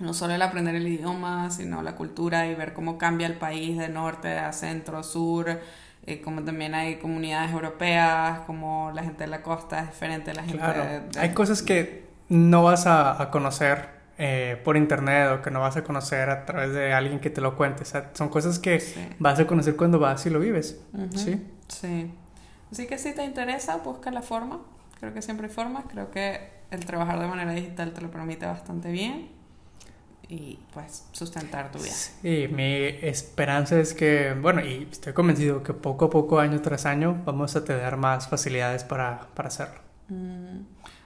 no 0.00 0.12
solo 0.14 0.34
el 0.34 0.42
aprender 0.42 0.74
el 0.74 0.86
idioma, 0.88 1.50
sino 1.50 1.82
la 1.82 1.94
cultura 1.96 2.46
y 2.46 2.54
ver 2.54 2.72
cómo 2.72 2.98
cambia 2.98 3.26
el 3.26 3.34
país 3.36 3.78
de 3.78 3.88
norte 3.88 4.38
a 4.38 4.52
centro, 4.52 5.02
sur, 5.02 5.60
eh, 6.06 6.20
como 6.20 6.42
también 6.42 6.74
hay 6.74 6.96
comunidades 6.96 7.52
europeas, 7.52 8.40
como 8.40 8.90
la 8.94 9.02
gente 9.04 9.24
de 9.24 9.28
la 9.28 9.42
costa 9.42 9.80
es 9.80 9.86
diferente 9.90 10.32
a 10.32 10.34
la 10.34 10.42
gente 10.42 10.58
Claro, 10.58 10.82
de, 10.84 11.00
de- 11.00 11.20
hay 11.20 11.30
cosas 11.32 11.62
que 11.62 12.04
no 12.28 12.62
vas 12.64 12.86
a, 12.86 13.20
a 13.22 13.30
conocer 13.30 13.88
eh, 14.18 14.60
por 14.64 14.76
internet 14.76 15.30
o 15.32 15.42
que 15.42 15.50
no 15.50 15.60
vas 15.60 15.76
a 15.76 15.82
conocer 15.84 16.28
a 16.30 16.44
través 16.44 16.72
de 16.72 16.92
alguien 16.92 17.20
que 17.20 17.30
te 17.30 17.40
lo 17.40 17.56
cuente. 17.56 17.82
O 17.82 17.86
sea, 17.86 18.10
son 18.14 18.28
cosas 18.28 18.58
que 18.58 18.80
Sí. 18.80 19.00
vas 19.18 19.38
a 19.40 19.46
conocer 19.46 19.76
cuando 19.76 19.98
vas 19.98 20.24
y 20.26 20.30
lo 20.30 20.38
vives. 20.40 20.80
Ujú. 20.92 21.18
Sí. 21.18 21.42
Sí. 21.68 22.12
Así 22.70 22.86
que 22.86 22.98
si 22.98 23.12
te 23.14 23.24
interesa, 23.24 23.76
busca 23.78 24.10
la 24.10 24.22
forma. 24.22 24.60
Creo 25.00 25.12
que 25.14 25.22
siempre 25.22 25.46
hay 25.48 25.52
formas. 25.52 25.84
Creo 25.90 26.10
que 26.10 26.48
el 26.70 26.84
trabajar 26.84 27.18
de 27.20 27.26
manera 27.26 27.52
digital 27.52 27.92
te 27.92 28.00
lo 28.00 28.10
permite 28.10 28.46
bastante 28.46 28.90
bien. 28.92 29.28
Y 30.28 30.58
pues 30.72 31.06
sustentar 31.12 31.70
tu 31.70 31.78
vida. 31.78 31.92
Y 32.22 32.48
mi 32.48 32.86
esperanza 33.02 33.78
es 33.78 33.92
que, 33.94 34.34
bueno, 34.40 34.64
y 34.64 34.88
estoy 34.90 35.12
convencido 35.12 35.62
que 35.62 35.74
poco 35.74 36.06
a 36.06 36.10
poco, 36.10 36.38
año 36.40 36.60
tras 36.62 36.86
año, 36.86 37.22
vamos 37.24 37.54
a 37.56 37.64
tener 37.64 37.96
más 37.96 38.28
facilidades 38.28 38.84
para, 38.84 39.28
para 39.34 39.48
hacerlo. 39.48 39.80
Mm. 40.08 40.60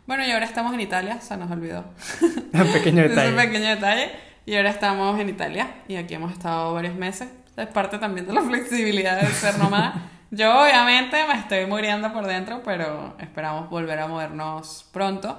Bueno, 0.07 0.25
y 0.27 0.31
ahora 0.31 0.47
estamos 0.47 0.73
en 0.73 0.81
Italia, 0.81 1.21
se 1.21 1.37
nos 1.37 1.51
olvidó. 1.51 1.85
Un 2.53 2.73
pequeño 2.73 3.03
Es 3.05 3.11
un 3.11 3.17
detalle. 3.17 3.37
pequeño 3.37 3.69
detalle. 3.69 4.11
Y 4.47 4.57
ahora 4.57 4.71
estamos 4.71 5.21
en 5.21 5.29
Italia 5.29 5.69
y 5.89 5.97
aquí 5.97 6.15
hemos 6.15 6.33
estado 6.33 6.73
varios 6.73 6.95
meses. 6.95 7.29
Es 7.57 7.67
parte 7.67 7.99
también 7.99 8.27
de 8.27 8.33
la 8.33 8.41
flexibilidad 8.49 9.21
de 9.21 9.27
ser 9.27 9.59
nómada. 9.59 10.11
Yo 10.31 10.63
obviamente 10.63 11.17
me 11.27 11.39
estoy 11.39 11.67
muriendo 11.67 12.11
por 12.13 12.27
dentro, 12.27 12.63
pero 12.65 13.15
esperamos 13.19 13.69
volver 13.69 13.99
a 13.99 14.07
movernos 14.07 14.89
pronto. 14.93 15.37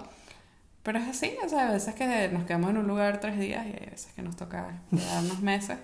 Pero 0.92 1.04
es 1.04 1.08
así, 1.10 1.36
o 1.46 1.48
sea, 1.48 1.70
a 1.70 1.72
veces 1.72 1.94
que 1.94 2.30
nos 2.30 2.46
quedamos 2.46 2.72
en 2.72 2.78
un 2.78 2.88
lugar 2.88 3.20
tres 3.20 3.38
días 3.40 3.64
y 3.68 3.70
hay 3.70 3.90
veces 3.92 4.12
que 4.16 4.24
nos 4.24 4.36
toca 4.36 4.82
quedarnos 4.90 5.40
meses. 5.40 5.78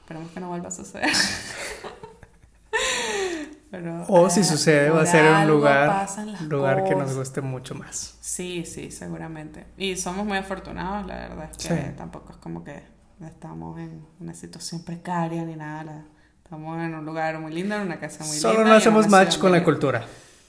Esperemos 0.00 0.32
que 0.32 0.40
no 0.40 0.48
vuelva 0.48 0.66
a 0.66 0.70
suceder. 0.72 1.12
Pero, 3.70 4.04
O 4.08 4.28
si 4.28 4.40
eh, 4.40 4.44
sucede, 4.44 4.90
va 4.90 5.02
a 5.02 5.06
ser 5.06 5.24
en 5.26 5.34
un 5.42 5.46
lugar, 5.46 6.08
lugar 6.48 6.82
que 6.84 6.96
nos 6.96 7.14
guste 7.14 7.40
mucho 7.40 7.76
más. 7.76 8.16
Sí, 8.20 8.64
sí, 8.64 8.90
seguramente. 8.90 9.64
Y 9.76 9.94
somos 9.96 10.26
muy 10.26 10.38
afortunados, 10.38 11.06
la 11.06 11.14
verdad 11.28 11.50
es 11.52 11.68
que 11.68 11.76
Sí. 11.76 11.82
tampoco 11.96 12.32
es 12.32 12.38
como 12.38 12.64
que 12.64 12.82
estamos 13.24 13.78
en 13.78 14.04
una 14.18 14.34
situación 14.34 14.82
precaria 14.82 15.44
ni 15.44 15.54
nada. 15.54 15.84
la- 15.84 16.02
estamos 16.42 16.78
en 16.82 16.94
un 16.96 17.04
lugar 17.04 17.38
muy 17.38 17.52
lindo, 17.52 17.76
en 17.76 17.82
una 17.82 18.00
casa 18.00 18.24
muy 18.24 18.32
linda. 18.34 18.50
Solo 18.52 18.64
no 18.64 18.74
hacemos 18.74 19.06
match 19.06 19.38
con 19.38 19.52
la 19.52 19.62
cultura. 19.62 20.04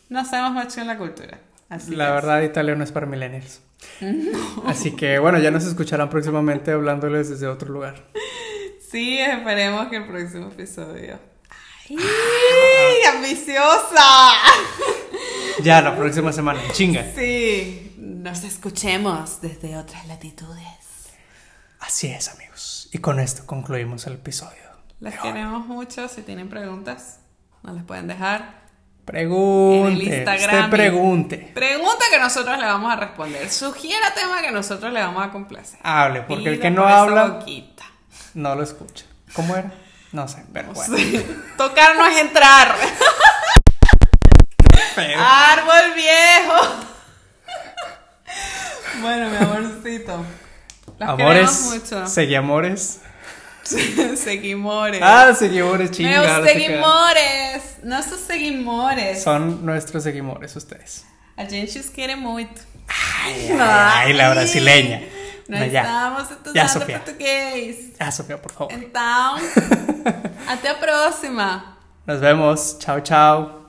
No 0.10 0.20
hacemos 0.22 0.52
match 0.54 0.76
con 0.78 0.88
la 0.88 0.98
cultura. 0.98 1.38
Así 1.70 1.96
La 1.96 2.08
es. 2.10 2.14
verdad, 2.16 2.42
Italia 2.42 2.76
no 2.76 2.84
es 2.84 2.92
para 2.92 3.06
millennials. 3.06 3.62
Así 4.66 4.96
que, 4.96 5.20
bueno, 5.20 5.40
ya 5.40 5.52
nos 5.52 5.66
escucharán 5.66 6.10
próximamente 6.10 6.72
hablándoles 6.72 7.30
desde 7.30 7.48
otro 7.48 7.70
lugar. 7.70 8.08
Sí, 8.92 9.20
esperemos 9.20 9.88
que 9.88 9.98
el 9.98 10.08
próximo 10.08 10.48
episodio. 10.48 11.20
¡Ay! 11.90 13.16
¡Ambiciosa! 13.16 14.04
Ya, 15.62 15.82
la 15.82 15.94
próxima 15.98 16.32
semana, 16.32 16.62
chinga. 16.72 17.04
Sí, 17.16 17.94
nos 17.98 18.46
escuchemos 18.46 19.42
desde 19.42 19.76
otras 19.76 20.08
latitudes. 20.08 21.10
Así 21.82 22.08
es, 22.08 22.30
amigos. 22.30 22.88
Y 22.94 23.00
con 23.00 23.20
esto 23.20 23.46
concluimos 23.46 24.08
el 24.08 24.14
episodio. 24.14 24.64
Las 25.02 25.20
queremos 25.20 25.68
mucho. 25.68 26.08
Si 26.08 26.22
tienen 26.22 26.48
preguntas, 26.48 27.20
nos 27.62 27.76
las 27.76 27.84
pueden 27.84 28.08
dejar. 28.08 28.59
Pregunte. 29.10 29.88
En 29.92 29.96
el 29.96 30.02
Instagram. 30.04 30.56
Usted 30.66 30.70
pregunte. 30.70 31.38
Pregunta 31.54 32.06
que 32.12 32.20
nosotros 32.20 32.58
le 32.60 32.66
vamos 32.66 32.94
a 32.94 32.96
responder. 32.96 33.50
Sugiera 33.50 34.14
tema 34.14 34.42
que 34.42 34.52
nosotros 34.52 34.94
le 34.94 35.02
vamos 35.02 35.26
a 35.26 35.32
complacer. 35.32 35.80
Hable, 35.84 36.22
porque 36.22 36.50
el 36.50 36.60
que 36.60 36.70
no 36.70 36.84
por 36.84 36.92
habla 36.92 37.26
boquita. 37.26 37.86
no 38.36 38.54
lo 38.56 38.62
escucha. 38.64 39.06
¿Cómo 39.34 39.56
era? 39.56 39.72
No 40.12 40.28
sé, 40.28 40.44
pero 40.54 40.74
bueno. 40.74 40.96
Tocar 41.58 41.96
no 41.96 42.06
es 42.06 42.18
entrar. 42.20 42.76
Feo. 44.96 45.20
Árbol 45.20 45.94
viejo. 45.96 46.54
bueno, 49.02 49.30
mi 49.30 49.38
amorcito. 49.38 50.26
Las 50.98 51.10
Amores, 51.10 51.62
mucho. 51.62 52.08
seguimores. 52.08 53.02
seguimores. 54.16 55.02
Ah, 55.04 55.34
seguimores, 55.34 55.92
chinga. 55.92 56.10
Meus 56.22 56.28
no 56.38 56.44
te 56.44 56.54
seguimores. 56.54 57.64
Nossos 57.84 58.20
seguimores. 58.20 59.24
Son 59.24 59.66
nuestros 59.66 60.04
seguimores 60.04 60.56
ustedes. 60.56 61.06
A 61.38 61.46
gente 61.46 61.80
os 61.80 61.90
quiere 61.90 62.16
muito. 62.16 62.62
Ay, 62.88 63.58
ay, 63.60 64.14
la 64.14 64.30
brasileña. 64.32 65.02
No, 65.48 65.66
ya. 65.66 65.82
estamos 65.82 66.30
Ya, 66.30 66.36
estudando 66.36 66.68
Sofía. 66.70 67.00
português. 67.00 67.78
Ah, 68.00 68.12
Sofía, 68.12 68.40
por 68.42 68.52
favor. 68.52 68.72
Então, 68.74 69.38
até 70.48 70.70
a 70.70 70.76
próxima. 70.76 71.78
Nos 72.06 72.20
vemos. 72.20 72.78
Chao, 72.80 73.02
chao. 73.02 73.56